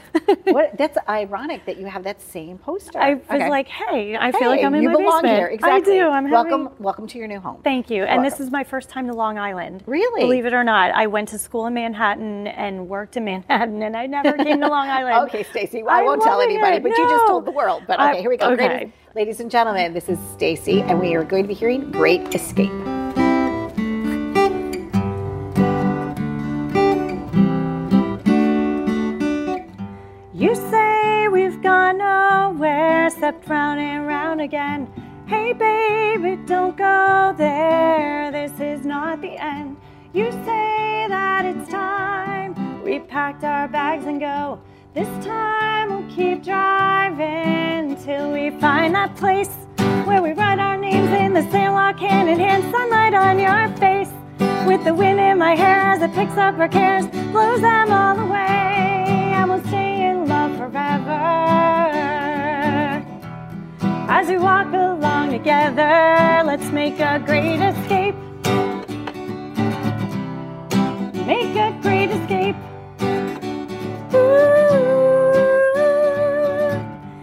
what, 0.50 0.78
that's 0.78 0.96
ironic 1.06 1.66
that 1.66 1.76
you 1.76 1.84
have 1.86 2.04
that 2.04 2.22
same 2.22 2.56
poster. 2.56 2.98
I 2.98 3.14
was 3.14 3.22
Okay. 3.30 3.50
like, 3.50 3.68
hey, 3.68 4.16
I 4.16 4.32
feel 4.32 4.48
like 4.48 4.64
I'm 4.64 4.74
in 4.74 4.82
you 4.84 4.88
my 4.88 4.96
belong 4.96 5.22
basement. 5.22 5.38
here. 5.38 5.46
Exactly. 5.48 6.00
I 6.00 6.04
do. 6.04 6.08
I'm 6.08 6.30
welcome. 6.30 6.62
having- 6.68 6.82
Welcome 6.82 7.06
to 7.08 7.18
your 7.18 7.28
new 7.28 7.38
home. 7.38 7.60
Thank 7.62 7.90
you. 7.90 8.04
And 8.04 8.24
this 8.24 8.40
is 8.40 8.50
my 8.50 8.64
first 8.64 8.88
time 8.88 9.06
to 9.08 9.12
Long 9.12 9.38
Island. 9.38 9.82
Really? 9.86 10.22
Believe 10.22 10.46
it 10.46 10.54
or 10.54 10.64
not, 10.64 10.92
I 10.94 11.06
went 11.06 11.28
to 11.30 11.38
school 11.38 11.66
in 11.66 11.74
Manhattan 11.74 12.46
and 12.46 12.88
worked 12.88 13.18
in 13.18 13.26
Manhattan, 13.26 13.82
and 13.82 13.94
I 13.94 14.06
never 14.06 14.32
came 14.42 14.58
to 14.62 14.68
Long 14.68 14.88
Island. 14.98 15.28
Okay, 15.28 15.42
Stacy. 15.42 15.82
Well, 15.82 15.94
I 15.94 15.98
I'm 16.00 16.06
won't 16.06 16.22
tell 16.22 16.40
anybody, 16.40 16.76
it. 16.76 16.82
but 16.82 16.96
you 16.96 17.08
just 17.08 17.26
told 17.26 17.44
the 17.44 17.50
world. 17.52 17.82
But 17.86 18.00
I- 18.00 18.12
okay, 18.12 18.20
here 18.22 18.30
we 18.30 18.38
go. 18.38 18.52
okay. 18.52 18.90
Ladies 19.14 19.40
and 19.40 19.50
gentlemen, 19.50 19.92
this 19.92 20.08
is 20.08 20.18
Stacy, 20.32 20.80
and 20.80 20.98
we 20.98 21.14
are 21.14 21.24
going 21.24 21.42
to 21.44 21.48
be 21.48 21.52
hearing 21.52 21.90
"Great 21.90 22.34
Escape." 22.34 22.70
Round 33.22 33.78
and 33.78 34.04
round 34.04 34.40
again. 34.40 34.88
Hey, 35.26 35.52
baby, 35.52 36.42
don't 36.44 36.76
go 36.76 37.32
there. 37.38 38.32
This 38.32 38.58
is 38.58 38.84
not 38.84 39.20
the 39.20 39.40
end. 39.40 39.76
You 40.12 40.32
say 40.32 41.06
that 41.08 41.44
it's 41.44 41.70
time. 41.70 42.82
We 42.82 42.98
packed 42.98 43.44
our 43.44 43.68
bags 43.68 44.06
and 44.06 44.18
go. 44.18 44.60
This 44.92 45.06
time 45.24 45.90
we'll 45.90 46.10
keep 46.10 46.42
driving 46.42 47.96
till 48.02 48.32
we 48.32 48.50
find 48.58 48.92
that 48.96 49.14
place 49.14 49.54
where 50.04 50.20
we 50.20 50.32
write 50.32 50.58
our 50.58 50.76
names 50.76 51.10
in 51.10 51.32
the 51.32 51.48
sand, 51.52 51.74
walk 51.74 52.00
hand 52.00 52.28
in 52.28 52.40
hand, 52.40 52.64
sunlight 52.72 53.14
on 53.14 53.38
your 53.38 53.68
face. 53.78 54.10
With 54.66 54.82
the 54.84 54.94
wind 54.94 55.20
in 55.20 55.38
my 55.38 55.54
hair 55.54 55.78
as 55.92 56.02
it 56.02 56.12
picks 56.12 56.36
up 56.36 56.58
our 56.58 56.68
cares, 56.68 57.06
blows 57.30 57.60
them 57.60 57.92
all 57.92 58.18
away, 58.18 59.32
and 59.36 59.48
we'll 59.48 59.62
stay 59.68 60.08
in 60.10 60.26
love 60.26 60.56
forever. 60.56 61.81
As 64.14 64.28
we 64.28 64.36
walk 64.36 64.66
along 64.74 65.30
together, 65.30 66.42
let's 66.44 66.70
make 66.70 67.00
a 67.00 67.18
great 67.18 67.62
escape. 67.62 68.14
Make 71.26 71.56
a 71.56 71.72
great 71.80 72.10
escape. 72.10 72.56
Ooh, 74.12 75.32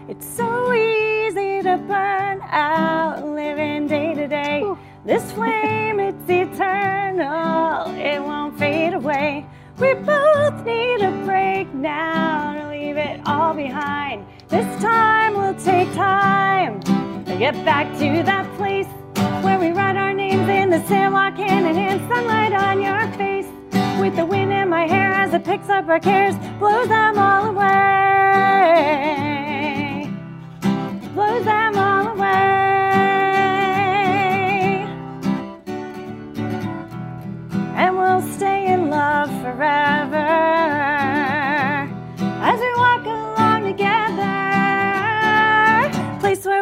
it's 0.09 0.27
so 0.27 0.73
easy 0.73 1.61
to 1.61 1.77
burn 1.77 2.41
out 2.49 3.23
living 3.23 3.85
day 3.85 4.15
to 4.15 4.27
day. 4.27 4.65
This 5.05 5.31
flame, 5.31 5.99
it's 5.99 6.27
eternal, 6.27 7.93
it 7.99 8.19
won't 8.19 8.57
fade 8.57 8.95
away. 8.95 9.45
We 9.77 9.93
both 9.93 10.65
need 10.65 11.01
a 11.03 11.11
break 11.23 11.71
now 11.71 12.53
to 12.53 12.69
leave 12.71 12.97
it 12.97 13.21
all 13.27 13.53
behind. 13.53 14.25
This 14.49 14.81
time 14.81 15.35
we'll 15.35 15.53
take 15.53 15.93
time 15.93 16.81
to 17.25 17.35
get 17.37 17.53
back 17.63 17.85
to 17.99 18.23
that 18.23 18.51
place 18.57 18.87
where 19.43 19.59
we 19.59 19.69
write 19.69 19.95
our 19.95 20.11
names 20.11 20.49
in 20.49 20.71
the 20.71 20.83
sand, 20.87 21.13
walk 21.13 21.35
hand 21.35 21.67
in 21.67 21.75
hand, 21.75 22.01
sunlight 22.09 22.53
on 22.53 22.81
your 22.81 23.07
face. 23.15 23.45
With 23.99 24.15
the 24.15 24.25
wind 24.25 24.51
in 24.51 24.67
my 24.69 24.87
hair 24.87 25.11
as 25.11 25.35
it 25.35 25.45
picks 25.45 25.69
up 25.69 25.87
our 25.87 25.99
cares, 25.99 26.35
blows 26.57 26.87
them 26.87 27.19
all 27.19 27.51
away. 27.51 27.69
Blows 31.13 31.45
them 31.45 31.77
all 31.77 32.07
away. 32.07 32.57
And 37.75 37.95
we'll 37.95 38.23
stay 38.33 38.65
in 38.73 38.89
love 38.89 39.29
forever 39.43 40.58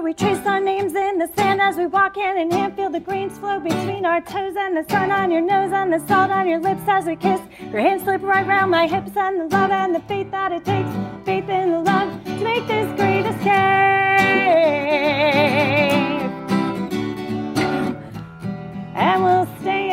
we 0.08 0.14
trace 0.14 0.46
our 0.46 0.62
names 0.62 0.96
in 0.96 1.18
the 1.18 1.30
sand 1.36 1.60
as 1.60 1.76
we 1.76 1.86
walk 1.86 2.16
hand 2.16 2.40
in 2.40 2.50
hand. 2.50 2.74
Feel 2.78 2.90
the 2.90 2.98
greens 2.98 3.38
flow 3.38 3.60
between 3.60 4.06
our 4.06 4.22
toes 4.22 4.56
and 4.58 4.78
the 4.78 4.86
sun 4.90 5.12
on 5.12 5.30
your 5.30 5.42
nose 5.42 5.74
and 5.74 5.92
the 5.92 6.00
salt 6.08 6.32
on 6.32 6.48
your 6.48 6.62
lips 6.62 6.84
as 6.88 7.04
we 7.04 7.18
kiss. 7.18 7.42
Your 7.60 7.82
hands 7.82 8.04
slip 8.04 8.22
right 8.22 8.48
round 8.48 8.72
my 8.72 8.88
hips 8.88 9.12
and 9.18 9.42
the 9.42 9.48
love 9.54 9.70
and 9.70 9.94
the 9.94 10.00
faith 10.08 10.32
that 10.32 10.54
it 10.54 10.64
takes. 10.64 10.90
Faith 11.26 11.50
in 11.50 11.72
the 11.72 11.82
love 11.82 12.24
to 12.24 12.32
make 12.42 12.66
this 12.68 12.88
great 12.96 13.26
escape. 13.26 13.52
And 18.96 19.24
we'll 19.26 19.48
stay 19.60 19.87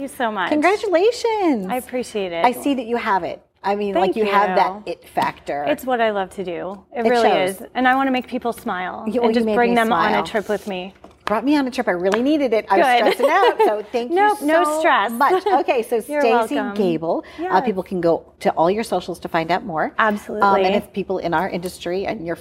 you 0.00 0.08
so 0.08 0.30
much. 0.32 0.50
Congratulations. 0.50 1.66
I 1.68 1.76
appreciate 1.76 2.32
it. 2.32 2.44
I 2.44 2.52
see 2.52 2.74
that 2.74 2.86
you 2.86 2.96
have 2.96 3.22
it. 3.22 3.42
I 3.62 3.76
mean, 3.76 3.92
Thank 3.92 4.16
like 4.16 4.16
you, 4.16 4.24
have 4.30 4.56
that 4.56 4.82
it 4.88 5.06
factor. 5.08 5.64
It's 5.64 5.84
what 5.84 6.00
I 6.00 6.10
love 6.12 6.30
to 6.30 6.44
do. 6.44 6.82
It, 6.96 7.04
It 7.04 7.10
really 7.10 7.28
shows. 7.28 7.60
is. 7.60 7.66
And 7.74 7.86
I 7.86 7.94
want 7.94 8.06
to 8.06 8.10
make 8.10 8.26
people 8.26 8.52
smile 8.54 9.04
You- 9.06 9.20
and 9.22 9.34
just 9.34 9.44
bring 9.46 9.74
them 9.74 9.92
on 9.92 10.14
a 10.14 10.22
trip 10.22 10.48
with 10.48 10.66
me. 10.66 10.94
brought 11.26 11.44
me 11.44 11.56
on 11.56 11.66
a 11.66 11.70
trip. 11.70 11.86
I 11.86 11.92
really 11.92 12.22
needed 12.22 12.52
it. 12.52 12.66
I 12.70 12.78
was 12.78 12.86
Good. 12.86 13.14
stressing 13.14 13.30
out. 13.30 13.58
So 13.58 13.82
thank 13.92 14.10
Nope, 14.10 14.40
you 14.40 14.46
no 14.48 14.78
stress. 14.80 15.12
much. 15.12 15.46
Okay, 15.46 15.82
so 15.82 16.00
Stacy. 16.10 16.58
Gable. 16.74 17.22
Uh, 17.38 17.60
people 17.60 17.82
can 17.84 18.00
go 18.00 18.32
to 18.40 18.50
all 18.52 18.68
your 18.70 18.82
socials 18.82 19.20
to 19.20 19.28
find 19.28 19.50
out 19.52 19.64
more. 19.64 19.94
Absolutely. 19.98 20.48
Um, 20.48 20.56
and 20.66 20.74
if 20.74 20.92
people 20.92 21.18
in 21.18 21.32
our 21.34 21.48
industry 21.48 22.04
and 22.06 22.26
your 22.26 22.38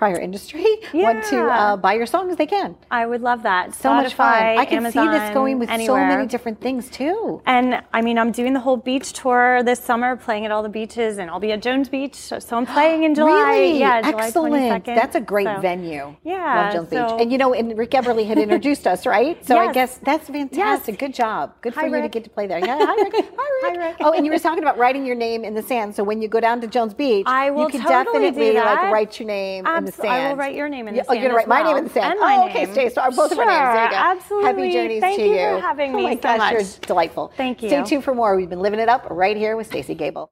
prior 0.00 0.18
industry 0.18 0.64
want 0.94 1.22
to 1.24 1.38
uh, 1.44 1.76
buy 1.76 1.92
your 1.92 2.06
songs, 2.06 2.34
they 2.36 2.46
can. 2.46 2.74
I 2.90 3.04
would 3.04 3.20
love 3.20 3.42
that. 3.42 3.74
So 3.74 3.92
much 3.92 4.14
fun. 4.14 4.32
I 4.62 4.64
can 4.64 4.90
see 4.90 5.06
this 5.16 5.34
going 5.34 5.58
with 5.58 5.68
so 5.68 5.94
many 5.94 6.26
different 6.26 6.58
things 6.58 6.88
too. 6.88 7.42
And 7.44 7.82
I 7.92 8.00
mean, 8.00 8.16
I'm 8.18 8.32
doing 8.32 8.54
the 8.54 8.60
whole 8.66 8.78
beach 8.78 9.12
tour 9.12 9.62
this 9.62 9.78
summer, 9.78 10.16
playing 10.16 10.46
at 10.46 10.50
all 10.52 10.62
the 10.62 10.70
beaches, 10.80 11.18
and 11.18 11.30
I'll 11.30 11.44
be 11.48 11.52
at 11.52 11.60
Jones 11.60 11.90
Beach. 11.90 12.14
So, 12.14 12.56
I'm 12.56 12.64
playing 12.64 13.02
in 13.04 13.14
July. 13.20 13.42
Really? 13.50 13.78
Yeah, 13.78 14.00
July 14.00 14.26
Excellent. 14.26 14.84
22nd. 14.86 14.94
That's 15.00 15.16
a 15.16 15.20
great 15.20 15.48
So- 15.48 15.60
venue. 15.60 16.16
Yeah, 16.24 16.62
Love 16.62 16.72
Jones 16.72 16.90
so- 16.90 16.96
Beach. 17.02 17.20
And 17.20 17.30
you 17.32 17.36
know, 17.36 17.52
and 17.52 17.76
Rick 17.76 17.90
Eberly 17.90 18.26
had 18.26 18.38
introduced 18.46 18.86
us, 18.86 19.04
right? 19.04 19.36
So 19.46 19.58
I 19.58 19.70
guess 19.70 19.98
that's 19.98 20.26
fantastic. 20.30 20.98
Good 20.98 21.12
job. 21.12 21.54
Good 21.60 21.74
for 21.74 21.80
Hi, 21.80 21.86
you 21.88 22.00
to 22.00 22.08
get 22.08 22.24
to 22.24 22.30
play 22.30 22.46
there. 22.46 22.60
Yeah, 22.70 22.78
hi, 22.90 22.94
Rick. 23.04 23.14
Hi, 23.36 23.76
Rick. 23.84 23.96
Oh, 24.00 24.12
and 24.12 24.24
you 24.24 24.32
were 24.32 24.38
talking 24.38 24.62
about 24.62 24.78
writing 24.78 25.04
your 25.04 25.16
name 25.16 25.44
in 25.44 25.52
the 25.54 25.62
sand. 25.62 25.94
So 25.96 26.04
when 26.04 26.22
you 26.22 26.28
go 26.28 26.40
down 26.40 26.60
to 26.62 26.66
Jones 26.66 26.94
Beach, 26.94 27.26
I 27.26 27.50
will 27.50 27.64
you 27.64 27.68
can 27.68 27.80
totally 27.82 28.30
definitely 28.30 28.52
do 28.52 28.58
like 28.58 28.92
write 28.92 29.18
your 29.18 29.26
name 29.26 29.66
in 29.66 29.84
the 29.89 29.89
Abso- 29.90 30.02
sand. 30.02 30.08
I 30.08 30.28
will 30.30 30.36
write 30.36 30.54
your 30.54 30.68
name 30.68 30.88
in 30.88 30.94
the 30.94 30.98
Yeah, 30.98 31.04
Oh, 31.08 31.12
you're 31.12 31.22
gonna 31.22 31.34
as 31.34 31.36
write 31.36 31.48
my 31.48 31.58
name 31.62 31.66
well. 31.68 31.76
in 31.78 31.84
the 31.84 31.90
sand. 31.90 32.12
And 32.12 32.20
my 32.20 32.36
oh, 32.36 32.48
okay, 32.48 32.64
name. 32.64 32.72
Stay. 32.72 32.88
So 32.90 33.00
our 33.02 33.10
both 33.10 33.32
of 33.32 33.38
our 33.38 33.46
names. 33.46 33.58
There 33.74 33.84
you 33.84 33.90
go. 33.90 33.96
Absolutely. 33.96 34.46
Happy 34.48 34.72
journeys 34.72 35.00
Thank 35.00 35.16
to 35.18 35.22
you 35.26 35.34
Thank 35.36 35.50
you. 35.54 35.56
for 35.56 35.60
having 35.66 35.94
Oh 35.94 35.96
me 35.96 36.02
my 36.04 36.14
so 36.16 36.20
gosh, 36.22 36.38
much. 36.38 36.52
you're 36.52 36.62
delightful. 36.86 37.32
Thank 37.36 37.62
you. 37.62 37.68
Stay 37.68 37.84
tuned 37.84 38.04
for 38.04 38.14
more. 38.14 38.36
We've 38.36 38.50
been 38.50 38.60
living 38.60 38.80
it 38.80 38.88
up 38.88 39.06
right 39.10 39.36
here 39.36 39.56
with 39.56 39.66
Stacy 39.66 39.94
Gable. 39.94 40.30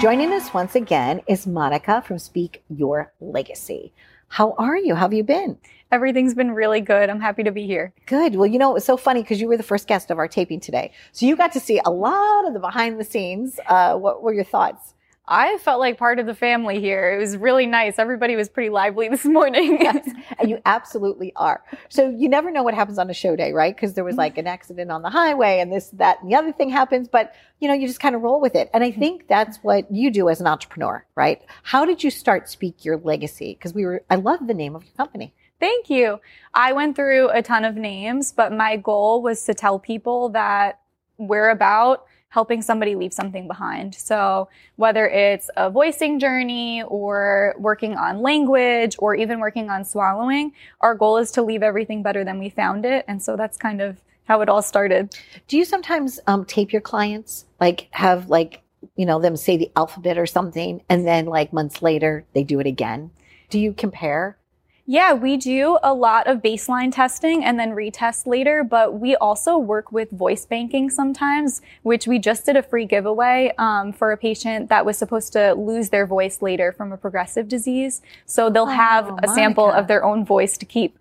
Joining 0.00 0.32
us 0.32 0.52
once 0.52 0.74
again 0.74 1.20
is 1.28 1.46
Monica 1.46 2.02
from 2.02 2.18
Speak 2.18 2.64
Your 2.68 3.12
Legacy. 3.20 3.92
How 4.26 4.52
are 4.58 4.76
you? 4.76 4.96
How 4.96 5.02
have 5.02 5.12
you 5.12 5.22
been? 5.22 5.58
Everything's 5.92 6.32
been 6.32 6.52
really 6.52 6.80
good. 6.80 7.10
I'm 7.10 7.20
happy 7.20 7.42
to 7.42 7.52
be 7.52 7.66
here. 7.66 7.92
Good. 8.06 8.34
Well, 8.36 8.46
you 8.46 8.58
know, 8.58 8.70
it 8.70 8.74
was 8.74 8.84
so 8.84 8.96
funny 8.96 9.20
because 9.20 9.42
you 9.42 9.46
were 9.46 9.58
the 9.58 9.62
first 9.62 9.86
guest 9.86 10.10
of 10.10 10.16
our 10.18 10.26
taping 10.26 10.58
today. 10.58 10.90
So 11.12 11.26
you 11.26 11.36
got 11.36 11.52
to 11.52 11.60
see 11.60 11.82
a 11.84 11.90
lot 11.90 12.46
of 12.46 12.54
the 12.54 12.60
behind 12.60 12.98
the 12.98 13.04
scenes. 13.04 13.60
Uh, 13.66 13.96
what 13.96 14.22
were 14.22 14.32
your 14.32 14.42
thoughts? 14.42 14.94
I 15.28 15.58
felt 15.58 15.80
like 15.80 15.98
part 15.98 16.18
of 16.18 16.24
the 16.24 16.34
family 16.34 16.80
here. 16.80 17.12
It 17.12 17.18
was 17.18 17.36
really 17.36 17.66
nice. 17.66 17.98
Everybody 17.98 18.36
was 18.36 18.48
pretty 18.48 18.70
lively 18.70 19.08
this 19.10 19.26
morning. 19.26 19.78
Yes, 19.82 20.08
and 20.38 20.48
you 20.48 20.60
absolutely 20.64 21.32
are. 21.36 21.62
So 21.90 22.08
you 22.08 22.28
never 22.28 22.50
know 22.50 22.62
what 22.62 22.72
happens 22.72 22.98
on 22.98 23.10
a 23.10 23.14
show 23.14 23.36
day, 23.36 23.52
right? 23.52 23.76
Because 23.76 23.92
there 23.92 24.02
was 24.02 24.16
like 24.16 24.38
an 24.38 24.46
accident 24.46 24.90
on 24.90 25.02
the 25.02 25.10
highway 25.10 25.60
and 25.60 25.70
this, 25.70 25.90
that, 25.90 26.22
and 26.22 26.30
the 26.30 26.36
other 26.36 26.52
thing 26.52 26.70
happens, 26.70 27.06
but 27.06 27.34
you 27.60 27.68
know, 27.68 27.74
you 27.74 27.86
just 27.86 28.00
kind 28.00 28.14
of 28.14 28.22
roll 28.22 28.40
with 28.40 28.54
it. 28.54 28.70
And 28.72 28.82
I 28.82 28.90
think 28.90 29.28
that's 29.28 29.58
what 29.58 29.90
you 29.92 30.10
do 30.10 30.30
as 30.30 30.40
an 30.40 30.46
entrepreneur, 30.46 31.04
right? 31.14 31.40
How 31.62 31.84
did 31.84 32.02
you 32.02 32.10
start 32.10 32.48
Speak 32.48 32.84
Your 32.84 32.96
Legacy? 32.96 33.54
Because 33.54 33.74
we 33.74 33.84
were, 33.84 34.02
I 34.08 34.16
love 34.16 34.46
the 34.46 34.54
name 34.54 34.74
of 34.74 34.84
your 34.84 34.94
company. 34.94 35.34
Thank 35.62 35.88
you. 35.90 36.18
I 36.54 36.72
went 36.72 36.96
through 36.96 37.28
a 37.28 37.40
ton 37.40 37.64
of 37.64 37.76
names, 37.76 38.32
but 38.32 38.52
my 38.52 38.76
goal 38.76 39.22
was 39.22 39.44
to 39.44 39.54
tell 39.54 39.78
people 39.78 40.30
that 40.30 40.80
we're 41.18 41.50
about 41.50 42.04
helping 42.30 42.62
somebody 42.62 42.96
leave 42.96 43.12
something 43.12 43.46
behind. 43.46 43.94
So 43.94 44.48
whether 44.74 45.06
it's 45.06 45.50
a 45.56 45.70
voicing 45.70 46.18
journey 46.18 46.82
or 46.82 47.54
working 47.58 47.94
on 47.94 48.22
language 48.22 48.96
or 48.98 49.14
even 49.14 49.38
working 49.38 49.70
on 49.70 49.84
swallowing, 49.84 50.50
our 50.80 50.96
goal 50.96 51.18
is 51.18 51.30
to 51.32 51.42
leave 51.42 51.62
everything 51.62 52.02
better 52.02 52.24
than 52.24 52.40
we 52.40 52.48
found 52.50 52.84
it. 52.84 53.04
And 53.06 53.22
so 53.22 53.36
that's 53.36 53.56
kind 53.56 53.80
of 53.80 54.00
how 54.24 54.40
it 54.40 54.48
all 54.48 54.62
started. 54.62 55.14
Do 55.46 55.56
you 55.56 55.64
sometimes 55.64 56.18
um, 56.26 56.44
tape 56.44 56.72
your 56.72 56.82
clients, 56.82 57.44
like 57.60 57.86
have 57.92 58.28
like, 58.28 58.62
you 58.96 59.06
know, 59.06 59.20
them 59.20 59.36
say 59.36 59.58
the 59.58 59.70
alphabet 59.76 60.18
or 60.18 60.26
something, 60.26 60.82
and 60.88 61.06
then 61.06 61.26
like 61.26 61.52
months 61.52 61.82
later 61.82 62.24
they 62.34 62.42
do 62.42 62.58
it 62.58 62.66
again? 62.66 63.12
Do 63.48 63.60
you 63.60 63.72
compare? 63.72 64.38
Yeah, 64.84 65.12
we 65.12 65.36
do 65.36 65.78
a 65.84 65.94
lot 65.94 66.26
of 66.26 66.38
baseline 66.42 66.92
testing 66.92 67.44
and 67.44 67.58
then 67.58 67.70
retest 67.70 68.26
later, 68.26 68.64
but 68.64 68.98
we 68.98 69.14
also 69.14 69.56
work 69.56 69.92
with 69.92 70.10
voice 70.10 70.44
banking 70.44 70.90
sometimes, 70.90 71.62
which 71.84 72.08
we 72.08 72.18
just 72.18 72.44
did 72.44 72.56
a 72.56 72.64
free 72.64 72.84
giveaway 72.84 73.52
um, 73.58 73.92
for 73.92 74.10
a 74.10 74.16
patient 74.16 74.68
that 74.70 74.84
was 74.84 74.98
supposed 74.98 75.32
to 75.34 75.54
lose 75.54 75.90
their 75.90 76.04
voice 76.04 76.42
later 76.42 76.72
from 76.72 76.90
a 76.92 76.96
progressive 76.96 77.46
disease. 77.46 78.02
So 78.26 78.50
they'll 78.50 78.66
have 78.66 79.08
Oh, 79.08 79.18
a 79.22 79.28
sample 79.28 79.70
of 79.70 79.86
their 79.86 80.04
own 80.04 80.24
voice 80.24 80.58
to 80.58 80.66
keep. 80.66 80.98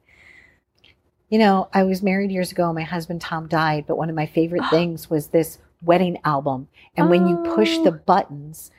You 1.30 1.39
know, 1.39 1.68
I 1.74 1.84
was 1.84 2.03
married 2.03 2.30
years 2.30 2.51
ago. 2.51 2.72
My 2.74 2.84
husband 2.84 3.22
Tom 3.22 3.47
died, 3.47 3.86
but 3.88 3.97
one 3.97 4.10
of 4.10 4.16
my 4.16 4.28
favorite 4.28 4.64
things 4.70 5.10
was 5.10 5.28
this 5.28 5.58
wedding 5.82 6.20
album. 6.24 6.68
And 6.95 7.10
when 7.10 7.28
you 7.28 7.38
push 7.55 7.80
the 7.80 7.91
buttons, 7.91 8.70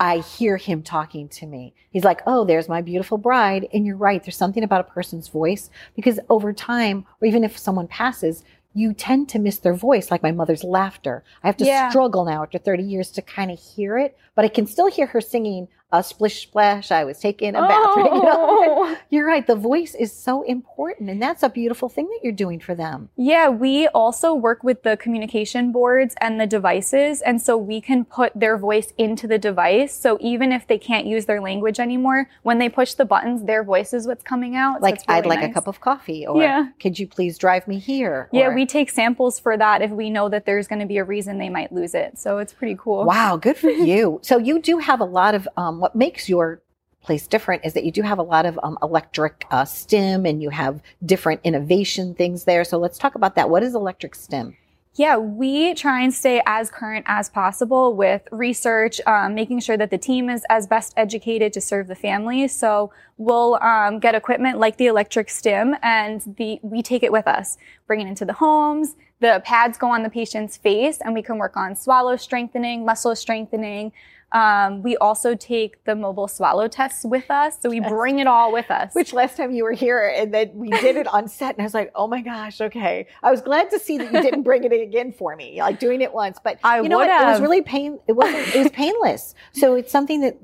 I 0.00 0.18
hear 0.18 0.56
him 0.56 0.82
talking 0.82 1.28
to 1.30 1.46
me. 1.46 1.74
He's 1.90 2.04
like, 2.04 2.20
Oh, 2.26 2.44
there's 2.44 2.68
my 2.68 2.82
beautiful 2.82 3.18
bride. 3.18 3.68
And 3.72 3.86
you're 3.86 3.96
right. 3.96 4.22
There's 4.22 4.36
something 4.36 4.64
about 4.64 4.80
a 4.80 4.92
person's 4.92 5.28
voice 5.28 5.70
because 5.94 6.18
over 6.28 6.52
time, 6.52 7.04
or 7.20 7.26
even 7.28 7.44
if 7.44 7.56
someone 7.56 7.86
passes, 7.86 8.42
you 8.74 8.92
tend 8.92 9.28
to 9.30 9.38
miss 9.38 9.58
their 9.58 9.74
voice, 9.74 10.10
like 10.10 10.22
my 10.22 10.32
mother's 10.32 10.62
laughter. 10.64 11.24
I 11.42 11.46
have 11.48 11.56
to 11.58 11.64
Yeah. 11.64 11.88
struggle 11.90 12.24
now 12.24 12.42
after 12.42 12.58
30 12.58 12.82
years 12.82 13.10
to 13.12 13.22
kind 13.22 13.50
of 13.50 13.58
hear 13.58 13.98
it, 13.98 14.16
but 14.34 14.44
I 14.44 14.48
can 14.48 14.66
still 14.66 14.88
hear 14.90 15.06
her 15.06 15.20
singing 15.20 15.68
a 15.90 16.02
splish 16.02 16.42
splash. 16.42 16.90
I 16.90 17.04
was 17.04 17.18
taking 17.18 17.54
a 17.54 17.62
bath. 17.62 17.78
You 17.98 18.22
know? 18.22 18.46
Oh. 18.48 18.96
You're 19.10 19.26
right. 19.26 19.46
The 19.46 19.54
voice 19.54 19.94
is 19.94 20.12
so 20.12 20.42
important, 20.42 21.08
and 21.10 21.20
that's 21.22 21.42
a 21.42 21.48
beautiful 21.48 21.88
thing 21.88 22.06
that 22.08 22.20
you're 22.22 22.32
doing 22.32 22.60
for 22.60 22.74
them. 22.74 23.08
Yeah, 23.16 23.48
we 23.48 23.86
also 23.88 24.34
work 24.34 24.62
with 24.62 24.82
the 24.82 24.96
communication 24.96 25.72
boards 25.72 26.14
and 26.20 26.40
the 26.40 26.46
devices. 26.46 27.20
And 27.22 27.40
so 27.40 27.56
we 27.56 27.80
can 27.80 28.04
put 28.04 28.32
their 28.34 28.56
voice 28.58 28.92
into 28.98 29.26
the 29.26 29.38
device. 29.38 29.94
So 29.94 30.18
even 30.20 30.52
if 30.52 30.66
they 30.66 30.78
can't 30.78 31.06
use 31.06 31.24
their 31.26 31.40
language 31.40 31.80
anymore, 31.80 32.28
when 32.42 32.58
they 32.58 32.68
push 32.68 32.94
the 32.94 33.04
buttons, 33.04 33.44
their 33.44 33.62
voice 33.64 33.92
is 33.94 34.06
what's 34.06 34.22
coming 34.22 34.56
out. 34.56 34.82
Like, 34.82 34.96
it's 34.96 35.04
really 35.08 35.20
I'd 35.20 35.26
like 35.26 35.42
a 35.42 35.52
cup 35.52 35.66
of 35.66 35.80
coffee, 35.80 36.26
or 36.26 36.40
Yeah. 36.42 36.68
could 36.80 36.98
you 36.98 37.06
please 37.06 37.38
drive 37.38 37.66
me 37.66 37.78
here? 37.78 38.28
Yeah, 38.32 38.54
we 38.54 38.66
take 38.66 38.90
samples 38.90 39.38
for 39.38 39.56
that 39.56 39.80
if 39.82 39.90
we 39.90 40.10
know 40.10 40.28
that 40.28 40.44
there's 40.46 40.68
going 40.68 40.80
to 40.80 40.86
be 40.86 40.98
a 40.98 41.04
reason 41.04 41.38
they 41.38 41.48
might 41.50 41.72
lose 41.72 41.94
it. 41.94 42.18
So 42.18 42.38
it's 42.38 42.52
pretty 42.52 42.76
cool. 42.78 43.04
Wow, 43.04 43.36
good 43.36 43.56
for 43.56 43.70
you. 43.90 44.18
So 44.22 44.38
you 44.38 44.60
do 44.60 44.78
have 44.78 45.00
a 45.00 45.04
lot 45.04 45.34
of 45.34 45.48
um, 45.56 45.77
what 45.80 45.94
makes 45.94 46.28
your 46.28 46.62
place 47.02 47.26
different 47.26 47.64
is 47.64 47.72
that 47.74 47.84
you 47.84 47.92
do 47.92 48.02
have 48.02 48.18
a 48.18 48.22
lot 48.22 48.44
of 48.44 48.58
um, 48.62 48.76
electric 48.82 49.46
uh, 49.50 49.64
stim 49.64 50.26
and 50.26 50.42
you 50.42 50.50
have 50.50 50.82
different 51.04 51.40
innovation 51.44 52.14
things 52.14 52.44
there. 52.44 52.64
So 52.64 52.78
let's 52.78 52.98
talk 52.98 53.14
about 53.14 53.34
that. 53.36 53.48
What 53.48 53.62
is 53.62 53.74
electric 53.74 54.14
stim? 54.14 54.56
Yeah, 54.94 55.16
we 55.16 55.74
try 55.74 56.02
and 56.02 56.12
stay 56.12 56.42
as 56.44 56.70
current 56.70 57.04
as 57.08 57.30
possible 57.30 57.94
with 57.94 58.22
research, 58.32 59.00
um, 59.06 59.32
making 59.36 59.60
sure 59.60 59.76
that 59.76 59.90
the 59.90 59.98
team 59.98 60.28
is 60.28 60.44
as 60.50 60.66
best 60.66 60.92
educated 60.96 61.52
to 61.52 61.60
serve 61.60 61.86
the 61.86 61.94
families. 61.94 62.52
So 62.52 62.92
we'll 63.16 63.62
um, 63.62 64.00
get 64.00 64.16
equipment 64.16 64.58
like 64.58 64.76
the 64.76 64.86
electric 64.86 65.30
stim, 65.30 65.76
and 65.84 66.20
the 66.36 66.58
we 66.62 66.82
take 66.82 67.04
it 67.04 67.12
with 67.12 67.28
us, 67.28 67.58
bring 67.86 68.00
it 68.00 68.08
into 68.08 68.24
the 68.24 68.32
homes. 68.32 68.96
The 69.20 69.40
pads 69.44 69.78
go 69.78 69.88
on 69.88 70.02
the 70.02 70.10
patient's 70.10 70.56
face, 70.56 70.98
and 71.00 71.14
we 71.14 71.22
can 71.22 71.38
work 71.38 71.56
on 71.56 71.76
swallow 71.76 72.16
strengthening, 72.16 72.84
muscle 72.84 73.14
strengthening. 73.14 73.92
Um, 74.32 74.82
we 74.82 74.96
also 74.98 75.34
take 75.34 75.82
the 75.84 75.94
mobile 75.94 76.28
swallow 76.28 76.68
tests 76.68 77.04
with 77.04 77.30
us, 77.30 77.58
so 77.60 77.70
we 77.70 77.80
bring 77.80 78.18
it 78.18 78.26
all 78.26 78.52
with 78.52 78.70
us. 78.70 78.94
Which 78.94 79.12
last 79.12 79.36
time 79.36 79.52
you 79.52 79.64
were 79.64 79.72
here 79.72 80.12
and 80.14 80.34
then 80.34 80.50
we 80.54 80.68
did 80.68 80.96
it 80.96 81.06
on 81.08 81.28
set 81.28 81.54
and 81.54 81.62
I 81.62 81.64
was 81.64 81.74
like, 81.74 81.90
oh 81.94 82.06
my 82.06 82.20
gosh, 82.20 82.60
okay. 82.60 83.06
I 83.22 83.30
was 83.30 83.40
glad 83.40 83.70
to 83.70 83.78
see 83.78 83.96
that 83.98 84.12
you 84.12 84.20
didn't 84.20 84.42
bring 84.42 84.64
it 84.64 84.72
again 84.72 85.12
for 85.12 85.34
me, 85.34 85.60
like 85.60 85.80
doing 85.80 86.02
it 86.02 86.12
once. 86.12 86.38
But 86.42 86.58
I 86.62 86.80
you 86.80 86.88
know 86.88 86.98
what? 86.98 87.08
It 87.08 87.26
was 87.26 87.40
really 87.40 87.62
pain. 87.62 87.98
It 88.06 88.12
wasn't. 88.12 88.54
It 88.54 88.62
was 88.62 88.72
painless. 88.72 89.34
So 89.52 89.74
it's 89.74 89.90
something 89.90 90.20
that 90.20 90.38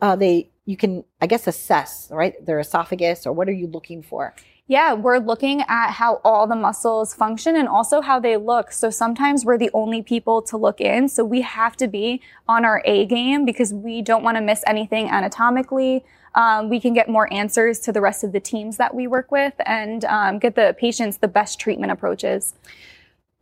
uh, 0.00 0.16
they 0.16 0.50
you 0.66 0.76
can 0.76 1.04
I 1.20 1.26
guess 1.26 1.46
assess 1.46 2.08
right 2.10 2.34
their 2.44 2.60
esophagus 2.60 3.26
or 3.26 3.32
what 3.32 3.48
are 3.48 3.52
you 3.52 3.66
looking 3.66 4.02
for? 4.02 4.34
Yeah, 4.70 4.92
we're 4.92 5.18
looking 5.18 5.62
at 5.62 5.90
how 5.90 6.20
all 6.22 6.46
the 6.46 6.54
muscles 6.54 7.12
function 7.12 7.56
and 7.56 7.66
also 7.66 8.00
how 8.00 8.20
they 8.20 8.36
look. 8.36 8.70
So 8.70 8.88
sometimes 8.88 9.44
we're 9.44 9.58
the 9.58 9.68
only 9.74 10.00
people 10.00 10.42
to 10.42 10.56
look 10.56 10.80
in. 10.80 11.08
So 11.08 11.24
we 11.24 11.40
have 11.40 11.76
to 11.78 11.88
be 11.88 12.22
on 12.46 12.64
our 12.64 12.80
A 12.84 13.04
game 13.04 13.44
because 13.44 13.74
we 13.74 14.00
don't 14.00 14.22
want 14.22 14.36
to 14.36 14.40
miss 14.40 14.62
anything 14.68 15.08
anatomically. 15.10 16.04
Um, 16.36 16.68
we 16.68 16.78
can 16.78 16.94
get 16.94 17.08
more 17.08 17.26
answers 17.32 17.80
to 17.80 17.90
the 17.90 18.00
rest 18.00 18.22
of 18.22 18.30
the 18.30 18.38
teams 18.38 18.76
that 18.76 18.94
we 18.94 19.08
work 19.08 19.32
with 19.32 19.54
and 19.66 20.04
um, 20.04 20.38
get 20.38 20.54
the 20.54 20.76
patients 20.78 21.16
the 21.16 21.26
best 21.26 21.58
treatment 21.58 21.90
approaches. 21.90 22.54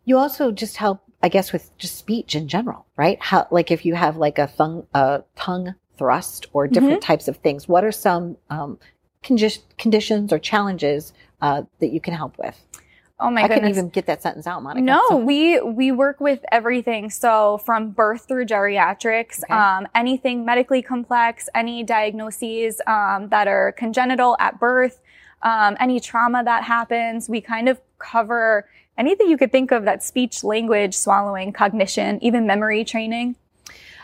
You 0.07 0.17
also 0.17 0.51
just 0.51 0.79
help, 0.79 1.03
I 1.23 1.29
guess, 1.29 1.53
with 1.53 1.77
just 1.77 1.97
speech 1.99 2.35
in 2.37 2.49
general, 2.49 2.87
right? 2.97 3.21
How, 3.21 3.47
like 3.51 3.71
if 3.71 3.85
you 3.85 3.97
have 3.97 4.17
like 4.17 4.39
a 4.39 4.47
tongue, 4.47 4.87
a 4.95 5.25
tongue 5.37 5.75
thrust 5.99 6.47
or 6.55 6.67
different 6.67 7.03
Mhm. 7.03 7.07
types 7.07 7.29
of 7.29 7.37
things, 7.37 7.69
what 7.69 7.85
are 7.85 7.93
some 7.93 8.39
um, 8.49 8.79
condi- 9.23 9.63
conditions 9.79 10.33
or 10.33 10.39
challenges 10.39 11.13
uh, 11.41 11.63
that 11.81 11.89
you 11.89 12.01
can 12.01 12.15
help 12.15 12.39
with? 12.39 12.61
Oh 13.21 13.31
my 13.31 13.43
god. 13.43 13.51
I 13.51 13.55
couldn't 13.55 13.71
even 13.71 13.89
get 13.89 14.07
that 14.07 14.23
sentence 14.23 14.47
out, 14.47 14.63
Monica. 14.63 14.85
No, 14.85 15.03
So- 15.09 15.17
we 15.17 15.61
we 15.61 15.91
work 15.91 16.21
with 16.21 16.45
everything. 16.53 17.11
So 17.11 17.59
from 17.59 17.91
birth 17.91 18.27
through 18.29 18.47
geriatrics, 18.47 19.49
um, 19.51 19.89
anything 19.95 20.45
medically 20.45 20.83
complex, 20.83 21.49
any 21.55 21.83
diagnoses 21.83 22.81
um, 22.87 23.29
that 23.31 23.49
are 23.49 23.73
congenital 23.73 24.37
at 24.39 24.61
birth, 24.61 25.01
um, 25.43 25.77
any 25.81 25.99
trauma 25.99 26.45
that 26.45 26.63
happens, 26.63 27.29
we 27.29 27.41
kind 27.41 27.69
of 27.69 27.81
cover 27.99 28.69
anything 28.97 29.29
you 29.29 29.37
could 29.37 29.51
think 29.51 29.73
of 29.73 29.85
that 29.85 30.03
speech, 30.05 30.45
language, 30.45 30.95
swallowing, 30.95 31.53
cognition, 31.53 32.23
even 32.23 32.47
memory 32.47 32.85
training. 32.85 33.35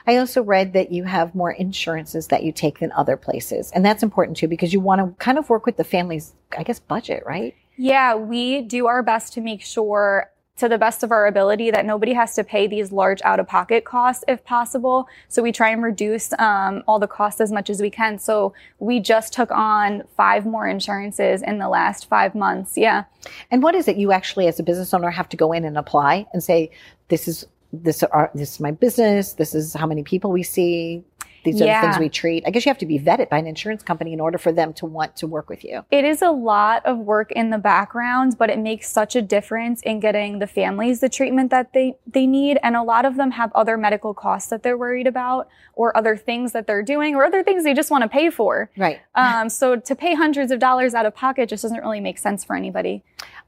I 0.07 0.17
also 0.17 0.43
read 0.43 0.73
that 0.75 0.93
you 0.93 1.05
have 1.05 1.35
more 1.35 1.53
insurances 1.53 2.29
that 2.29 2.43
you 2.43 2.53
take 2.53 2.81
than 2.81 2.93
other 2.93 3.17
places. 3.17 3.71
And 3.73 3.85
that's 3.85 4.03
important 4.03 4.37
too 4.37 4.49
because 4.49 4.73
you 4.73 4.81
want 4.81 5.01
to 5.01 5.25
kind 5.25 5.39
of 5.39 5.49
work 5.49 5.67
with 5.67 5.77
the 5.77 5.85
family's, 5.85 6.35
I 6.57 6.63
guess, 6.63 6.79
budget, 6.79 7.23
right? 7.27 7.55
Yeah, 7.77 8.15
we 8.15 8.63
do 8.63 8.87
our 8.87 9.03
best 9.03 9.33
to 9.35 9.41
make 9.41 9.63
sure 9.63 10.31
to 10.57 10.69
the 10.69 10.79
best 10.79 11.03
of 11.03 11.11
our 11.11 11.27
ability 11.27 11.73
that 11.73 11.85
nobody 11.85 12.13
has 12.13 12.37
to 12.37 12.45
pay 12.45 12.69
these 12.69 12.93
large 12.93 13.21
out 13.23 13.41
of 13.41 13.49
pocket 13.49 13.85
costs 13.85 14.23
if 14.29 14.45
possible. 14.45 15.09
So 15.29 15.43
we 15.43 15.51
try 15.51 15.71
and 15.71 15.83
reduce 15.83 16.33
um, 16.39 16.85
all 16.87 17.01
the 17.01 17.09
costs 17.09 17.41
as 17.41 17.51
much 17.51 17.69
as 17.71 17.83
we 17.83 17.91
can. 17.91 18.21
So 18.21 18.55
we 18.79 19.01
just 19.01 19.33
took 19.33 19.51
on 19.51 20.05
five 20.17 20.47
more 20.47 20.69
insurances 20.69 21.43
in 21.43 21.59
the 21.59 21.69
last 21.69 22.09
five 22.09 22.37
months. 22.37 22.79
Yeah. 22.79 23.05
And 23.51 23.65
what 23.65 23.75
is 23.75 23.89
it 23.89 23.97
you 23.97 24.13
actually, 24.13 24.47
as 24.47 24.61
a 24.61 24.63
business 24.63 24.95
owner, 24.95 25.11
have 25.11 25.29
to 25.31 25.37
go 25.37 25.51
in 25.53 25.65
and 25.65 25.77
apply 25.77 26.27
and 26.33 26.45
say, 26.45 26.71
this 27.09 27.27
is 27.27 27.47
this 27.83 28.03
are 28.03 28.31
this 28.35 28.55
is 28.55 28.61
my 28.61 28.71
business. 28.71 29.35
This 29.35 29.55
is 29.55 29.75
how 29.75 29.87
many 29.87 30.03
people 30.03 30.31
we 30.31 30.43
see. 30.43 31.05
These 31.45 31.61
are 31.61 31.67
the 31.67 31.81
things 31.81 31.99
we 31.99 32.09
treat. 32.09 32.43
I 32.47 32.51
guess 32.51 32.65
you 32.65 32.71
have 32.71 32.79
to 32.79 32.87
be 32.87 32.99
vetted 32.99 33.29
by 33.29 33.39
an 33.39 33.47
insurance 33.47 33.83
company 33.83 34.13
in 34.13 34.21
order 34.21 34.39
for 34.39 34.51
them 34.51 34.73
to 34.75 34.87
want 34.87 35.15
to 35.17 35.27
work 35.27 35.49
with 35.49 35.63
you. 35.63 35.85
It 35.91 36.05
is 36.05 36.23
a 36.23 36.31
lot 36.31 36.85
of 36.87 36.99
work 36.99 37.31
in 37.33 37.51
the 37.51 37.59
background, 37.59 38.37
but 38.39 38.51
it 38.51 38.59
makes 38.59 38.91
such 38.91 39.15
a 39.15 39.23
difference 39.23 39.83
in 39.83 40.01
getting 40.01 40.39
the 40.39 40.47
families 40.47 41.01
the 41.01 41.09
treatment 41.09 41.51
that 41.51 41.73
they, 41.73 41.97
they 42.07 42.27
need. 42.27 42.59
And 42.63 42.77
a 42.77 42.83
lot 42.83 43.05
of 43.05 43.17
them 43.17 43.31
have 43.33 43.53
other 43.55 43.77
medical 43.77 44.15
costs 44.15 44.49
that 44.51 44.63
they're 44.63 44.79
worried 44.79 45.07
about 45.07 45.49
or 45.75 45.95
other 45.97 46.17
things 46.17 46.53
that 46.53 46.67
they're 46.67 46.83
doing 46.83 47.15
or 47.15 47.25
other 47.25 47.43
things 47.43 47.65
they 47.65 47.75
just 47.75 47.91
want 47.91 48.03
to 48.03 48.09
pay 48.09 48.31
for. 48.31 48.71
Right. 48.77 49.01
Um, 49.15 49.49
so 49.51 49.77
to 49.77 49.95
pay 49.95 50.15
hundreds 50.15 50.51
of 50.51 50.59
dollars 50.59 50.95
out 50.95 51.05
of 51.05 51.15
pocket 51.15 51.51
just 51.51 51.63
doesn't 51.63 51.81
really 51.81 52.01
make 52.01 52.19
sense 52.19 52.43
for 52.43 52.57
anybody. 52.57 53.05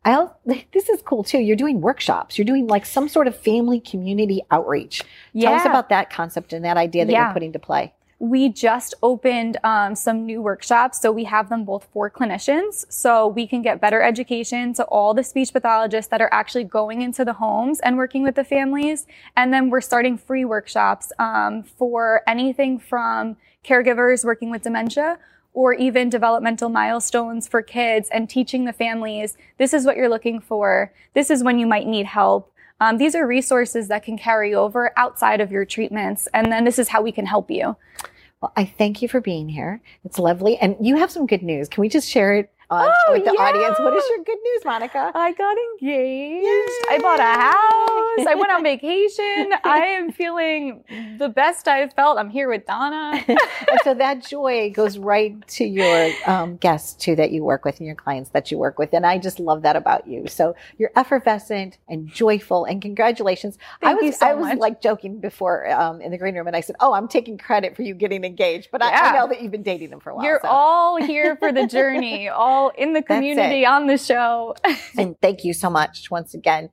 I 0.06 0.12
al- 0.12 0.38
this 0.72 0.88
is 0.88 1.02
cool 1.02 1.24
too. 1.24 1.38
You're 1.38 1.56
doing 1.56 1.80
workshops. 1.80 2.38
You're 2.38 2.44
doing 2.46 2.66
like 2.68 2.86
some 2.86 3.08
sort 3.08 3.26
of 3.26 3.36
family 3.36 3.80
community 3.80 4.40
outreach. 4.50 5.02
Tell 5.38 5.52
us 5.52 5.66
about 5.66 5.88
that 5.90 6.08
concept 6.10 6.52
and 6.54 6.64
that 6.64 6.76
idea 6.78 7.04
that 7.04 7.12
Yeah. 7.12 7.24
you're 7.26 7.34
putting 7.34 7.52
to 7.52 7.58
play. 7.58 7.92
We 8.18 8.48
just 8.48 8.94
opened 9.02 9.58
um, 9.62 9.94
some 9.94 10.24
new 10.24 10.40
workshops, 10.40 11.02
so 11.02 11.12
we 11.12 11.24
have 11.24 11.50
them 11.50 11.64
both 11.66 11.86
for 11.92 12.10
clinicians, 12.10 12.90
so 12.90 13.26
we 13.28 13.46
can 13.46 13.60
get 13.60 13.78
better 13.78 14.00
education 14.00 14.72
to 14.74 14.84
all 14.84 15.12
the 15.12 15.22
speech 15.22 15.52
pathologists 15.52 16.08
that 16.10 16.22
are 16.22 16.30
actually 16.32 16.64
going 16.64 17.02
into 17.02 17.26
the 17.26 17.34
homes 17.34 17.78
and 17.80 17.98
working 17.98 18.22
with 18.22 18.34
the 18.34 18.44
families. 18.44 19.06
And 19.36 19.52
then 19.52 19.68
we're 19.68 19.82
starting 19.82 20.16
free 20.16 20.46
workshops 20.46 21.12
um, 21.18 21.62
for 21.62 22.22
anything 22.26 22.78
from 22.78 23.36
caregivers 23.62 24.24
working 24.24 24.50
with 24.50 24.62
dementia 24.62 25.18
or 25.56 25.72
even 25.72 26.10
developmental 26.10 26.68
milestones 26.68 27.48
for 27.48 27.62
kids 27.62 28.10
and 28.12 28.28
teaching 28.28 28.66
the 28.66 28.72
families 28.74 29.38
this 29.56 29.72
is 29.72 29.86
what 29.86 29.96
you're 29.96 30.08
looking 30.08 30.38
for, 30.38 30.92
this 31.14 31.30
is 31.30 31.42
when 31.42 31.58
you 31.58 31.66
might 31.66 31.86
need 31.86 32.04
help. 32.04 32.52
Um, 32.78 32.98
these 32.98 33.14
are 33.14 33.26
resources 33.26 33.88
that 33.88 34.04
can 34.04 34.18
carry 34.18 34.54
over 34.54 34.92
outside 34.98 35.40
of 35.40 35.50
your 35.50 35.64
treatments, 35.64 36.28
and 36.34 36.52
then 36.52 36.64
this 36.64 36.78
is 36.78 36.88
how 36.88 37.00
we 37.00 37.10
can 37.10 37.24
help 37.24 37.50
you. 37.50 37.74
Well, 38.42 38.52
I 38.54 38.66
thank 38.66 39.00
you 39.00 39.08
for 39.08 39.22
being 39.22 39.48
here. 39.48 39.80
It's 40.04 40.18
lovely. 40.18 40.58
And 40.58 40.76
you 40.78 40.96
have 40.96 41.10
some 41.10 41.26
good 41.26 41.42
news. 41.42 41.70
Can 41.70 41.80
we 41.80 41.88
just 41.88 42.06
share 42.06 42.34
it 42.34 42.52
uh, 42.70 42.90
Oh, 43.08 43.12
with 43.12 43.24
the 43.24 43.32
yeah. 43.32 43.42
audience? 43.44 43.78
What 43.78 43.94
is 43.96 44.04
your 44.10 44.24
good 44.24 44.38
news, 44.42 44.64
Monica? 44.64 45.12
I 45.14 45.32
got 45.32 45.56
engaged. 45.56 46.86
I 46.90 46.98
bought 47.00 47.20
a 47.20 47.22
house. 47.22 48.26
I 48.28 48.34
went 48.36 48.50
on 48.52 48.62
vacation. 48.74 49.52
I 49.64 49.78
am 49.98 50.10
feeling 50.12 50.82
the 51.18 51.28
best 51.28 51.68
I've 51.68 51.92
felt. 51.92 52.18
I'm 52.18 52.30
here 52.30 52.48
with 52.48 52.66
Donna. 52.66 53.22
and 53.28 53.38
so 53.84 53.94
that 53.94 54.26
joy 54.26 54.70
goes 54.74 54.98
right 54.98 55.46
to 55.48 55.64
your 55.64 56.10
um, 56.26 56.56
guests 56.56 56.94
too 56.94 57.14
that 57.16 57.30
you 57.30 57.44
work 57.44 57.64
with 57.64 57.78
and 57.78 57.86
your 57.86 57.94
clients 57.96 58.30
that 58.30 58.50
you 58.50 58.58
work 58.58 58.78
with. 58.78 58.92
And 58.92 59.06
I 59.06 59.18
just 59.18 59.38
love 59.38 59.62
that 59.62 59.76
about 59.76 60.06
you. 60.08 60.26
So 60.26 60.56
you're 60.78 60.90
effervescent 60.96 61.78
and 61.88 62.08
joyful 62.08 62.64
and 62.64 62.82
congratulations. 62.82 63.58
I 63.82 63.86
Thank 63.86 64.00
was, 64.00 64.06
you 64.06 64.12
so 64.12 64.26
I 64.26 64.34
was 64.34 64.46
much. 64.48 64.58
like 64.58 64.80
joking 64.80 65.20
before 65.20 65.70
um, 65.70 66.00
in 66.00 66.10
the 66.10 66.18
green 66.18 66.34
room 66.34 66.46
and 66.48 66.56
I 66.56 66.60
said, 66.62 66.76
Oh, 66.80 66.92
I'm 66.94 67.06
taking 67.08 67.38
credit 67.38 67.76
for 67.76 67.82
you 67.82 67.94
getting 67.94 68.24
engaged, 68.24 68.70
but 68.72 68.82
I, 68.82 68.90
I 68.92 69.12
know 69.16 69.28
that 69.28 69.40
you've 69.42 69.52
been 69.52 69.62
dating 69.62 69.90
them 69.90 70.00
for 70.00 70.10
a 70.10 70.16
while. 70.16 70.24
You're 70.24 70.40
so. 70.42 70.48
all 70.48 70.96
here 70.96 71.36
for 71.36 71.52
the 71.52 71.66
journey, 71.76 72.28
all 72.28 72.55
in 72.76 72.92
the 72.92 73.02
community 73.02 73.64
on 73.64 73.86
the 73.86 73.98
show. 73.98 74.54
and 74.98 75.16
thank 75.20 75.44
you 75.44 75.52
so 75.52 75.70
much 75.70 76.10
once 76.10 76.34
again. 76.34 76.70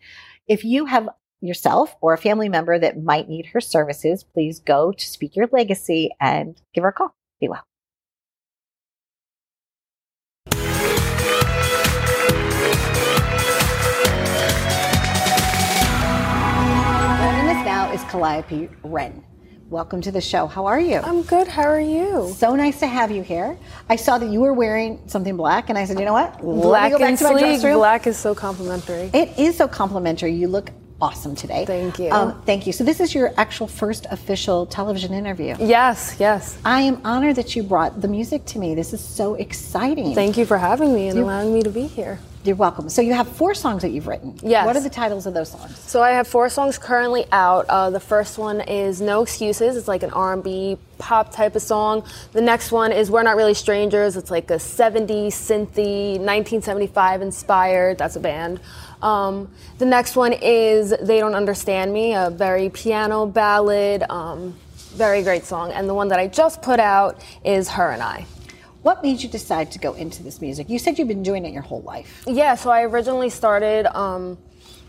If 0.48 0.64
you 0.64 0.86
have 0.86 1.10
yourself 1.42 1.96
or 2.02 2.14
a 2.14 2.18
family 2.18 2.50
member 2.50 2.80
that 2.80 3.04
might 3.04 3.28
need 3.28 3.48
her 3.48 3.62
services, 3.62 4.24
please 4.24 4.60
go 4.60 4.92
to 4.92 5.06
Speak 5.06 5.36
Your 5.36 5.48
Legacy 5.52 6.12
and 6.20 6.62
give 6.74 6.84
her 6.84 6.90
a 6.90 6.94
call. 6.94 7.16
Be 7.40 7.50
well. 7.50 7.64
Joining 17.24 17.50
us 17.50 17.66
now 17.66 17.92
is 17.94 18.02
Calliope 18.04 18.70
Wren. 18.84 19.24
Welcome 19.70 20.02
to 20.02 20.12
the 20.12 20.22
show. 20.22 20.48
How 20.48 20.66
are 20.66 20.80
you? 20.80 20.98
I'm 21.00 21.24
good. 21.24 21.48
How 21.48 21.64
are 21.64 21.80
you? 21.80 22.34
So 22.38 22.56
nice 22.56 22.80
to 22.80 22.88
have 22.88 23.12
you 23.12 23.24
here. 23.24 23.58
I 23.90 23.96
saw 23.96 24.18
that 24.18 24.30
you 24.30 24.42
were 24.42 24.54
wearing 24.54 25.00
something 25.08 25.36
black, 25.38 25.70
and 25.70 25.78
I 25.78 25.86
said, 25.86 26.00
you 26.00 26.06
know 26.06 26.14
what? 26.14 26.40
Black 26.42 26.92
and 26.94 27.18
to 27.18 27.24
my 27.24 27.40
dress 27.40 27.62
sleek. 27.62 27.74
Black 27.74 28.08
is 28.08 28.18
so 28.18 28.36
complimentary. 28.36 29.10
It 29.14 29.38
is 29.38 29.58
so 29.58 29.68
complimentary. 29.68 30.34
You 30.34 30.48
look 30.48 30.70
awesome 31.02 31.36
today. 31.36 31.66
Thank 31.66 32.00
you. 32.00 32.10
Um, 32.12 32.42
thank 32.44 32.66
you. 32.66 32.72
So 32.72 32.84
this 32.84 33.00
is 33.00 33.14
your 33.14 33.34
actual 33.38 33.68
first 33.68 34.06
official 34.12 34.66
television 34.66 35.14
interview. 35.14 35.56
Yes, 35.60 36.16
yes. 36.20 36.58
I 36.64 36.82
am 36.82 37.02
honored 37.04 37.36
that 37.36 37.56
you 37.56 37.64
brought 37.64 38.02
the 38.02 38.08
music 38.08 38.46
to 38.46 38.60
me. 38.60 38.74
This 38.76 38.94
is 38.94 39.04
so 39.04 39.34
exciting. 39.36 40.16
Thank 40.16 40.38
you 40.38 40.46
for 40.46 40.58
having 40.58 40.94
me 40.94 41.08
and 41.10 41.18
You- 41.18 41.26
allowing 41.26 41.54
me 41.54 41.62
to 41.64 41.70
be 41.70 41.88
here. 41.88 42.20
You're 42.44 42.58
welcome. 42.58 42.90
So 42.90 43.02
you 43.02 43.14
have 43.14 43.30
four 43.30 43.54
songs 43.54 43.84
that 43.84 43.92
you've 43.92 44.08
written. 44.08 44.38
Yes. 44.44 44.66
What 44.66 44.76
are 44.76 44.82
the 44.82 44.90
titles 44.90 45.26
of 45.26 45.34
those 45.34 45.52
songs? 45.52 45.80
So 45.80 46.02
I 46.04 46.12
have 46.12 46.28
four 46.28 46.50
songs 46.50 46.78
currently 46.78 47.26
out. 47.32 47.66
Uh, 47.70 47.90
the 47.90 48.02
first 48.02 48.38
one 48.38 48.60
is 48.62 49.00
"No 49.00 49.24
Excuses." 49.24 49.78
It's 49.78 49.88
like 49.88 50.04
an 50.04 50.12
R&B 50.12 50.78
pop 50.98 51.32
type 51.32 51.56
of 51.56 51.62
song. 51.62 52.04
The 52.34 52.42
next 52.42 52.74
one 52.74 52.92
is 52.92 53.10
"We're 53.10 53.24
Not 53.24 53.38
Really 53.38 53.54
Strangers." 53.54 54.18
It's 54.18 54.30
like 54.30 54.52
a 54.52 54.60
70s 54.60 55.34
synthy, 55.34 56.20
1975 56.20 57.22
inspired. 57.22 57.98
That's 57.98 58.18
a 58.18 58.20
band. 58.20 58.60
Um, 59.02 59.50
the 59.78 59.86
next 59.86 60.18
one 60.18 60.34
is 60.34 60.94
"They 61.02 61.20
Don't 61.20 61.36
Understand 61.36 61.94
Me," 61.94 62.14
a 62.14 62.30
very 62.30 62.70
piano 62.70 63.26
ballad. 63.26 64.04
Um, 64.10 64.54
very 64.96 65.24
great 65.24 65.46
song. 65.46 65.72
And 65.72 65.88
the 65.88 65.94
one 65.94 66.10
that 66.10 66.20
I 66.20 66.28
just 66.28 66.62
put 66.62 66.82
out 66.82 67.22
is 67.46 67.70
"Her 67.70 67.92
and 67.92 68.04
I." 68.04 68.26
What 68.84 69.02
made 69.02 69.24
you 69.24 69.30
decide 69.30 69.72
to 69.72 69.80
go 69.80 69.94
into 69.94 70.24
this 70.24 70.42
music? 70.42 70.70
You 70.70 70.78
said 70.78 71.00
you've 71.00 71.08
been 71.08 71.24
doing 71.24 71.46
it 71.46 71.54
your 71.54 71.62
whole 71.62 71.82
life. 71.84 72.22
Yeah, 72.28 72.56
so 72.56 72.70
I 72.70 72.84
originally 72.84 73.30
started, 73.30 73.86
um, 73.98 74.38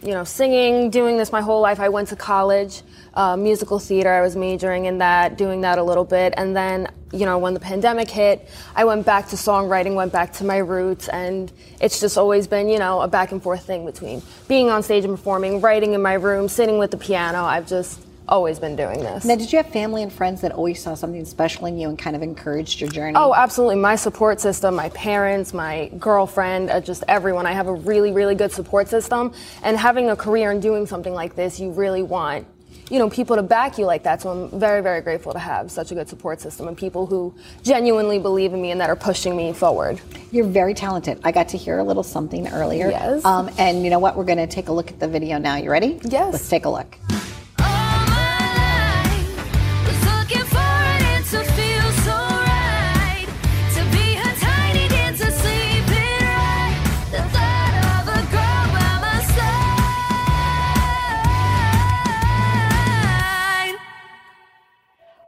you 0.02 0.10
know, 0.10 0.24
singing, 0.24 0.90
doing 0.90 1.16
this 1.16 1.30
my 1.30 1.40
whole 1.40 1.60
life. 1.60 1.78
I 1.78 1.88
went 1.90 2.08
to 2.08 2.16
college, 2.16 2.82
uh, 3.14 3.36
musical 3.36 3.78
theater. 3.78 4.12
I 4.12 4.20
was 4.20 4.34
majoring 4.34 4.86
in 4.86 4.98
that, 4.98 5.38
doing 5.38 5.60
that 5.60 5.78
a 5.78 5.82
little 5.84 6.04
bit, 6.04 6.34
and 6.36 6.56
then, 6.56 6.88
you 7.12 7.24
know, 7.24 7.38
when 7.38 7.54
the 7.54 7.60
pandemic 7.60 8.10
hit, 8.10 8.48
I 8.74 8.84
went 8.84 9.06
back 9.06 9.28
to 9.28 9.36
songwriting, 9.36 9.94
went 9.94 10.12
back 10.12 10.32
to 10.34 10.44
my 10.44 10.56
roots, 10.56 11.06
and 11.06 11.52
it's 11.80 12.00
just 12.00 12.18
always 12.18 12.48
been, 12.48 12.68
you 12.68 12.80
know, 12.80 13.00
a 13.00 13.06
back 13.06 13.30
and 13.30 13.40
forth 13.40 13.64
thing 13.64 13.86
between 13.86 14.22
being 14.48 14.70
on 14.70 14.82
stage 14.82 15.04
and 15.04 15.16
performing, 15.16 15.60
writing 15.60 15.92
in 15.92 16.02
my 16.02 16.14
room, 16.14 16.48
sitting 16.48 16.78
with 16.78 16.90
the 16.90 16.98
piano. 16.98 17.44
I've 17.44 17.68
just 17.68 18.00
always 18.28 18.58
been 18.58 18.76
doing 18.76 19.00
this. 19.00 19.24
Now, 19.24 19.36
did 19.36 19.52
you 19.52 19.58
have 19.58 19.68
family 19.68 20.02
and 20.02 20.12
friends 20.12 20.40
that 20.40 20.52
always 20.52 20.82
saw 20.82 20.94
something 20.94 21.24
special 21.24 21.66
in 21.66 21.78
you 21.78 21.88
and 21.88 21.98
kind 21.98 22.16
of 22.16 22.22
encouraged 22.22 22.80
your 22.80 22.90
journey? 22.90 23.14
Oh, 23.16 23.34
absolutely. 23.34 23.76
My 23.76 23.96
support 23.96 24.40
system, 24.40 24.74
my 24.74 24.88
parents, 24.90 25.52
my 25.52 25.90
girlfriend, 25.98 26.70
uh, 26.70 26.80
just 26.80 27.04
everyone. 27.08 27.46
I 27.46 27.52
have 27.52 27.66
a 27.66 27.74
really, 27.74 28.12
really 28.12 28.34
good 28.34 28.52
support 28.52 28.88
system. 28.88 29.32
And 29.62 29.76
having 29.76 30.10
a 30.10 30.16
career 30.16 30.50
and 30.50 30.62
doing 30.62 30.86
something 30.86 31.12
like 31.12 31.36
this, 31.36 31.60
you 31.60 31.70
really 31.70 32.02
want, 32.02 32.46
you 32.90 32.98
know, 32.98 33.08
people 33.08 33.36
to 33.36 33.42
back 33.42 33.78
you 33.78 33.86
like 33.86 34.02
that. 34.04 34.22
So 34.22 34.30
I'm 34.30 34.60
very, 34.60 34.82
very 34.82 35.00
grateful 35.00 35.32
to 35.32 35.38
have 35.38 35.70
such 35.70 35.90
a 35.92 35.94
good 35.94 36.08
support 36.08 36.40
system 36.40 36.68
and 36.68 36.76
people 36.76 37.06
who 37.06 37.34
genuinely 37.62 38.18
believe 38.18 38.52
in 38.52 38.60
me 38.60 38.70
and 38.70 38.80
that 38.80 38.90
are 38.90 38.96
pushing 38.96 39.36
me 39.36 39.52
forward. 39.52 40.00
You're 40.32 40.46
very 40.46 40.74
talented. 40.74 41.20
I 41.24 41.32
got 41.32 41.48
to 41.50 41.58
hear 41.58 41.78
a 41.78 41.84
little 41.84 42.02
something 42.02 42.48
earlier. 42.48 42.90
Yes. 42.90 43.24
Um, 43.24 43.50
and 43.58 43.84
you 43.84 43.90
know 43.90 43.98
what? 43.98 44.16
We're 44.16 44.24
going 44.24 44.38
to 44.38 44.46
take 44.46 44.68
a 44.68 44.72
look 44.72 44.90
at 44.90 45.00
the 45.00 45.08
video 45.08 45.38
now. 45.38 45.56
You 45.56 45.70
ready? 45.70 45.98
Yes. 46.04 46.32
Let's 46.32 46.48
take 46.48 46.64
a 46.64 46.70
look. 46.70 46.98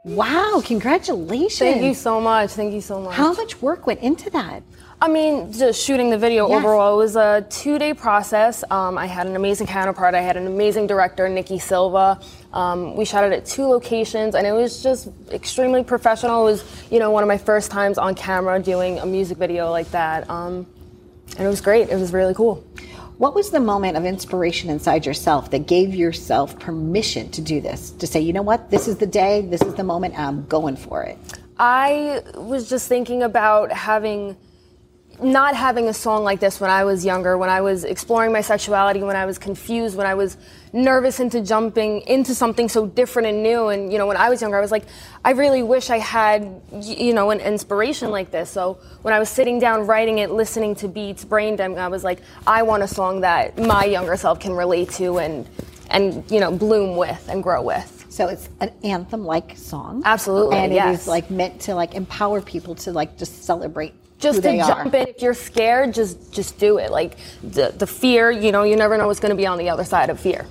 Wow, 0.07 0.61
congratulations. 0.63 1.59
Thank 1.59 1.83
you 1.83 1.93
so 1.93 2.21
much. 2.21 2.51
Thank 2.51 2.73
you 2.73 2.79
so 2.79 3.01
much. 3.01 3.13
How 3.13 3.33
much 3.33 3.61
work 3.61 3.85
went 3.85 3.99
into 3.99 4.29
that? 4.29 4.63
I 5.01 5.09
mean, 5.09 5.51
just 5.51 5.83
shooting 5.85 6.09
the 6.09 6.17
video 6.17 6.47
Yes. 6.47 6.57
overall 6.57 6.93
it 6.95 6.97
was 7.03 7.15
a 7.17 7.45
two-day 7.49 7.93
process. 7.93 8.63
Um, 8.71 8.97
I 8.97 9.05
had 9.05 9.27
an 9.27 9.35
amazing 9.35 9.67
counterpart. 9.67 10.15
I 10.15 10.21
had 10.21 10.37
an 10.37 10.47
amazing 10.47 10.87
director, 10.87 11.27
Nikki 11.29 11.59
Silva. 11.59 12.19
Um, 12.53 12.95
we 12.95 13.03
shot 13.05 13.25
it 13.25 13.33
at 13.33 13.45
two 13.45 13.67
locations, 13.67 14.33
and 14.33 14.47
it 14.47 14.53
was 14.53 14.81
just 14.81 15.09
extremely 15.31 15.83
professional. 15.83 16.47
It 16.47 16.51
was, 16.51 16.87
you 16.89 16.99
know, 16.99 17.11
one 17.11 17.21
of 17.21 17.27
my 17.27 17.37
first 17.37 17.69
times 17.69 17.97
on 17.97 18.15
camera 18.15 18.59
doing 18.59 18.97
a 18.99 19.05
music 19.05 19.37
video 19.37 19.69
like 19.69 19.91
that, 19.91 20.27
um, 20.29 20.65
and 21.37 21.45
it 21.45 21.49
was 21.49 21.61
great. 21.61 21.89
It 21.89 21.97
was 21.99 22.13
really 22.13 22.33
cool. 22.33 22.63
What 23.17 23.33
was 23.33 23.49
the 23.49 23.59
moment 23.59 23.97
of 23.97 24.05
inspiration 24.05 24.69
inside 24.69 25.07
yourself 25.07 25.49
that 25.49 25.65
gave 25.65 25.95
yourself 25.95 26.59
permission 26.59 27.31
to 27.31 27.41
do 27.41 27.59
this? 27.59 27.89
To 27.91 28.05
say, 28.05 28.19
you 28.19 28.31
know 28.31 28.43
what, 28.43 28.69
this 28.69 28.87
is 28.87 28.97
the 28.97 29.07
day, 29.07 29.41
this 29.41 29.63
is 29.63 29.73
the 29.73 29.83
moment, 29.83 30.19
I'm 30.19 30.45
going 30.45 30.75
for 30.75 31.01
it. 31.01 31.17
I 31.57 32.21
was 32.35 32.69
just 32.69 32.87
thinking 32.87 33.23
about 33.23 33.71
having 33.71 34.37
not 35.21 35.55
having 35.55 35.87
a 35.87 35.93
song 35.93 36.23
like 36.23 36.39
this 36.39 36.59
when 36.59 36.69
I 36.69 36.83
was 36.83 37.03
younger, 37.03 37.37
when 37.37 37.49
I 37.49 37.61
was 37.61 37.83
exploring 37.83 38.31
my 38.31 38.41
sexuality, 38.41 39.01
when 39.01 39.15
I 39.15 39.25
was 39.25 39.37
confused, 39.37 39.97
when 39.97 40.05
I 40.05 40.13
was 40.13 40.37
nervous 40.73 41.19
into 41.19 41.41
jumping 41.41 42.01
into 42.01 42.35
something 42.35 42.69
so 42.69 42.85
different 42.85 43.27
and 43.27 43.41
new. 43.41 43.67
And, 43.69 43.91
you 43.91 43.97
know, 43.97 44.05
when 44.05 44.17
I 44.17 44.29
was 44.29 44.41
younger, 44.41 44.57
I 44.57 44.61
was 44.61 44.71
like, 44.71 44.85
I 45.25 45.31
really 45.31 45.63
wish 45.63 45.89
I 45.89 45.97
had, 45.97 46.61
you 46.81 47.13
know, 47.13 47.31
an 47.31 47.39
inspiration 47.39 48.11
like 48.11 48.31
this. 48.31 48.49
So 48.49 48.79
when 49.01 49.13
I 49.13 49.19
was 49.19 49.29
sitting 49.29 49.59
down 49.59 49.87
writing 49.87 50.19
it, 50.19 50.31
listening 50.31 50.75
to 50.75 50.87
beats, 50.87 51.25
brain 51.25 51.55
dumping, 51.55 51.79
I 51.79 51.87
was 51.87 52.03
like, 52.03 52.21
I 52.45 52.63
want 52.63 52.83
a 52.83 52.87
song 52.87 53.21
that 53.21 53.57
my 53.57 53.85
younger 53.85 54.17
self 54.17 54.39
can 54.39 54.53
relate 54.53 54.91
to 54.91 55.19
and, 55.19 55.47
and, 55.89 56.29
you 56.29 56.39
know, 56.39 56.51
bloom 56.51 56.95
with 56.95 57.27
and 57.29 57.41
grow 57.41 57.61
with. 57.61 58.05
So 58.09 58.27
it's 58.27 58.49
an 58.59 58.71
anthem-like 58.83 59.57
song. 59.57 60.01
Absolutely, 60.05 60.57
And 60.57 60.71
it 60.71 60.75
yes. 60.75 61.01
is 61.01 61.07
like 61.07 61.29
meant 61.29 61.61
to 61.61 61.75
like 61.75 61.95
empower 61.95 62.41
people 62.41 62.75
to 62.75 62.91
like 62.91 63.17
just 63.17 63.43
celebrate 63.43 63.93
just 64.19 64.41
to 64.43 64.57
jump 64.57 64.93
are. 64.93 64.97
in 64.97 65.07
if 65.07 65.21
you're 65.21 65.33
scared 65.33 65.93
just 65.93 66.31
just 66.33 66.57
do 66.59 66.77
it 66.79 66.91
like 66.91 67.17
the, 67.43 67.73
the 67.77 67.87
fear 67.87 68.31
you 68.31 68.51
know 68.51 68.63
you 68.63 68.75
never 68.75 68.97
know 68.97 69.07
what's 69.07 69.19
going 69.19 69.29
to 69.31 69.35
be 69.37 69.45
on 69.47 69.57
the 69.57 69.69
other 69.69 69.83
side 69.83 70.09
of 70.09 70.19
fear 70.19 70.45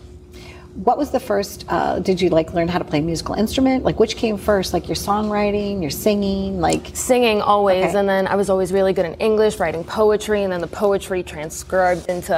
What 0.77 0.99
was 0.99 1.11
the 1.11 1.21
first? 1.21 1.65
Uh, 1.69 2.01
did 2.01 2.21
you 2.21 2.29
like 2.29 2.53
learn 2.53 2.69
how 2.69 2.79
to 2.79 2.85
play 2.85 2.99
a 2.99 3.03
musical 3.03 3.35
instrument? 3.35 3.83
Like 3.83 3.99
which 3.99 4.15
came 4.17 4.37
first? 4.37 4.75
Like 4.75 4.89
your 4.89 4.95
songwriting, 5.09 5.81
your 5.81 5.91
singing, 5.91 6.61
like 6.61 6.91
singing 6.93 7.41
always 7.41 7.85
Okay. 7.87 7.99
and 7.99 8.07
then 8.07 8.27
i 8.29 8.37
was 8.37 8.49
always 8.51 8.73
really 8.77 8.93
good 8.93 9.07
in 9.07 9.15
english 9.15 9.59
writing 9.59 9.85
poetry 9.85 10.43
and 10.45 10.53
then 10.53 10.61
the 10.61 10.67
poetry 10.85 11.23
transcribed 11.23 12.05
into 12.11 12.35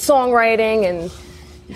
songwriting 0.00 0.78
and 0.88 1.12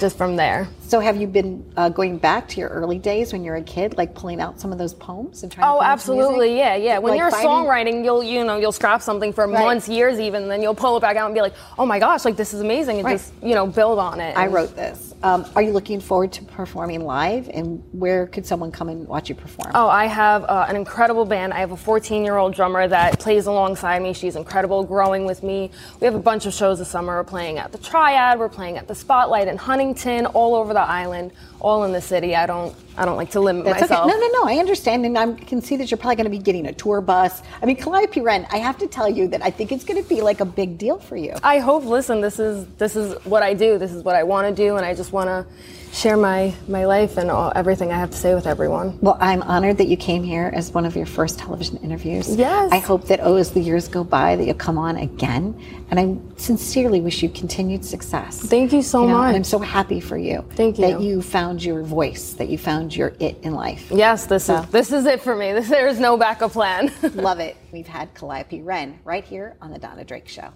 just 0.00 0.16
from 0.16 0.36
there 0.36 0.66
So 0.88 1.00
have 1.00 1.18
you 1.18 1.26
been 1.26 1.70
uh, 1.76 1.90
going 1.90 2.16
back 2.16 2.48
to 2.48 2.60
your 2.60 2.70
early 2.70 2.98
days 2.98 3.30
when 3.34 3.44
you 3.44 3.50
were 3.50 3.58
a 3.58 3.62
kid, 3.62 3.98
like 3.98 4.14
pulling 4.14 4.40
out 4.40 4.58
some 4.58 4.72
of 4.72 4.78
those 4.78 4.94
poems 4.94 5.42
and 5.42 5.52
trying 5.52 5.66
to 5.66 5.70
Oh, 5.74 5.80
to 5.80 5.84
absolutely, 5.86 6.56
yeah, 6.56 6.76
yeah. 6.76 6.96
When 6.96 7.10
Like 7.12 7.18
you're 7.18 7.30
finding- 7.30 7.50
songwriting, 7.50 8.04
you'll 8.04 8.22
you 8.24 8.42
know 8.42 8.56
you'll 8.56 8.72
scrap 8.72 9.02
something 9.02 9.34
for 9.34 9.46
Right. 9.46 9.62
months, 9.62 9.86
years, 9.86 10.18
even, 10.18 10.44
and 10.44 10.50
then 10.50 10.62
you'll 10.62 10.74
pull 10.74 10.96
it 10.96 11.00
back 11.00 11.16
out 11.18 11.26
and 11.26 11.34
be 11.34 11.42
like, 11.42 11.52
oh 11.78 11.84
my 11.84 11.98
gosh, 11.98 12.24
like 12.24 12.36
this 12.36 12.54
is 12.54 12.62
amazing, 12.62 12.96
and 13.00 13.04
Right. 13.04 13.18
just 13.18 13.34
you 13.42 13.54
know 13.54 13.66
build 13.66 13.98
on 13.98 14.18
it. 14.18 14.34
I 14.34 14.46
wrote 14.46 14.74
this. 14.76 15.04
Um, 15.22 15.44
are 15.56 15.62
you 15.62 15.72
looking 15.72 15.98
forward 16.00 16.30
to 16.34 16.44
performing 16.44 17.04
live? 17.04 17.50
And 17.52 17.82
where 17.92 18.26
could 18.28 18.46
someone 18.46 18.70
come 18.70 18.88
and 18.88 19.06
watch 19.08 19.28
you 19.28 19.34
perform? 19.34 19.72
Oh, 19.74 19.88
I 19.88 20.06
have 20.06 20.44
uh, 20.44 20.66
an 20.68 20.76
incredible 20.76 21.24
band. 21.24 21.52
I 21.52 21.58
have 21.58 21.72
a 21.72 21.76
14 21.76 22.24
year 22.24 22.36
old 22.36 22.54
drummer 22.54 22.86
that 22.88 23.18
plays 23.18 23.46
alongside 23.46 24.00
me. 24.00 24.14
She's 24.14 24.36
incredible, 24.36 24.84
growing 24.84 25.26
with 25.26 25.42
me. 25.42 25.70
We 26.00 26.04
have 26.06 26.14
a 26.14 26.20
bunch 26.20 26.46
of 26.46 26.54
shows 26.54 26.78
this 26.78 26.88
summer. 26.88 27.16
We're 27.18 27.24
playing 27.24 27.58
at 27.58 27.72
the 27.72 27.78
Triad, 27.78 28.38
we're 28.38 28.48
playing 28.48 28.78
at 28.78 28.86
the 28.88 28.94
Spotlight 28.94 29.48
in 29.48 29.58
Huntington, 29.58 30.24
all 30.26 30.54
over 30.54 30.72
the 30.72 30.77
island, 30.86 31.32
all 31.60 31.84
in 31.84 31.92
the 31.92 32.00
city. 32.00 32.34
I 32.36 32.46
don't, 32.46 32.74
I 32.98 33.04
don't 33.04 33.16
like 33.16 33.30
to 33.30 33.40
limit 33.40 33.64
That's 33.64 33.82
myself. 33.82 34.06
okay. 34.06 34.18
No, 34.18 34.26
no, 34.26 34.42
no. 34.42 34.48
I 34.48 34.58
understand, 34.58 35.06
and 35.06 35.16
I 35.16 35.32
can 35.32 35.62
see 35.62 35.76
that 35.76 35.90
you're 35.90 35.98
probably 35.98 36.16
going 36.16 36.24
to 36.24 36.30
be 36.30 36.38
getting 36.38 36.66
a 36.66 36.72
tour 36.72 37.00
bus. 37.00 37.42
I 37.62 37.66
mean, 37.66 37.76
Calliope 37.76 38.20
Wren. 38.20 38.46
I 38.50 38.58
have 38.58 38.78
to 38.78 38.86
tell 38.86 39.08
you 39.08 39.28
that 39.28 39.42
I 39.42 39.50
think 39.50 39.72
it's 39.72 39.84
going 39.84 40.02
to 40.02 40.08
be 40.08 40.20
like 40.20 40.40
a 40.40 40.44
big 40.44 40.78
deal 40.78 40.98
for 40.98 41.16
you. 41.16 41.34
I 41.42 41.58
hope. 41.58 41.84
Listen, 41.84 42.20
this 42.20 42.38
is 42.38 42.66
this 42.78 42.96
is 42.96 43.14
what 43.24 43.42
I 43.42 43.54
do. 43.54 43.78
This 43.78 43.92
is 43.92 44.02
what 44.02 44.16
I 44.16 44.22
want 44.24 44.48
to 44.48 44.54
do, 44.54 44.76
and 44.76 44.84
I 44.84 44.94
just 44.94 45.12
want 45.12 45.28
to 45.28 45.46
share 45.92 46.16
my 46.16 46.54
my 46.68 46.84
life 46.84 47.16
and 47.16 47.30
all, 47.30 47.52
everything 47.54 47.92
I 47.92 47.96
have 47.98 48.10
to 48.10 48.16
say 48.16 48.34
with 48.34 48.46
everyone. 48.46 48.98
Well, 49.00 49.16
I'm 49.20 49.42
honored 49.42 49.78
that 49.78 49.88
you 49.88 49.96
came 49.96 50.22
here 50.22 50.50
as 50.54 50.72
one 50.72 50.84
of 50.84 50.96
your 50.96 51.06
first 51.06 51.38
television 51.38 51.76
interviews. 51.78 52.34
Yes. 52.36 52.70
I 52.72 52.78
hope 52.78 53.06
that, 53.06 53.20
oh, 53.22 53.36
as 53.36 53.52
the 53.52 53.60
years 53.60 53.88
go 53.88 54.04
by, 54.04 54.36
that 54.36 54.44
you'll 54.44 54.54
come 54.54 54.78
on 54.78 54.96
again. 54.96 55.58
And 55.90 55.98
I 55.98 56.16
sincerely 56.36 57.00
wish 57.00 57.22
you 57.22 57.28
continued 57.30 57.84
success. 57.84 58.40
Thank 58.40 58.72
you 58.72 58.82
so 58.82 59.02
You 59.02 59.08
know, 59.08 59.18
much. 59.18 59.28
And 59.28 59.36
I'm 59.36 59.44
so 59.44 59.58
happy 59.58 60.00
for 60.00 60.18
you. 60.18 60.44
Thank 60.54 60.78
you. 60.78 60.86
That 60.86 61.00
you. 61.00 61.16
you 61.16 61.22
found 61.22 61.64
your 61.64 61.82
voice, 61.82 62.34
that 62.34 62.48
you 62.48 62.58
found 62.58 62.87
your 62.96 63.12
it 63.20 63.38
in 63.42 63.52
life. 63.54 63.90
Yes, 63.90 64.26
this 64.26 64.44
So- 64.44 64.60
is 64.60 64.66
this 64.70 64.92
is 64.92 65.06
it 65.06 65.20
for 65.22 65.34
me. 65.34 65.52
This, 65.58 65.68
there 65.68 65.88
is 65.88 65.98
no 65.98 66.16
backup 66.16 66.52
plan. 66.52 66.92
Love 67.14 67.40
it. 67.40 67.56
We've 67.72 67.86
had 67.86 68.14
Calliope 68.14 68.62
Wren 68.62 68.98
right 69.04 69.24
here 69.24 69.56
on 69.60 69.70
The 69.72 69.78
Donna 69.78 70.04
Drake 70.04 70.28
Show. 70.28 70.52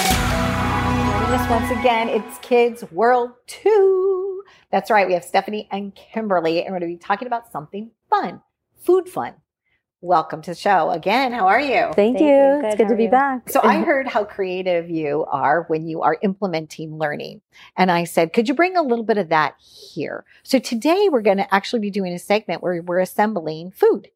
Joining 0.00 1.38
us 1.38 1.50
once 1.50 1.70
again, 1.78 2.08
it's 2.08 2.38
Kids 2.38 2.82
World 2.90 3.30
2. 3.46 4.42
That's 4.72 4.90
right, 4.90 5.06
we 5.06 5.12
have 5.14 5.24
Stephanie 5.24 5.68
and 5.70 5.94
Kimberly, 5.94 6.64
and 6.64 6.72
we're 6.72 6.80
going 6.80 6.90
to 6.92 6.96
be 6.98 7.04
talking 7.04 7.26
about 7.26 7.52
something 7.52 7.90
fun 8.08 8.40
food 8.78 9.08
fun. 9.08 9.34
Welcome 10.02 10.40
to 10.40 10.52
the 10.52 10.56
show 10.56 10.90
again. 10.90 11.32
How 11.32 11.46
are 11.46 11.60
you? 11.60 11.90
Thank, 11.94 12.20
you. 12.20 12.60
It's 12.64 12.76
good 12.76 12.88
to 12.88 12.96
be 12.96 13.06
back. 13.06 13.50
So 13.50 13.60
I 13.62 13.80
heard 13.84 14.06
how 14.06 14.24
creative 14.24 14.88
you 14.88 15.26
are 15.26 15.64
when 15.68 15.86
you 15.86 16.02
are 16.02 16.16
implementing 16.22 16.96
learning. 16.98 17.42
And 17.76 17.90
I 17.90 18.04
said, 18.04 18.32
could 18.32 18.48
you 18.48 18.54
bring 18.54 18.76
a 18.76 18.82
little 18.82 19.04
bit 19.04 19.18
of 19.18 19.28
that 19.28 19.56
here? 19.60 20.24
So 20.42 20.58
today 20.58 21.08
we're 21.10 21.20
going 21.20 21.36
to 21.36 21.54
actually 21.54 21.80
be 21.80 21.90
doing 21.90 22.12
a 22.12 22.18
segment 22.18 22.62
where 22.62 22.80
we're 22.82 23.00
assembling 23.00 23.72
food. 23.72 24.08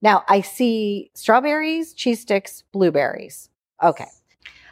Now 0.00 0.24
I 0.28 0.40
see 0.40 1.10
strawberries, 1.14 1.92
cheese 1.92 2.20
sticks, 2.20 2.64
blueberries. 2.72 3.48
Okay. 3.82 4.08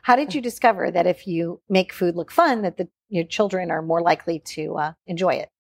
How 0.03 0.16
did 0.16 0.34
you 0.34 0.40
discover 0.40 0.90
that 0.90 1.07
if 1.07 1.26
you 1.26 1.61
make 1.68 1.92
food 1.92 2.16
look 2.16 2.32
fun, 2.32 2.62
that 2.62 2.76
the 2.76 2.88
your 3.09 3.24
children 3.24 3.70
are 3.70 3.82
more 3.82 4.01
likely 4.01 4.38
to 4.38 4.76
uh, 4.76 4.92
enjoy 5.07 5.34
it? 5.34 5.51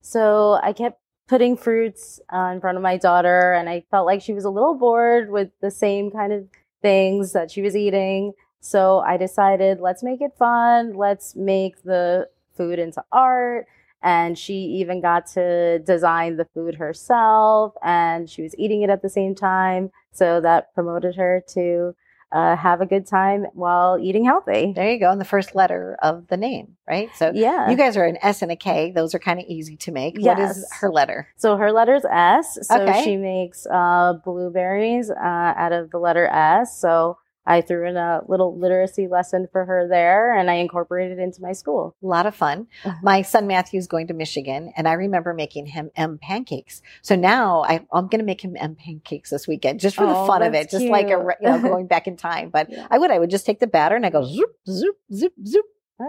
So 0.00 0.58
I 0.62 0.72
kept 0.72 1.00
putting 1.30 1.56
fruits 1.56 2.18
uh, 2.34 2.50
in 2.52 2.60
front 2.60 2.76
of 2.76 2.82
my 2.82 2.96
daughter, 2.96 3.52
and 3.52 3.68
I 3.68 3.84
felt 3.88 4.04
like 4.04 4.20
she 4.20 4.34
was 4.34 4.44
a 4.44 4.50
little 4.50 4.74
bored 4.74 5.30
with 5.30 5.50
the 5.62 5.70
same 5.70 6.10
kind 6.10 6.32
of 6.32 6.48
things 6.82 7.32
that 7.34 7.52
she 7.52 7.62
was 7.62 7.76
eating. 7.76 8.32
So 8.58 8.98
I 8.98 9.16
decided, 9.16 9.78
let's 9.78 10.02
make 10.02 10.20
it 10.20 10.32
fun. 10.36 10.94
Let's 10.96 11.36
make 11.36 11.84
the 11.84 12.28
food 12.56 12.80
into 12.80 13.04
art. 13.12 13.68
And 14.02 14.36
she 14.36 14.54
even 14.80 15.00
got 15.00 15.26
to 15.28 15.78
design 15.78 16.36
the 16.36 16.48
food 16.52 16.74
herself, 16.74 17.74
and 17.80 18.28
she 18.28 18.42
was 18.42 18.54
eating 18.58 18.82
it 18.82 18.90
at 18.90 19.02
the 19.02 19.08
same 19.08 19.36
time. 19.36 19.92
So 20.10 20.40
that 20.40 20.74
promoted 20.74 21.14
her 21.14 21.44
to 21.50 21.94
uh, 22.32 22.56
have 22.56 22.80
a 22.80 22.86
good 22.86 23.06
time 23.06 23.46
while 23.54 23.98
eating 24.00 24.24
healthy. 24.24 24.72
There 24.74 24.90
you 24.90 24.98
go. 25.00 25.10
And 25.10 25.20
the 25.20 25.24
first 25.24 25.54
letter 25.54 25.96
of 26.02 26.26
the 26.28 26.36
name, 26.36 26.76
right? 26.88 27.10
So 27.16 27.32
Yeah. 27.34 27.68
you 27.70 27.76
guys 27.76 27.96
are 27.96 28.04
an 28.04 28.18
S 28.22 28.42
and 28.42 28.50
a 28.52 28.56
K. 28.56 28.90
Those 28.92 29.14
are 29.14 29.18
kind 29.18 29.38
of 29.40 29.46
easy 29.46 29.76
to 29.78 29.92
make. 29.92 30.18
What 30.20 30.38
is 30.38 30.66
her 30.80 30.90
letter? 30.90 31.28
So 31.36 31.56
her 31.56 31.72
letter's 31.72 32.04
S. 32.04 32.58
So 32.62 32.82
Okay. 32.82 33.02
she 33.02 33.16
makes 33.16 33.66
uh, 33.66 34.14
blueberries 34.24 35.10
uh, 35.10 35.14
out 35.56 35.72
of 35.72 35.90
the 35.90 35.98
letter 35.98 36.26
S. 36.26 36.78
So 36.78 37.18
I 37.46 37.62
threw 37.62 37.88
in 37.88 37.96
a 37.96 38.20
little 38.28 38.56
literacy 38.56 39.08
lesson 39.08 39.48
for 39.50 39.64
her 39.64 39.88
there, 39.88 40.36
and 40.36 40.50
I 40.50 40.54
incorporated 40.54 41.18
it 41.18 41.22
into 41.22 41.40
my 41.42 41.52
school. 41.52 41.96
A 42.02 42.06
lot 42.06 42.26
of 42.26 42.34
fun. 42.34 42.66
Uh-huh. 42.84 42.96
My 43.02 43.22
son 43.22 43.46
Matthew's 43.46 43.86
going 43.86 44.06
to 44.08 44.14
Michigan, 44.14 44.72
and 44.76 44.86
I 44.86 44.92
remember 44.92 45.32
making 45.34 45.66
him 45.66 45.90
M 45.96 46.18
pancakes. 46.20 46.82
So 47.02 47.16
now 47.16 47.62
I, 47.62 47.86
I'm 47.92 48.08
going 48.08 48.20
to 48.20 48.24
make 48.24 48.42
him 48.42 48.56
M 48.58 48.74
pancakes 48.76 49.30
this 49.30 49.48
weekend, 49.48 49.80
just 49.80 49.96
for 49.96 50.06
the 50.06 50.14
Oh, 50.14 50.26
fun 50.26 50.42
of 50.42 50.54
it, 50.54 50.70
just 50.70 50.84
like 50.84 51.06
a, 51.06 51.10
you 51.40 51.48
know, 51.48 51.60
going 51.60 51.86
back 51.86 52.06
in 52.06 52.16
time. 52.16 52.50
But 52.50 52.68
I 52.90 52.98
would, 52.98 53.10
I 53.10 53.18
would 53.18 53.30
just 53.30 53.46
take 53.46 53.58
the 53.60 53.66
batter 53.66 53.96
and 53.96 54.04
I 54.04 54.10
go 54.10 54.22
zoop, 54.24 54.50
zoop, 54.68 54.96
zoop, 55.12 55.32
zoop, 55.46 55.64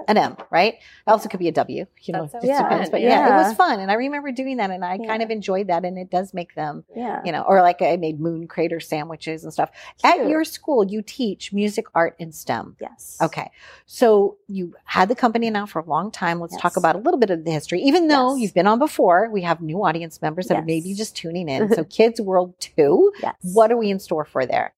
an 0.08 0.18
M, 0.18 0.38
right? 0.50 0.74
It 0.76 0.82
also 1.08 1.30
could 1.30 1.40
be 1.40 1.48
a 1.48 1.52
W, 1.52 1.86
you 2.02 2.14
know, 2.14 2.26
That 2.28 2.42
just 2.42 2.62
depends. 2.62 2.90
But 2.90 3.02
yeah. 3.02 3.28
it 3.28 3.44
was 3.48 3.56
fun, 3.56 3.80
and 3.80 3.92
I 3.92 3.96
remember 3.96 4.32
doing 4.32 4.58
that, 4.58 4.72
and 4.72 4.84
I 4.86 4.98
kind 4.98 5.22
of 5.22 5.30
enjoyed 5.30 5.68
that, 5.68 5.84
and 5.86 5.98
it 5.98 6.10
does 6.10 6.34
make 6.34 6.56
them, 6.56 6.84
Yeah. 6.96 7.22
you 7.26 7.32
know, 7.32 7.42
or 7.44 7.62
like 7.62 7.82
I 7.82 7.96
made 7.98 8.20
moon 8.20 8.48
crater 8.48 8.80
sandwiches 8.80 9.44
and 9.44 9.52
stuff. 9.54 9.70
At 10.04 10.28
your 10.28 10.44
school, 10.44 10.84
you 10.86 11.02
teach 11.02 11.52
music, 11.54 11.86
art, 11.96 12.16
and 12.20 12.34
STEM. 12.34 12.78
Yes. 12.80 13.18
Okay. 13.22 13.52
So 13.86 14.38
you 14.48 14.74
had 14.86 15.10
the 15.10 15.16
company 15.16 15.50
now 15.50 15.66
for 15.66 15.80
a 15.80 15.86
long 15.86 16.12
time. 16.12 16.40
Let's 16.40 16.58
talk 16.58 16.78
about 16.78 16.96
a 16.96 17.00
little 17.00 17.20
bit 17.20 17.30
of 17.30 17.44
the 17.46 17.52
history. 17.52 17.82
Even 17.82 18.08
though 18.08 18.36
you've 18.36 18.54
been 18.54 18.68
on 18.68 18.80
before, 18.80 19.30
we 19.30 19.42
have 19.42 19.62
new 19.62 19.84
audience 19.84 20.22
members 20.22 20.48
that 20.48 20.58
are 20.58 20.66
maybe 20.66 20.94
just 20.94 21.16
tuning 21.16 21.50
in. 21.50 21.70
So 21.76 21.84
Kids 21.86 22.20
World 22.20 22.54
2, 22.60 23.14
Yes. 23.22 23.36
what 23.42 23.72
are 23.72 23.78
we 23.78 23.90
in 23.90 24.00
store 24.00 24.26
for 24.26 24.46
there? 24.46 24.74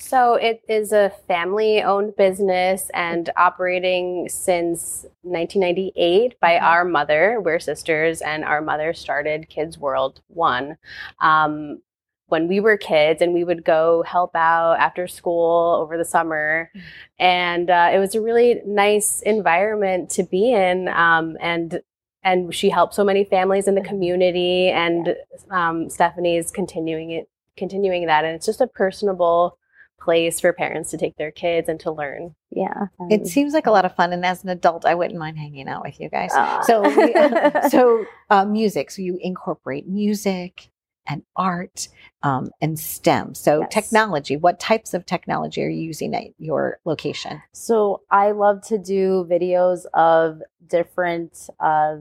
So 0.00 0.34
it 0.34 0.62
is 0.68 0.92
a 0.92 1.12
family-owned 1.26 2.14
business 2.16 2.88
and 2.94 3.28
operating 3.36 4.28
since 4.28 5.04
1998 5.22 6.38
by 6.38 6.56
our 6.58 6.84
mother. 6.84 7.40
We're 7.40 7.58
sisters, 7.58 8.20
and 8.20 8.44
our 8.44 8.62
mother 8.62 8.94
started 8.94 9.48
Kids 9.48 9.76
World 9.76 10.20
One. 10.28 10.78
Um, 11.20 11.82
when 12.28 12.46
we 12.46 12.60
were 12.60 12.76
kids, 12.76 13.20
and 13.20 13.34
we 13.34 13.42
would 13.42 13.64
go 13.64 14.04
help 14.04 14.36
out 14.36 14.74
after 14.78 15.08
school 15.08 15.76
over 15.82 15.98
the 15.98 16.04
summer, 16.04 16.70
and 17.18 17.68
uh, 17.68 17.90
it 17.92 17.98
was 17.98 18.14
a 18.14 18.20
really 18.20 18.62
nice 18.64 19.20
environment 19.22 20.10
to 20.10 20.22
be 20.22 20.52
in. 20.52 20.88
Um, 20.88 21.36
and 21.40 21.80
and 22.22 22.54
she 22.54 22.70
helped 22.70 22.94
so 22.94 23.02
many 23.02 23.24
families 23.24 23.66
in 23.66 23.74
the 23.74 23.80
community, 23.80 24.68
and 24.68 25.16
um, 25.50 25.90
Stephanie's 25.90 26.52
continuing 26.52 27.10
it, 27.10 27.28
continuing 27.56 28.06
that, 28.06 28.24
and 28.24 28.36
it's 28.36 28.46
just 28.46 28.60
a 28.60 28.68
personable 28.68 29.58
place 30.00 30.40
for 30.40 30.52
parents 30.52 30.90
to 30.90 30.98
take 30.98 31.16
their 31.16 31.30
kids 31.30 31.68
and 31.68 31.78
to 31.80 31.90
learn. 31.90 32.34
Yeah. 32.50 32.86
It 33.10 33.26
seems 33.26 33.52
like 33.52 33.66
a 33.66 33.70
lot 33.70 33.84
of 33.84 33.94
fun, 33.94 34.12
and 34.12 34.24
as 34.24 34.42
an 34.42 34.50
adult, 34.50 34.84
I 34.84 34.94
wouldn't 34.94 35.18
mind 35.18 35.38
hanging 35.38 35.68
out 35.68 35.84
with 35.84 36.00
you 36.00 36.08
guys. 36.08 36.30
Aw. 36.32 36.62
So, 36.62 36.82
we- 36.82 37.14
so 37.70 38.04
uh, 38.30 38.44
music. 38.44 38.90
So 38.90 39.02
you 39.02 39.18
incorporate 39.20 39.86
music 39.86 40.70
and 41.08 41.22
art 41.36 41.88
um, 42.22 42.50
and 42.60 42.78
STEM. 42.78 43.34
So 43.34 43.66
technology. 43.70 44.36
What 44.36 44.60
types 44.60 44.94
of 44.94 45.06
technology 45.06 45.62
are 45.62 45.68
you 45.68 45.82
using 45.82 46.14
at 46.14 46.24
your 46.38 46.78
location? 46.84 47.42
So 47.52 48.02
I 48.10 48.32
love 48.32 48.62
to 48.66 48.78
do 48.78 49.26
videos 49.28 49.86
of 49.94 50.42
different 50.66 51.48
uh, 51.60 51.96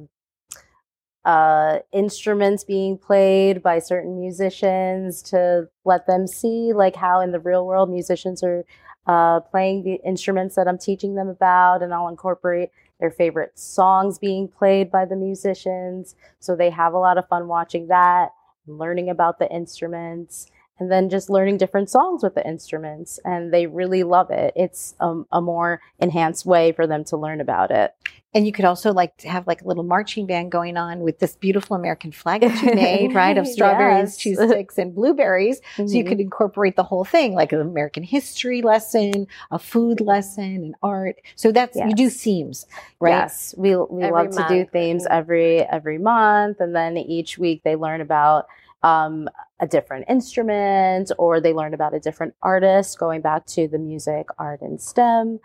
uh, 1.27 1.79
instruments 1.91 2.63
being 2.63 2.97
played 2.97 3.61
by 3.61 3.79
certain 3.79 4.17
musicians 4.17 5.21
to 5.21 5.67
let 5.83 6.07
them 6.07 6.25
see 6.25 6.71
like 6.71 6.95
how 6.95 7.19
in 7.19 7.33
the 7.33 7.39
real 7.39 7.65
world 7.65 7.89
musicians 7.89 8.41
are 8.43 8.63
uh, 9.07 9.41
playing 9.41 9.83
the 9.83 9.99
instruments 10.05 10.55
that 10.55 10.69
I'm 10.69 10.77
teaching 10.77 11.15
them 11.15 11.27
about, 11.27 11.83
and 11.83 11.93
I'll 11.93 12.07
incorporate 12.07 12.69
their 13.01 13.11
favorite 13.11 13.59
songs 13.59 14.17
being 14.17 14.47
played 14.47 14.89
by 14.89 15.03
the 15.03 15.17
musicians. 15.17 16.15
So 16.39 16.55
they 16.55 16.69
have 16.69 16.93
a 16.93 16.97
lot 16.97 17.17
of 17.17 17.27
fun 17.27 17.49
watching 17.49 17.87
that, 17.87 18.29
learning 18.65 19.09
about 19.09 19.37
the 19.37 19.51
instruments, 19.51 20.49
and 20.79 20.91
then 20.91 21.09
just 21.09 21.29
learning 21.29 21.57
different 21.57 21.89
songs 21.89 22.23
with 22.23 22.35
the 22.35 22.47
instruments. 22.47 23.19
And 23.25 23.53
they 23.53 23.67
really 23.67 24.03
love 24.03 24.29
it. 24.31 24.53
It's 24.55 24.95
um, 24.99 25.25
a 25.31 25.41
more 25.41 25.81
enhanced 25.99 26.45
way 26.45 26.71
for 26.71 26.87
them 26.87 27.03
to 27.05 27.17
learn 27.17 27.41
about 27.41 27.71
it. 27.71 27.93
And 28.33 28.45
you 28.45 28.51
could 28.51 28.65
also 28.65 28.93
like 28.93 29.21
have 29.21 29.47
like 29.47 29.61
a 29.63 29.67
little 29.67 29.83
marching 29.85 30.27
band 30.27 30.51
going 30.51 30.77
on 30.77 30.99
with 30.99 31.17
this 31.17 31.35
beautiful 31.35 31.75
American 31.75 32.11
flag 32.11 32.41
that 32.41 32.61
you 32.61 32.75
made, 32.75 33.15
right? 33.15 33.35
Of 33.37 33.47
strawberries, 33.53 34.09
Yes. 34.11 34.17
cheese 34.17 34.37
sticks, 34.37 34.77
and 34.77 34.93
blueberries. 34.93 35.59
So 35.75 35.83
you 35.97 36.03
Mhm. 36.03 36.07
could 36.07 36.19
incorporate 36.19 36.75
the 36.75 36.83
whole 36.83 37.05
thing, 37.05 37.33
like 37.33 37.51
an 37.51 37.61
American 37.61 38.03
history 38.03 38.61
lesson, 38.61 39.27
a 39.49 39.57
food 39.57 40.01
lesson, 40.01 40.43
and 40.57 40.75
art. 40.83 41.15
So 41.35 41.51
that's 41.51 41.77
you 41.77 41.95
do 41.95 42.09
themes, 42.09 42.67
right? 42.99 43.11
Yes, 43.11 43.55
we 43.57 43.75
we 43.75 44.03
Every 44.03 44.11
love 44.11 44.29
to 44.31 44.45
do 44.47 44.65
themes 44.65 45.07
every 45.09 45.61
every 45.61 45.97
month, 45.97 46.59
and 46.59 46.75
then 46.75 46.97
each 46.97 47.37
week 47.39 47.63
they 47.63 47.75
learn 47.75 48.01
about 48.01 48.45
um, 48.83 49.27
a 49.59 49.67
different 49.67 50.05
instrument, 50.09 51.11
or 51.17 51.39
they 51.39 51.53
learn 51.53 51.73
about 51.73 51.93
a 51.93 51.99
different 51.99 52.35
artist. 52.41 52.99
Going 52.99 53.21
back 53.21 53.45
to 53.47 53.67
the 53.67 53.79
music, 53.79 54.27
art, 54.37 54.61
and 54.61 54.81
STEM, 54.81 55.39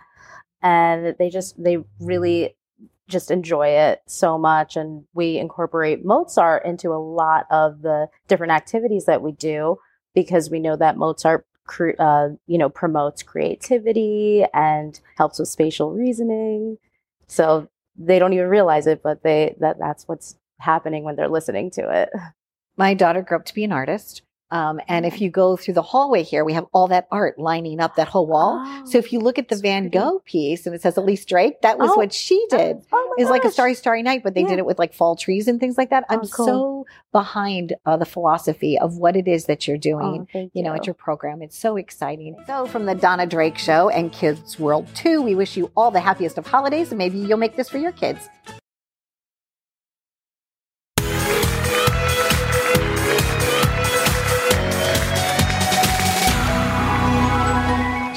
and 0.63 1.15
they 1.19 1.31
just 1.31 1.63
they 1.63 1.79
really 2.01 2.57
just 3.09 3.31
enjoy 3.31 3.69
it 3.69 4.03
so 4.07 4.39
much. 4.39 4.77
And 4.77 5.05
we 5.15 5.39
incorporate 5.39 6.05
Mozart 6.05 6.65
into 6.65 6.91
a 6.91 7.03
lot 7.03 7.47
of 7.51 7.83
the 7.83 8.09
different 8.29 8.53
activities 8.53 9.07
that 9.07 9.23
we 9.23 9.33
do 9.33 9.79
because 10.15 10.51
we 10.51 10.61
know 10.61 10.77
that 10.77 10.97
Mozart 10.97 11.47
cre- 11.67 11.99
uh, 11.99 12.29
you 12.47 12.59
know 12.59 12.69
promotes 12.69 13.23
creativity 13.23 14.45
and 14.55 15.01
helps 15.17 15.39
with 15.39 15.49
spatial 15.49 15.93
reasoning. 15.93 16.79
So 17.27 17.69
they 17.97 18.19
don't 18.19 18.33
even 18.33 18.49
realize 18.49 18.87
it 18.87 19.03
but 19.03 19.23
they 19.23 19.55
that 19.61 19.79
that's 19.79 20.09
what's 20.09 20.37
happening 20.59 21.05
when 21.05 21.17
they're 21.17 21.29
listening 21.29 21.71
to 21.71 21.83
it 21.91 22.11
My 22.77 22.95
daughter 22.95 23.23
grew 23.23 23.37
up 23.39 23.45
to 23.47 23.55
be 23.55 23.65
an 23.65 23.73
artist. 23.73 24.23
Um, 24.51 24.81
and 24.87 25.07
if 25.07 25.19
you 25.23 25.31
go 25.31 25.57
through 25.57 25.73
the 25.73 25.81
hallway 25.83 26.23
here, 26.23 26.45
we 26.45 26.53
have 26.53 26.67
all 26.75 26.89
that 26.89 27.09
art 27.11 27.39
lining 27.39 27.81
up 27.81 27.97
that 27.97 28.09
whole 28.09 28.27
wall. 28.27 28.63
so 28.85 28.99
if 28.99 29.11
you 29.11 29.19
look 29.19 29.39
at 29.39 29.49
the 29.49 29.57
Van 29.57 29.89
Gogh 29.89 30.21
piece 30.27 30.67
and 30.67 30.75
it 30.75 30.83
says 30.83 30.99
Elise 30.99 31.25
Drake, 31.25 31.63
that 31.63 31.79
was 31.79 31.91
Oh. 31.91 31.97
what 31.97 32.13
she 32.13 32.45
did. 32.51 32.83
it's 33.17 33.31
like 33.31 33.45
a 33.47 33.51
Starry 33.51 33.73
Starry 33.73 34.03
Night, 34.03 34.23
but 34.23 34.35
they 34.35 34.43
did 34.45 34.59
it 34.59 34.67
with 34.67 34.79
like 34.79 34.93
fall 34.93 35.17
trees 35.17 35.49
and 35.49 35.59
things 35.59 35.79
like 35.79 35.89
that. 35.89 36.05
I'm 36.11 36.19
Oh, 36.21 36.29
cool. 36.31 36.47
so 36.47 36.87
behind 37.13 37.73
uh, 37.87 37.97
the 37.97 38.05
philosophy 38.05 38.79
of 38.79 38.99
what 38.99 39.17
it 39.17 39.27
is 39.27 39.47
that 39.47 39.67
you're 39.67 39.79
doing, 39.79 40.21
Oh, 40.23 40.27
thank 40.31 40.51
you 40.55 40.63
know, 40.63 40.75
at 40.75 40.85
your 40.87 40.95
program. 40.95 41.41
It's 41.41 41.57
so 41.59 41.77
exciting. 41.79 42.37
So 42.47 42.67
from 42.67 42.85
the 42.85 42.95
Donna 42.95 43.25
Drake 43.25 43.57
Show 43.57 43.89
and 43.89 44.13
Kids 44.13 44.59
World 44.59 44.87
2, 44.97 45.23
we 45.23 45.35
wish 45.35 45.57
you 45.57 45.71
all 45.79 45.91
the 45.91 46.01
happiest 46.01 46.37
of 46.37 46.47
holidays 46.47 46.91
and 46.93 46.99
maybe 46.99 47.17
you'll 47.17 47.39
make 47.39 47.57
this 47.57 47.71
for 47.71 47.79
your 47.79 47.93
kids. 47.93 48.29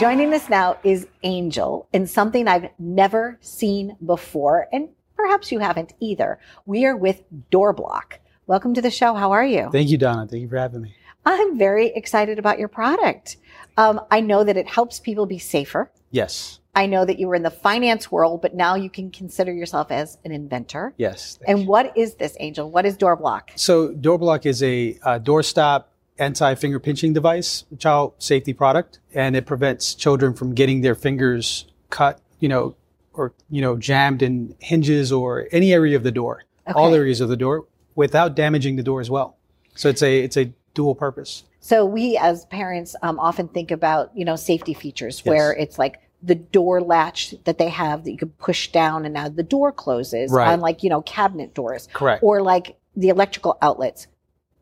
Joining 0.05 0.35
us 0.35 0.49
now 0.49 0.77
is 0.83 1.07
Angel 1.23 1.87
in 1.91 2.05
something 2.05 2.47
I've 2.47 2.69
never 2.77 3.39
seen 3.41 3.97
before, 4.05 4.67
and 4.71 4.89
perhaps 5.15 5.51
you 5.51 5.57
haven't 5.57 5.93
either. 5.99 6.37
We 6.67 6.85
are 6.85 6.95
with 6.95 7.23
Door 7.49 7.73
Bloc. 7.73 8.19
Welcome 8.45 8.75
to 8.75 8.83
the 8.83 8.91
show. 8.91 9.15
How 9.15 9.31
are 9.31 9.43
you? 9.43 9.67
Thank 9.71 9.89
you, 9.89 9.97
Donna. 9.97 10.27
Thank 10.27 10.43
you 10.43 10.47
for 10.47 10.57
having 10.57 10.83
me. 10.83 10.95
I'm 11.25 11.57
very 11.57 11.87
excited 11.87 12.37
about 12.37 12.59
your 12.59 12.67
product. 12.67 13.37
Um, 13.77 13.99
I 14.11 14.21
know 14.21 14.43
that 14.43 14.57
it 14.57 14.67
helps 14.67 14.99
people 14.99 15.25
be 15.25 15.39
safer. 15.39 15.89
Yes. 16.11 16.59
I 16.75 16.85
know 16.85 17.03
that 17.03 17.17
you 17.17 17.27
were 17.27 17.33
in 17.33 17.41
the 17.41 17.49
finance 17.49 18.11
world, 18.11 18.43
but 18.43 18.53
now 18.53 18.75
you 18.75 18.91
can 18.91 19.09
consider 19.09 19.51
yourself 19.51 19.89
as 19.89 20.19
an 20.23 20.31
inventor. 20.31 20.93
Yes. 20.97 21.39
And 21.47 21.65
what 21.65 21.97
is 21.97 22.13
this, 22.13 22.37
Angel? 22.39 22.69
What 22.69 22.85
is 22.85 22.95
Door 22.95 23.15
Bloc? 23.15 23.53
So 23.55 23.91
Door 23.91 24.19
Bloc 24.19 24.45
is 24.45 24.61
a 24.61 24.99
uh, 25.01 25.17
doorstop 25.17 25.85
anti-finger 26.17 26.79
pinching 26.79 27.13
device, 27.13 27.65
child 27.77 28.13
safety 28.19 28.53
product, 28.53 28.99
and 29.13 29.35
it 29.35 29.45
prevents 29.45 29.93
children 29.93 30.33
from 30.33 30.53
getting 30.53 30.81
their 30.81 30.95
fingers 30.95 31.65
cut, 31.89 32.19
you 32.39 32.49
know, 32.49 32.75
or 33.13 33.33
you 33.49 33.61
know, 33.61 33.77
jammed 33.77 34.21
in 34.21 34.55
hinges 34.59 35.11
or 35.11 35.47
any 35.51 35.73
area 35.73 35.95
of 35.95 36.03
the 36.03 36.11
door, 36.11 36.43
all 36.73 36.93
areas 36.93 37.21
of 37.21 37.29
the 37.29 37.37
door, 37.37 37.65
without 37.95 38.35
damaging 38.35 38.75
the 38.75 38.83
door 38.83 39.01
as 39.01 39.09
well. 39.09 39.37
So 39.75 39.89
it's 39.89 40.01
a 40.01 40.19
it's 40.19 40.37
a 40.37 40.51
dual 40.73 40.95
purpose. 40.95 41.43
So 41.59 41.85
we 41.85 42.17
as 42.17 42.45
parents 42.45 42.95
um, 43.01 43.19
often 43.19 43.47
think 43.47 43.71
about, 43.71 44.11
you 44.15 44.23
know, 44.25 44.35
safety 44.35 44.73
features 44.73 45.25
where 45.25 45.51
it's 45.53 45.79
like 45.79 45.99
the 46.21 46.35
door 46.35 46.81
latch 46.81 47.33
that 47.45 47.57
they 47.57 47.69
have 47.69 48.03
that 48.03 48.11
you 48.11 48.17
can 48.17 48.29
push 48.29 48.71
down 48.71 49.05
and 49.05 49.13
now 49.13 49.29
the 49.29 49.43
door 49.43 49.71
closes 49.71 50.31
Right. 50.31 50.47
on 50.51 50.59
like, 50.59 50.83
you 50.83 50.89
know, 50.89 51.01
cabinet 51.01 51.53
doors. 51.55 51.87
Correct. 51.93 52.21
Or 52.23 52.41
like 52.41 52.77
the 52.95 53.09
electrical 53.09 53.57
outlets, 53.61 54.07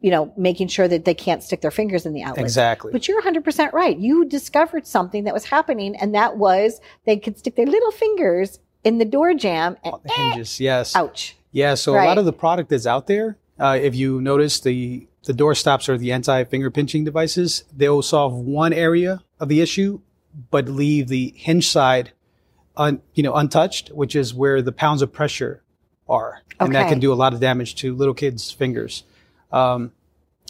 you 0.04 0.12
know, 0.12 0.34
making 0.36 0.68
sure 0.68 0.86
that 0.86 1.06
they 1.06 1.14
can't 1.14 1.42
stick 1.42 1.62
their 1.62 1.72
fingers 1.72 2.06
in 2.06 2.12
the 2.12 2.22
outlet. 2.22 2.44
Exactly. 2.44 2.92
But 2.92 3.08
you're 3.08 3.22
100% 3.22 3.72
right. 3.72 3.98
You 3.98 4.26
discovered 4.26 4.86
something 4.86 5.24
that 5.24 5.34
was 5.34 5.46
happening 5.46 5.96
and 5.96 6.14
that 6.14 6.36
was 6.38 6.82
they 7.06 7.16
could 7.16 7.40
stick 7.40 7.56
their 7.56 7.66
little 7.66 7.92
fingers 7.92 8.60
in 8.84 8.98
the 8.98 9.06
door 9.06 9.34
jamb 9.34 9.78
and 9.82 9.96
hinges. 10.06 10.60
Yes. 10.60 10.94
Ouch. 10.94 11.38
Yeah. 11.54 11.76
So 11.76 11.94
a 11.94 12.04
lot 12.04 12.18
of 12.18 12.26
the 12.26 12.34
product 12.34 12.70
that's 12.70 12.86
out 12.86 13.08
there, 13.08 13.38
uh, 13.58 13.80
if 13.82 13.96
you 13.96 14.20
notice 14.20 14.60
the 14.60 15.08
the 15.24 15.34
door 15.34 15.56
stops 15.56 15.88
or 15.88 15.98
the 15.98 16.12
anti 16.12 16.44
finger 16.44 16.70
pinching 16.70 17.06
devices, 17.06 17.64
they'll 17.74 18.02
solve 18.02 18.34
one 18.34 18.74
area 18.74 19.24
of 19.40 19.48
the 19.48 19.62
issue, 19.62 20.02
but 20.52 20.68
leave 20.68 21.08
the 21.08 21.34
hinge 21.38 21.70
side, 21.70 22.12
un, 22.76 23.02
you 23.14 23.24
know, 23.24 23.36
untouched, 23.36 23.88
which 23.90 24.18
is 24.18 24.34
where 24.34 24.62
the 24.62 24.74
pounds 24.74 25.02
of 25.02 25.14
pressure 25.14 25.64
are, 26.10 26.42
and 26.60 26.76
that 26.76 26.90
can 26.90 27.00
do 27.00 27.14
a 27.14 27.16
lot 27.16 27.34
of 27.34 27.40
damage 27.40 27.76
to 27.76 27.96
little 27.96 28.14
kids' 28.14 28.52
fingers. 28.52 29.06
Um, 29.54 29.92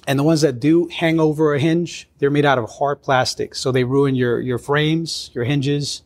and 0.07 0.17
the 0.17 0.23
ones 0.23 0.41
that 0.41 0.59
do 0.59 0.87
hang 0.87 1.19
over 1.19 1.53
a 1.53 1.59
hinge, 1.59 2.09
they're 2.17 2.31
made 2.31 2.45
out 2.45 2.57
of 2.57 2.69
hard 2.69 3.01
plastic, 3.01 3.53
so 3.55 3.71
they 3.71 3.83
ruin 3.83 4.15
your 4.15 4.41
your 4.41 4.57
frames, 4.57 5.29
your 5.33 5.43
hinges, 5.43 6.01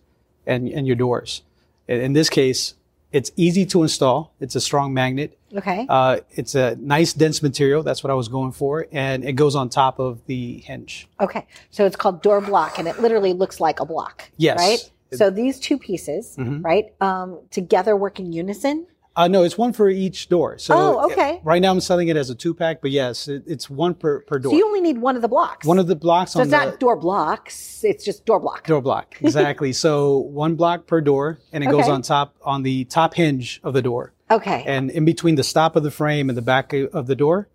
and 0.45 0.67
and 0.67 0.85
your 0.85 0.95
doors. 0.95 1.41
In, 1.87 2.01
in 2.01 2.13
this 2.13 2.29
case, 2.29 2.73
it's 3.11 3.31
easy 3.37 3.65
to 3.67 3.81
install. 3.83 4.33
It's 4.39 4.55
a 4.55 4.61
strong 4.61 4.93
magnet. 4.93 5.37
Okay. 5.55 5.85
Uh, 5.89 6.19
it's 6.31 6.53
a 6.55 6.75
nice 6.75 7.13
dense 7.13 7.41
material. 7.41 7.81
That's 7.81 8.03
what 8.03 8.11
I 8.11 8.13
was 8.13 8.27
going 8.27 8.51
for, 8.51 8.85
and 8.91 9.23
it 9.23 9.33
goes 9.33 9.55
on 9.55 9.69
top 9.69 9.97
of 9.99 10.19
the 10.25 10.57
hinge. 10.59 11.07
Okay. 11.21 11.47
So 11.71 11.85
it's 11.85 11.95
called 11.95 12.21
door 12.21 12.41
block 12.41 12.77
and 12.77 12.87
it 12.87 12.99
literally 13.01 13.31
looks 13.33 13.59
like 13.61 13.79
a 13.79 13.85
block. 13.85 14.29
Yes. 14.35 14.59
Right? 14.59 14.91
So 15.17 15.29
these 15.29 15.57
two 15.57 15.77
pieces, 15.77 16.35
Mhm. 16.37 16.63
right, 16.65 16.93
um, 16.99 17.39
together 17.49 17.95
work 17.95 18.19
in 18.19 18.33
unison. 18.33 18.87
Uh, 19.17 19.27
no, 19.27 19.41
it's 19.43 19.57
one 19.57 19.73
for 19.73 19.89
each 19.89 20.29
door. 20.29 20.59
So 20.59 20.75
Oh, 20.77 21.05
okay. 21.11 21.41
Right 21.43 21.59
now, 21.59 21.71
I'm 21.71 21.81
selling 21.81 22.07
it 22.07 22.15
as 22.15 22.29
a 22.29 22.35
two 22.35 22.53
pack, 22.53 22.81
but 22.81 22.91
yes, 22.91 23.27
it, 23.27 23.43
it's 23.47 23.67
one 23.67 23.95
per 23.95 24.21
per 24.21 24.37
door. 24.37 24.51
So 24.51 24.57
you 24.57 24.65
only 24.67 24.79
need 24.79 24.99
one 24.99 25.15
of 25.15 25.23
the 25.23 25.27
blocks. 25.27 25.65
one 25.65 25.79
of 25.79 25.87
the 25.87 25.95
blocks 25.95 26.33
so 26.33 26.39
on 26.39 26.45
it's 26.45 26.51
the 26.51 26.65
not 26.65 26.79
door 26.79 26.95
blocks, 26.95 27.83
it's 27.83 28.05
just 28.05 28.25
door 28.25 28.39
block. 28.39 28.65
door 28.67 28.81
block. 28.81 29.15
Exactly. 29.21 29.73
so 29.73 30.17
one 30.19 30.55
block 30.55 30.85
per 30.87 31.01
door, 31.01 31.39
and 31.51 31.63
it 31.63 31.67
goes 31.67 31.89
on 31.89 32.03
top 32.03 32.35
on 32.43 32.61
the 32.63 32.85
top 32.85 33.15
hinge 33.15 33.59
of 33.63 33.73
the 33.73 33.81
door. 33.81 34.13
Okay. 34.29 34.63
and 34.67 34.91
in 34.91 35.03
between 35.05 35.35
the 35.35 35.43
stop 35.43 35.75
of 35.75 35.83
the 35.83 35.91
frame 35.91 36.29
and 36.29 36.37
the 36.37 36.41
back 36.41 36.73
of 36.73 37.07
the 37.07 37.15
door, 37.15 37.47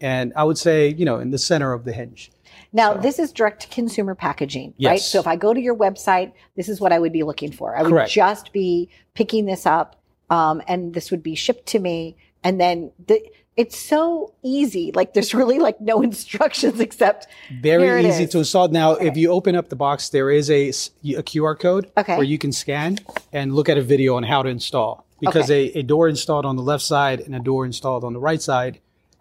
and 0.00 0.32
I 0.34 0.42
would 0.44 0.58
say, 0.58 0.88
you 0.88 1.04
know, 1.04 1.18
in 1.20 1.30
the 1.30 1.38
center 1.38 1.72
of 1.72 1.84
the 1.84 1.92
hinge. 1.92 2.32
Now, 2.72 2.94
this 2.94 3.18
is 3.20 3.30
direct 3.30 3.62
to 3.62 3.68
consumer 3.68 4.14
packaging, 4.16 4.74
right? 4.82 4.98
So 5.00 5.20
if 5.20 5.26
I 5.28 5.36
go 5.36 5.54
to 5.54 5.60
your 5.60 5.76
website, 5.76 6.32
this 6.56 6.68
is 6.68 6.80
what 6.80 6.92
I 6.92 6.98
would 6.98 7.12
be 7.12 7.22
looking 7.22 7.52
for. 7.52 7.76
I 7.76 7.82
would 7.82 7.90
Correct. 7.90 8.10
just 8.10 8.52
be 8.52 8.88
picking 9.14 9.46
this 9.46 9.64
up, 9.64 9.96
um, 10.30 10.62
and 10.68 10.94
this 10.94 11.10
would 11.10 11.22
be 11.22 11.34
shipped 11.34 11.66
to 11.66 11.78
me. 11.78 12.16
And 12.42 12.60
then 12.60 12.92
the, 13.06 13.20
it's 13.56 13.78
so 13.78 14.34
easy. 14.42 14.90
Like 14.92 15.14
there's 15.14 15.34
really 15.40 15.58
like 15.58 15.80
no 15.80 16.02
instructions 16.10 16.80
except 16.80 17.26
Very 17.50 18.04
easy 18.06 18.24
is. 18.24 18.30
to 18.30 18.38
install. 18.38 18.68
Now, 18.68 18.92
if 18.92 19.16
you 19.16 19.30
open 19.30 19.54
up 19.56 19.68
the 19.68 19.76
box, 19.76 20.08
there 20.10 20.30
is 20.30 20.50
a 20.50 20.68
QR 20.70 21.58
code 21.58 21.90
Okay. 21.96 22.16
where 22.16 22.26
you 22.26 22.38
can 22.38 22.52
scan 22.52 22.98
and 23.32 23.54
look 23.54 23.68
at 23.68 23.78
a 23.78 23.82
video 23.82 24.16
on 24.16 24.22
how 24.24 24.42
to 24.42 24.48
install. 24.48 25.04
Because 25.20 25.50
Okay. 25.50 25.70
a, 25.74 25.78
a 25.78 25.82
door 25.82 26.08
installed 26.08 26.44
on 26.44 26.56
the 26.56 26.62
left 26.62 26.82
side 26.82 27.20
and 27.20 27.34
a 27.34 27.38
door 27.40 27.64
installed 27.64 28.04
on 28.04 28.12
the 28.12 28.18
right 28.20 28.42
side, 28.42 28.80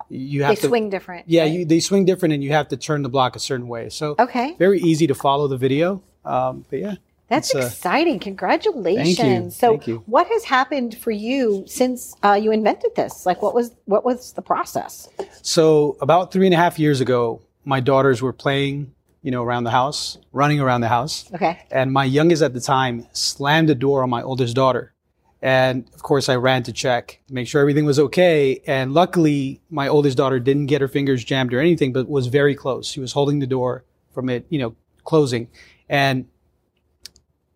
you 0.09 0.39
They 0.39 0.45
have 0.45 0.59
to 0.59 0.67
swing 0.67 0.89
different, 0.89 1.25
Yeah, 1.29 1.43
right? 1.43 1.51
you, 1.51 1.65
they 1.65 1.79
swing 1.79 2.03
different, 2.05 2.33
and 2.33 2.43
you 2.43 2.51
have 2.51 2.67
to 2.69 2.77
turn 2.77 3.03
the 3.03 3.09
block 3.09 3.35
a 3.35 3.39
certain 3.39 3.67
way. 3.67 3.89
So 3.89 4.15
Okay. 4.19 4.55
very 4.59 4.79
easy 4.81 5.07
to 5.07 5.15
follow 5.15 5.47
the 5.47 5.55
video. 5.57 6.01
Um, 6.25 6.65
but 6.69 6.79
yeah, 6.79 6.95
That's 7.33 7.55
it's, 7.55 7.63
uh, 7.63 7.67
exciting. 7.67 8.19
Congratulations. 8.19 9.17
Thank 9.17 9.53
So 9.53 9.69
Thank 9.69 9.87
you. 9.87 10.03
what 10.05 10.27
has 10.27 10.43
happened 10.43 10.97
for 10.97 11.11
you 11.11 11.63
since 11.67 12.15
uh, 12.23 12.33
you 12.33 12.51
invented 12.51 12.95
this? 12.95 13.25
Like 13.25 13.41
what 13.41 13.55
was 13.55 13.71
what 13.85 14.05
was 14.05 14.33
the 14.33 14.41
process? 14.41 15.09
So 15.41 15.97
about 15.99 16.31
three 16.31 16.45
and 16.45 16.53
a 16.53 16.57
half 16.57 16.77
years 16.77 17.01
ago, 17.01 17.41
my 17.65 17.79
daughters 17.79 18.21
were 18.21 18.33
playing, 18.33 18.93
you 19.23 19.31
know, 19.31 19.43
around 19.43 19.63
the 19.63 19.71
house, 19.71 20.17
running 20.31 20.59
around 20.59 20.81
the 20.81 20.89
house. 20.89 21.31
Okay. 21.33 21.59
And 21.71 21.91
my 21.91 22.05
youngest 22.05 22.43
at 22.43 22.53
the 22.53 22.61
time 22.61 23.07
slammed 23.13 23.69
the 23.69 23.75
door 23.75 24.03
on 24.03 24.09
my 24.09 24.21
oldest 24.21 24.55
daughter. 24.55 24.93
And 25.41 25.85
of 25.93 26.03
course, 26.03 26.29
I 26.29 26.35
ran 26.35 26.63
to 26.63 26.71
check, 26.71 27.19
make 27.29 27.47
sure 27.47 27.59
everything 27.59 27.85
was 27.85 27.99
okay. 27.99 28.61
And 28.65 28.93
luckily, 28.93 29.59
my 29.69 29.89
oldest 29.89 30.17
daughter 30.17 30.39
didn't 30.39 30.67
get 30.67 30.79
her 30.81 30.87
fingers 30.87 31.25
jammed 31.25 31.53
or 31.53 31.59
anything, 31.59 31.91
but 31.91 32.07
was 32.07 32.27
very 32.27 32.55
close. 32.55 32.87
She 32.87 33.01
was 33.01 33.11
holding 33.11 33.39
the 33.39 33.47
door 33.47 33.83
from 34.13 34.29
it, 34.29 34.45
you 34.49 34.59
know, 34.59 34.75
closing. 35.03 35.49
And, 35.89 36.27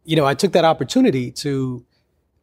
you 0.07 0.15
know, 0.15 0.25
I 0.25 0.33
took 0.33 0.53
that 0.53 0.63
opportunity 0.65 1.29
to 1.43 1.83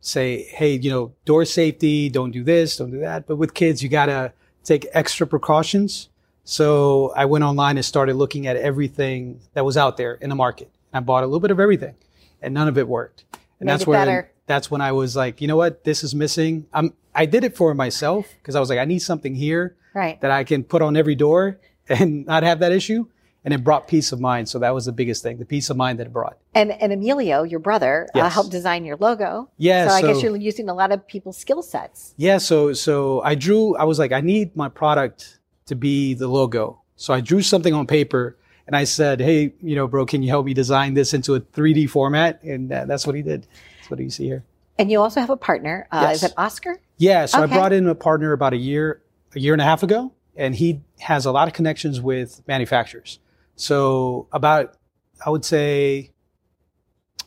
say, 0.01 0.43
hey, 0.45 0.75
you 0.77 0.91
know, 0.91 1.13
door 1.25 1.45
safety, 1.47 2.11
don't 2.11 2.31
do 2.31 2.45
this, 2.45 2.77
don't 2.77 2.91
do 2.91 3.01
that. 3.01 3.27
But 3.27 3.37
with 3.37 3.55
kids, 3.55 3.83
you 3.83 3.89
got 3.89 4.07
to 4.07 4.33
take 4.63 4.87
extra 4.93 5.27
precautions. 5.27 6.11
So 6.45 7.11
I 7.17 7.25
went 7.25 7.43
online 7.43 7.77
and 7.79 7.85
started 7.85 8.17
looking 8.17 8.47
at 8.47 8.57
everything 8.57 9.41
that 9.55 9.65
was 9.65 9.77
out 9.79 9.97
there 9.97 10.15
in 10.15 10.29
the 10.29 10.37
market. 10.37 10.71
I 10.93 11.01
bought 11.01 11.23
a 11.25 11.27
little 11.27 11.41
bit 11.41 11.51
of 11.51 11.59
everything 11.59 11.95
and 12.43 12.53
none 12.53 12.69
of 12.69 12.77
it 12.77 12.87
worked. 12.87 13.25
And 13.61 13.67
Made 13.67 13.73
that's 13.73 13.85
better. 13.87 14.31
that's 14.47 14.71
when 14.71 14.83
I 14.83 14.93
was 14.93 15.17
like, 15.17 15.41
you 15.41 15.49
know 15.49 15.57
what, 15.57 15.85
this 15.85 16.05
is 16.05 16.15
missing. 16.15 16.67
I'm 16.73 16.93
I 17.15 17.25
did 17.27 17.45
it 17.45 17.57
for 17.57 17.75
myself 17.75 18.27
because 18.43 18.55
I 18.57 18.61
was 18.61 18.69
like, 18.69 18.79
I 18.79 18.85
need 18.85 18.99
something 18.99 19.35
here 19.35 19.75
Right. 19.95 20.21
that 20.21 20.31
I 20.31 20.45
can 20.45 20.65
put 20.65 20.83
on 20.83 20.97
every 20.97 21.15
door 21.15 21.59
and 21.89 22.27
not 22.27 22.43
have 22.43 22.59
that 22.59 22.73
issue. 22.73 23.07
And 23.45 23.53
it 23.53 23.63
brought 23.63 23.87
peace 23.89 24.11
of 24.11 24.21
mind. 24.21 24.49
So 24.49 24.59
that 24.61 24.75
was 24.75 24.87
the 24.87 24.93
biggest 24.93 25.23
thing, 25.23 25.37
the 25.37 25.45
peace 25.45 25.69
of 25.69 25.77
mind 25.77 25.99
that 25.99 26.07
it 26.07 26.13
brought. 26.13 26.39
And 26.55 26.73
and 26.73 26.93
Emilio, 26.93 27.43
your 27.43 27.61
brother, 27.61 28.09
uh, 28.15 28.29
helped 28.31 28.51
design 28.51 28.85
your 28.85 28.97
logo. 28.97 29.51
Yeah, 29.59 29.89
So 29.89 29.95
I 29.95 30.01
guess 30.03 30.23
you're 30.23 30.37
using 30.37 30.69
a 30.71 30.75
lot 30.75 30.93
of 30.93 31.07
people's 31.07 31.37
skill 31.37 31.63
sets. 31.63 32.15
Yeah, 32.17 32.39
so 32.39 32.73
so 32.73 33.21
I 33.23 33.35
drew. 33.35 33.77
I 33.77 33.85
was 33.85 33.99
like, 33.99 34.13
I 34.13 34.23
need 34.23 34.57
my 34.57 34.69
product 34.71 35.41
to 35.67 35.75
be 35.75 36.15
the 36.15 36.29
logo. 36.29 36.81
So 36.97 37.13
I 37.13 37.21
drew 37.21 37.43
something 37.43 37.75
on 37.75 37.87
paper, 37.87 38.37
and 38.67 38.75
I 38.77 38.85
said, 38.85 39.21
Hey, 39.21 39.53
you 39.63 39.77
know, 39.77 39.87
bro, 39.87 40.07
can 40.07 40.23
you 40.23 40.29
help 40.31 40.47
me 40.47 40.55
design 40.55 40.95
this 40.95 41.13
into 41.13 41.35
a 41.35 41.41
3D 41.41 41.91
format? 41.91 42.43
And 42.43 42.73
uh, 42.73 42.87
that's 42.87 43.07
what 43.07 43.15
he 43.17 43.23
did. 43.23 43.47
That's 43.79 43.91
what 43.91 44.01
you 44.01 44.09
see 44.11 44.25
here. 44.25 44.45
And 44.79 44.91
you 44.91 45.01
also 45.01 45.21
have 45.21 45.31
a 45.31 45.37
partner. 45.37 45.87
Uh, 45.93 46.07
Yes. 46.09 46.17
Is 46.17 46.31
it 46.31 46.35
Oscar? 46.39 46.81
Yeah, 46.97 47.27
so 47.27 47.43
Okay. 47.43 47.53
I 47.53 47.57
brought 47.57 47.73
in 47.73 47.87
a 47.89 47.95
partner 47.95 48.33
about 48.33 48.53
a 48.55 48.57
year, 48.57 49.03
a 49.35 49.41
year 49.41 49.53
and 49.53 49.61
a 49.61 49.65
half 49.65 49.83
ago, 49.83 50.13
and 50.37 50.55
he 50.55 50.81
has 51.01 51.27
a 51.27 51.33
lot 51.33 51.47
of 51.49 51.55
connections 51.55 52.01
with 52.01 52.41
manufacturers. 52.47 53.19
So 53.57 54.29
about, 54.33 54.77
I 55.25 55.31
would 55.31 55.45
say, 55.45 56.13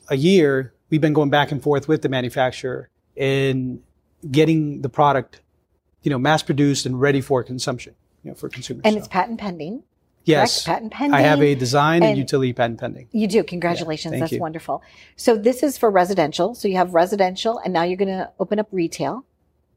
a 0.09 0.15
year, 0.15 0.73
we've 0.89 1.01
been 1.01 1.13
going 1.13 1.29
back 1.29 1.51
and 1.51 1.61
forth 1.61 1.87
with 1.87 2.01
the 2.01 2.09
manufacturer 2.09 2.89
in 3.15 3.81
getting 4.31 4.81
the 4.81 4.89
product, 4.89 5.41
you 6.03 6.09
know, 6.11 6.17
mass 6.17 6.43
produced 6.43 6.85
and 6.85 6.99
ready 6.99 7.21
for 7.21 7.43
consumption, 7.43 7.95
you 8.23 8.31
know, 8.31 8.35
for 8.35 8.49
consumers. 8.49 8.81
And 8.85 8.93
So, 8.93 8.99
it's 8.99 9.07
patent 9.07 9.39
pending. 9.39 9.83
yes, 10.25 10.63
correct? 10.65 10.75
Patent 10.75 10.93
pending. 10.93 11.13
I 11.13 11.21
have 11.21 11.41
a 11.41 11.55
design 11.55 12.03
and, 12.03 12.11
And- 12.11 12.17
utility 12.17 12.53
patent 12.53 12.79
pending. 12.79 13.07
You 13.11 13.27
do. 13.27 13.43
Congratulations. 13.43 14.11
thank 14.13 14.21
That's 14.21 14.33
you. 14.33 14.39
wonderful. 14.39 14.81
So 15.15 15.35
this 15.37 15.63
is 15.63 15.77
for 15.77 15.89
residential. 15.89 16.55
So 16.55 16.67
you 16.67 16.75
have 16.77 16.93
residential, 16.93 17.59
and 17.59 17.73
now 17.73 17.83
you're 17.83 17.97
going 17.97 18.07
to 18.09 18.31
open 18.39 18.59
up 18.59 18.67
retail, 18.71 19.25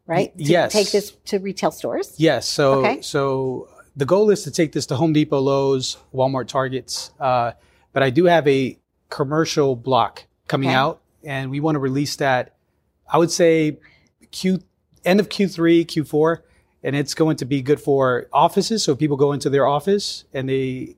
right? 0.06 0.36
To 0.36 0.44
yes. 0.44 0.72
Take 0.72 0.90
this 0.90 1.12
to 1.26 1.38
retail 1.38 1.70
stores. 1.70 2.14
Yes. 2.18 2.46
So 2.46 2.84
Okay. 2.84 3.00
so 3.02 3.68
the 4.00 4.06
goal 4.06 4.30
is 4.30 4.42
to 4.44 4.50
take 4.50 4.72
this 4.72 4.86
to 4.86 4.96
Home 4.96 5.12
Depot, 5.12 5.38
Lowe's, 5.38 5.98
Walmart, 6.14 6.48
Targets. 6.48 7.12
Uh, 7.20 7.52
but 7.92 8.02
I 8.02 8.08
do 8.08 8.24
have 8.24 8.48
a 8.48 8.78
commercial 9.10 9.76
block 9.76 10.24
coming 10.48 10.70
Okay. 10.70 10.74
out, 10.74 11.02
and 11.22 11.50
we 11.50 11.60
want 11.60 11.74
to 11.76 11.80
release 11.80 12.16
that. 12.16 12.54
I 13.12 13.18
would 13.18 13.30
say 13.30 13.78
Q 14.32 14.60
end 15.04 15.20
of 15.20 15.28
Q3, 15.28 15.84
Q4, 15.86 16.38
and 16.82 16.96
it's 16.96 17.12
going 17.12 17.36
to 17.36 17.44
be 17.44 17.60
good 17.60 17.78
for 17.80 18.26
offices. 18.32 18.82
So 18.82 18.96
people 18.96 19.16
go 19.18 19.32
into 19.32 19.50
their 19.50 19.66
office 19.66 20.24
and 20.32 20.48
they, 20.48 20.96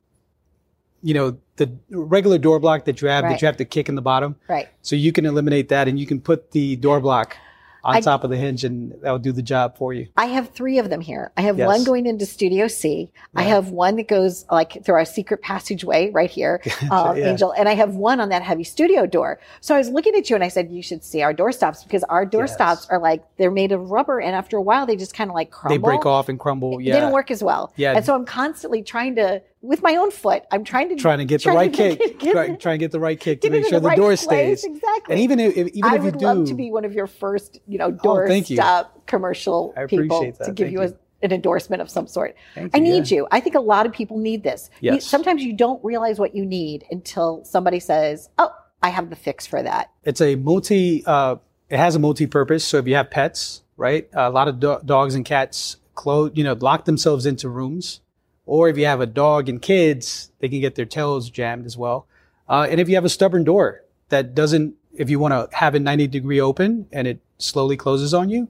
you 1.02 1.14
know, 1.14 1.38
the 1.56 1.72
regular 1.90 2.38
door 2.38 2.60
block 2.60 2.84
that 2.84 3.02
you 3.02 3.08
have 3.08 3.24
Right. 3.24 3.30
that 3.30 3.42
you 3.42 3.46
have 3.46 3.56
to 3.56 3.64
kick 3.64 3.88
in 3.88 3.96
the 3.96 4.02
bottom. 4.02 4.36
Right. 4.48 4.68
So 4.82 4.94
you 4.94 5.10
can 5.12 5.26
eliminate 5.26 5.68
that, 5.70 5.88
and 5.88 5.98
you 5.98 6.06
can 6.06 6.20
put 6.20 6.52
the 6.52 6.76
door 6.76 7.00
block 7.00 7.36
on 7.84 7.96
I- 7.96 8.00
top 8.00 8.24
of 8.24 8.30
the 8.30 8.36
hinge, 8.36 8.64
and 8.64 8.92
that'll 9.02 9.18
do 9.18 9.32
the 9.32 9.42
job 9.42 9.76
for 9.76 9.92
you. 9.92 10.08
I 10.16 10.26
have 10.26 10.50
three 10.50 10.78
of 10.78 10.88
them 10.90 11.00
here. 11.00 11.32
I 11.36 11.42
have 11.42 11.58
Yes. 11.58 11.66
one 11.66 11.84
going 11.84 12.06
into 12.06 12.26
Studio 12.26 12.68
C. 12.68 13.10
I 13.34 13.42
have 13.42 13.70
one 13.70 13.96
that 13.96 14.08
goes 14.08 14.44
like 14.50 14.84
through 14.84 14.94
our 14.94 15.04
secret 15.04 15.42
passageway 15.42 16.10
right 16.10 16.30
here, 16.30 16.60
um, 16.90 17.16
Yeah. 17.16 17.30
Angel, 17.30 17.52
and 17.52 17.68
I 17.68 17.74
have 17.74 17.94
one 17.96 18.20
on 18.20 18.28
that 18.28 18.42
heavy 18.42 18.64
studio 18.64 19.06
door. 19.06 19.40
So 19.60 19.74
I 19.74 19.78
was 19.78 19.88
looking 19.88 20.14
at 20.14 20.30
you 20.30 20.36
and 20.36 20.44
I 20.44 20.48
said, 20.48 20.70
you 20.70 20.82
should 20.82 21.02
see 21.04 21.22
our 21.22 21.34
doorstops 21.34 21.82
because 21.84 22.04
our 22.04 22.24
doorstops 22.26 22.86
are 22.90 22.98
like 23.00 23.24
they're 23.36 23.50
made 23.50 23.72
of 23.72 23.90
rubber, 23.90 24.20
and 24.20 24.34
after 24.34 24.56
a 24.56 24.62
while 24.62 24.86
they 24.86 24.96
just 24.96 25.14
kind 25.14 25.30
of 25.30 25.34
like 25.34 25.50
crumble. 25.50 25.74
They 25.74 25.78
break 25.82 26.06
off 26.06 26.28
and 26.28 26.38
crumble. 26.38 26.80
Yeah, 26.80 26.94
They 26.94 27.00
don't 27.00 27.12
work 27.12 27.30
as 27.30 27.42
well. 27.42 27.72
Yeah. 27.76 27.94
And 27.96 28.04
so 28.04 28.14
I'm 28.14 28.24
constantly 28.24 28.82
trying 28.82 29.16
to, 29.16 29.42
with 29.62 29.80
my 29.82 29.96
own 29.96 30.10
foot, 30.10 30.42
I'm 30.50 30.64
trying 30.64 30.88
to 30.90 30.96
trying 30.96 31.18
to 31.18 31.24
get 31.24 31.42
the 31.44 31.50
right 31.52 31.72
to 31.72 31.76
kick, 31.76 31.98
get- 31.98 32.18
get- 32.18 32.32
try, 32.32 32.54
try 32.56 32.72
and 32.72 32.80
get 32.80 32.90
the 32.90 33.00
right 33.00 33.18
kick 33.18 33.40
to 33.42 33.50
make 33.50 33.62
sure 33.64 33.78
the 33.78 33.80
the, 33.80 33.88
right 33.88 33.96
door 33.96 34.08
place, 34.08 34.20
stays. 34.20 34.64
exactly. 34.64 35.14
And 35.14 35.20
even 35.22 35.38
if, 35.40 35.56
if- 35.56 35.68
even 35.68 35.90
I 35.90 35.94
if 35.94 36.00
you 36.00 36.04
would 36.10 36.18
do, 36.18 36.24
love 36.26 36.46
to 36.48 36.54
be 36.54 36.70
one 36.70 36.84
of 36.84 36.92
your 36.92 37.06
first, 37.06 37.58
you 37.66 37.78
know, 37.78 37.86
Oh, 37.86 37.90
door 37.92 38.28
thank 38.28 38.50
you. 38.50 38.56
stop 38.56 39.06
commercial 39.06 39.72
I 39.76 39.86
people 39.86 40.20
that. 40.20 40.44
to 40.46 40.52
give 40.52 40.66
Thank 40.66 40.72
you, 40.74 40.82
you. 40.82 40.88
A, 40.88 41.24
an 41.24 41.32
endorsement 41.32 41.80
of 41.80 41.88
some 41.88 42.08
sort. 42.08 42.34
Thank 42.56 42.74
I 42.74 42.78
you, 42.78 42.84
need 42.84 43.10
yeah. 43.10 43.18
you. 43.18 43.28
I 43.30 43.38
think 43.38 43.54
a 43.54 43.60
lot 43.60 43.86
of 43.86 43.92
people 43.92 44.18
need 44.18 44.42
this. 44.42 44.68
You- 44.80 44.94
Yes. 44.94 45.06
sometimes 45.06 45.42
you 45.44 45.52
don't 45.52 45.82
realize 45.84 46.18
what 46.18 46.34
you 46.34 46.44
need 46.44 46.84
until 46.90 47.44
somebody 47.44 47.78
says, 47.78 48.28
"Oh, 48.38 48.50
I 48.82 48.88
have 48.88 49.08
the 49.10 49.16
fix 49.16 49.46
for 49.46 49.62
that." 49.62 49.90
it's 50.04 50.20
a 50.20 50.34
multi. 50.34 51.04
Uh, 51.06 51.36
it 51.70 51.78
has 51.78 51.94
a 51.94 52.00
multi-purpose. 52.00 52.64
So 52.64 52.78
if 52.78 52.88
you 52.88 52.96
have 52.96 53.10
pets, 53.10 53.62
right, 53.76 54.08
a 54.12 54.28
lot 54.30 54.48
of 54.48 54.58
do- 54.58 54.80
dogs 54.84 55.14
and 55.14 55.24
cats 55.24 55.76
close, 55.94 56.32
you 56.34 56.42
know, 56.42 56.54
lock 56.54 56.84
themselves 56.86 57.24
into 57.24 57.48
rooms. 57.48 58.00
Or 58.46 58.68
if 58.68 58.76
you 58.76 58.86
have 58.86 59.00
a 59.00 59.06
dog 59.06 59.48
and 59.48 59.60
kids, 59.62 60.30
they 60.40 60.48
can 60.48 60.60
get 60.60 60.74
their 60.74 60.84
tails 60.84 61.30
jammed 61.30 61.66
as 61.66 61.76
well. 61.76 62.06
Uh, 62.48 62.66
and 62.68 62.80
if 62.80 62.88
you 62.88 62.96
have 62.96 63.04
a 63.04 63.08
stubborn 63.08 63.44
door 63.44 63.82
that 64.08 64.34
doesn't, 64.34 64.74
if 64.94 65.08
you 65.08 65.18
want 65.18 65.32
to 65.32 65.56
have 65.56 65.74
it 65.74 65.80
90 65.80 66.06
degree 66.08 66.40
open 66.40 66.86
and 66.92 67.06
it 67.06 67.20
slowly 67.38 67.76
closes 67.76 68.12
on 68.12 68.28
you, 68.28 68.48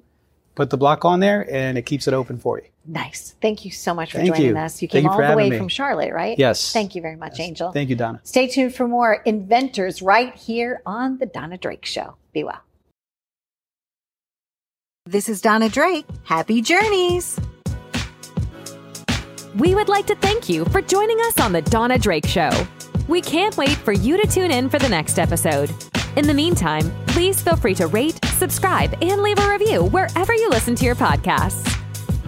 put 0.55 0.70
the 0.70 0.76
block 0.76 1.05
on 1.05 1.20
there 1.20 1.47
and 1.51 1.78
it 1.78 1.82
keeps 1.82 2.09
it 2.09 2.14
open 2.14 2.38
for 2.38 2.59
you. 2.59 2.64
Nice. 2.86 3.36
Thank 3.40 3.64
you 3.64 3.70
so 3.70 3.95
much 3.95 4.12
for 4.12 4.18
Thank 4.18 4.34
joining 4.34 4.57
you. 4.57 4.59
us. 4.59 4.82
You 4.82 4.88
Thank 4.88 5.05
came 5.05 5.05
you 5.05 5.11
all 5.11 5.30
the 5.30 5.36
way 5.36 5.51
me. 5.51 5.59
from 5.59 5.68
Charlotte, 5.68 6.12
right? 6.12 6.36
Yes. 6.38 6.72
Thank 6.72 6.95
you 6.95 7.03
very 7.03 7.16
much, 7.16 7.38
Angel. 7.38 7.70
Thank 7.70 7.90
you, 7.90 7.97
Donna. 7.97 8.20
Stay 8.24 8.49
tuned 8.49 8.74
for 8.74 8.88
more 8.88 9.22
inventors 9.24 10.03
right 10.03 10.34
here 10.34 10.82
on 10.84 11.18
the 11.18 11.26
Donna 11.26 11.59
Drake 11.59 11.84
Show. 11.84 12.16
Be 12.32 12.43
well. 12.45 12.61
This 15.07 15.28
is 15.28 15.40
Donna 15.40 15.68
Drake. 15.68 16.07
Happy 16.24 16.61
journeys. 16.61 17.38
We 19.57 19.75
would 19.75 19.89
like 19.89 20.07
to 20.07 20.15
thank 20.15 20.49
you 20.49 20.65
for 20.67 20.81
joining 20.81 21.21
us 21.21 21.39
on 21.39 21.53
The 21.53 21.61
Donna 21.61 21.99
Drake 21.99 22.27
Show. 22.27 22.51
We 23.07 23.21
can't 23.21 23.55
wait 23.59 23.77
for 23.77 23.93
you 23.93 24.17
to 24.17 24.27
tune 24.27 24.51
in 24.51 24.71
for 24.71 24.79
the 24.79 24.89
next 24.89 25.19
episode. 25.19 25.71
In 26.17 26.27
the 26.27 26.33
meantime, 26.33 26.91
please 27.09 27.43
feel 27.43 27.57
free 27.57 27.75
to 27.75 27.87
rate, 27.87 28.19
subscribe, 28.25 28.97
and 29.03 29.23
leave 29.23 29.39
a 29.39 29.51
review 29.51 29.85
wherever 29.85 30.35
you 30.35 30.49
listen 30.49 30.75
to 30.77 30.87
your 30.87 30.95
podcasts. 30.95 31.69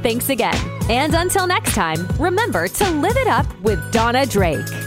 Thanks 0.03 0.29
again. 0.29 0.55
And 0.91 1.15
until 1.15 1.47
next 1.47 1.75
time, 1.75 2.07
remember 2.19 2.69
to 2.69 2.91
live 2.91 3.17
it 3.17 3.27
up 3.27 3.47
with 3.61 3.81
Donna 3.91 4.27
Drake. 4.27 4.84